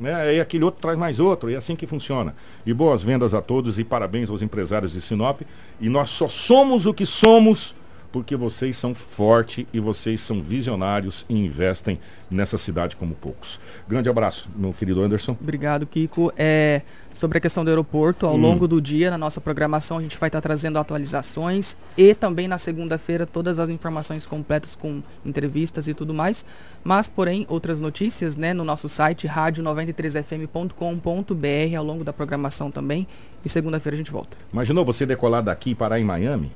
né? 0.00 0.14
Aí 0.14 0.40
aquele 0.40 0.64
outro 0.64 0.80
traz 0.80 0.98
mais 0.98 1.20
outro, 1.20 1.50
e 1.50 1.54
é 1.54 1.56
assim 1.56 1.76
que 1.76 1.86
funciona. 1.86 2.34
E 2.64 2.72
boas 2.72 3.02
vendas 3.02 3.34
a 3.34 3.42
todos 3.42 3.78
e 3.78 3.84
parabéns 3.84 4.30
aos 4.30 4.42
empresários 4.42 4.92
de 4.92 5.00
Sinop. 5.00 5.42
E 5.80 5.88
nós 5.88 6.10
só 6.10 6.26
somos 6.26 6.86
o 6.86 6.94
que 6.94 7.04
somos 7.04 7.74
porque 8.12 8.36
vocês 8.36 8.76
são 8.76 8.94
fortes 8.94 9.66
e 9.72 9.80
vocês 9.80 10.20
são 10.20 10.42
visionários 10.42 11.24
e 11.28 11.34
investem 11.34 11.98
nessa 12.30 12.58
cidade 12.58 12.96
como 12.96 13.14
poucos. 13.14 13.60
Grande 13.88 14.08
abraço, 14.08 14.48
meu 14.54 14.72
querido 14.72 15.02
Anderson. 15.02 15.36
Obrigado, 15.40 15.86
Kiko. 15.86 16.32
É, 16.36 16.82
sobre 17.12 17.38
a 17.38 17.40
questão 17.40 17.64
do 17.64 17.68
aeroporto, 17.68 18.26
ao 18.26 18.34
hum. 18.34 18.40
longo 18.40 18.68
do 18.68 18.80
dia, 18.80 19.10
na 19.10 19.18
nossa 19.18 19.40
programação, 19.40 19.98
a 19.98 20.02
gente 20.02 20.18
vai 20.18 20.28
estar 20.28 20.40
trazendo 20.40 20.78
atualizações 20.78 21.76
e 21.96 22.14
também 22.14 22.48
na 22.48 22.58
segunda-feira 22.58 23.26
todas 23.26 23.58
as 23.58 23.68
informações 23.68 24.26
completas 24.26 24.74
com 24.74 25.02
entrevistas 25.24 25.88
e 25.88 25.94
tudo 25.94 26.14
mais. 26.14 26.44
Mas, 26.82 27.08
porém, 27.08 27.46
outras 27.48 27.80
notícias, 27.80 28.36
né, 28.36 28.54
no 28.54 28.64
nosso 28.64 28.88
site 28.88 29.28
rádio93fm.com.br 29.28 31.76
ao 31.76 31.84
longo 31.84 32.04
da 32.04 32.12
programação 32.12 32.70
também. 32.70 33.06
E 33.44 33.48
segunda-feira 33.48 33.94
a 33.94 33.98
gente 33.98 34.10
volta. 34.10 34.36
Imaginou 34.52 34.84
você 34.84 35.06
decolar 35.06 35.42
daqui 35.42 35.70
e 35.70 35.74
parar 35.74 35.98
em 35.98 36.04
Miami? 36.04 36.52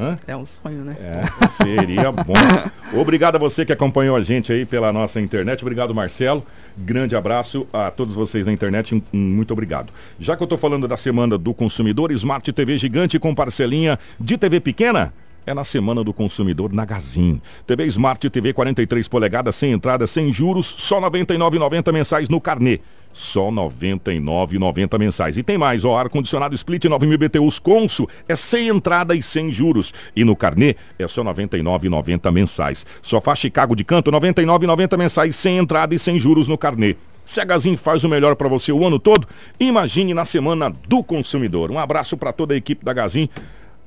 Hã? 0.00 0.16
É 0.26 0.34
um 0.34 0.46
sonho, 0.46 0.82
né? 0.82 0.94
É, 0.98 1.46
seria 1.62 2.10
bom. 2.10 2.32
Obrigado 2.98 3.36
a 3.36 3.38
você 3.38 3.66
que 3.66 3.72
acompanhou 3.72 4.16
a 4.16 4.22
gente 4.22 4.50
aí 4.50 4.64
pela 4.64 4.90
nossa 4.90 5.20
internet. 5.20 5.62
Obrigado, 5.62 5.94
Marcelo. 5.94 6.42
Grande 6.74 7.14
abraço 7.14 7.66
a 7.70 7.90
todos 7.90 8.14
vocês 8.14 8.46
na 8.46 8.52
internet. 8.52 9.02
Muito 9.12 9.52
obrigado. 9.52 9.92
Já 10.18 10.36
que 10.36 10.42
eu 10.42 10.46
estou 10.46 10.56
falando 10.56 10.88
da 10.88 10.96
semana 10.96 11.36
do 11.36 11.52
consumidor, 11.52 12.10
Smart 12.12 12.50
TV 12.50 12.78
gigante 12.78 13.18
com 13.18 13.34
parcelinha 13.34 13.98
de 14.18 14.38
TV 14.38 14.58
pequena 14.58 15.12
é 15.46 15.54
na 15.54 15.64
Semana 15.64 16.04
do 16.04 16.12
Consumidor 16.12 16.72
na 16.72 16.84
Gazin. 16.84 17.40
TV 17.66 17.84
Smart 17.86 18.30
TV 18.30 18.52
43 18.52 19.08
polegadas 19.08 19.56
sem 19.56 19.72
entrada, 19.72 20.06
sem 20.06 20.32
juros, 20.32 20.66
só 20.66 21.00
R$ 21.00 21.10
99,90 21.10 21.92
mensais 21.92 22.28
no 22.28 22.40
carnê. 22.40 22.80
Só 23.12 23.48
R$ 23.48 23.56
99,90 23.56 24.98
mensais. 24.98 25.36
E 25.36 25.42
tem 25.42 25.58
mais, 25.58 25.84
ó, 25.84 25.96
ar-condicionado 25.96 26.54
Split 26.54 26.84
9000 26.84 27.18
BTUs 27.18 27.58
Consul 27.58 28.08
é 28.28 28.36
sem 28.36 28.68
entrada 28.68 29.14
e 29.14 29.22
sem 29.22 29.50
juros. 29.50 29.92
E 30.14 30.24
no 30.24 30.36
carnê 30.36 30.76
é 30.98 31.08
só 31.08 31.22
R$ 31.22 31.30
99,90 31.30 32.32
mensais. 32.32 32.86
Sofá 33.02 33.34
Chicago 33.34 33.74
de 33.74 33.84
canto, 33.84 34.10
R$ 34.10 34.18
99,90 34.18 34.96
mensais, 34.96 35.36
sem 35.36 35.58
entrada 35.58 35.94
e 35.94 35.98
sem 35.98 36.18
juros 36.18 36.46
no 36.46 36.56
carnê. 36.56 36.96
Se 37.24 37.40
a 37.40 37.44
Gazin 37.44 37.76
faz 37.76 38.02
o 38.02 38.08
melhor 38.08 38.34
para 38.34 38.48
você 38.48 38.72
o 38.72 38.84
ano 38.84 38.98
todo, 38.98 39.26
imagine 39.58 40.12
na 40.14 40.24
Semana 40.24 40.74
do 40.88 41.02
Consumidor. 41.02 41.70
Um 41.70 41.78
abraço 41.78 42.16
para 42.16 42.32
toda 42.32 42.54
a 42.54 42.56
equipe 42.56 42.84
da 42.84 42.92
Gazin. 42.92 43.28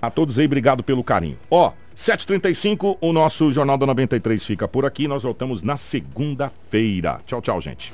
A 0.02 0.10
todos 0.10 0.38
aí, 0.40 0.46
obrigado 0.46 0.84
pelo 0.84 1.04
carinho. 1.04 1.38
Ó, 1.50 1.72
7h35, 1.96 2.98
o 3.00 3.14
nosso 3.14 3.52
Jornal 3.52 3.78
da 3.78 3.86
93 3.86 4.46
fica 4.46 4.68
por 4.68 4.86
aqui. 4.86 5.08
Nós 5.08 5.24
voltamos 5.24 5.62
na 5.62 5.78
segunda-feira. 5.78 7.20
Tchau, 7.26 7.42
tchau, 7.42 7.62
gente. 7.62 7.94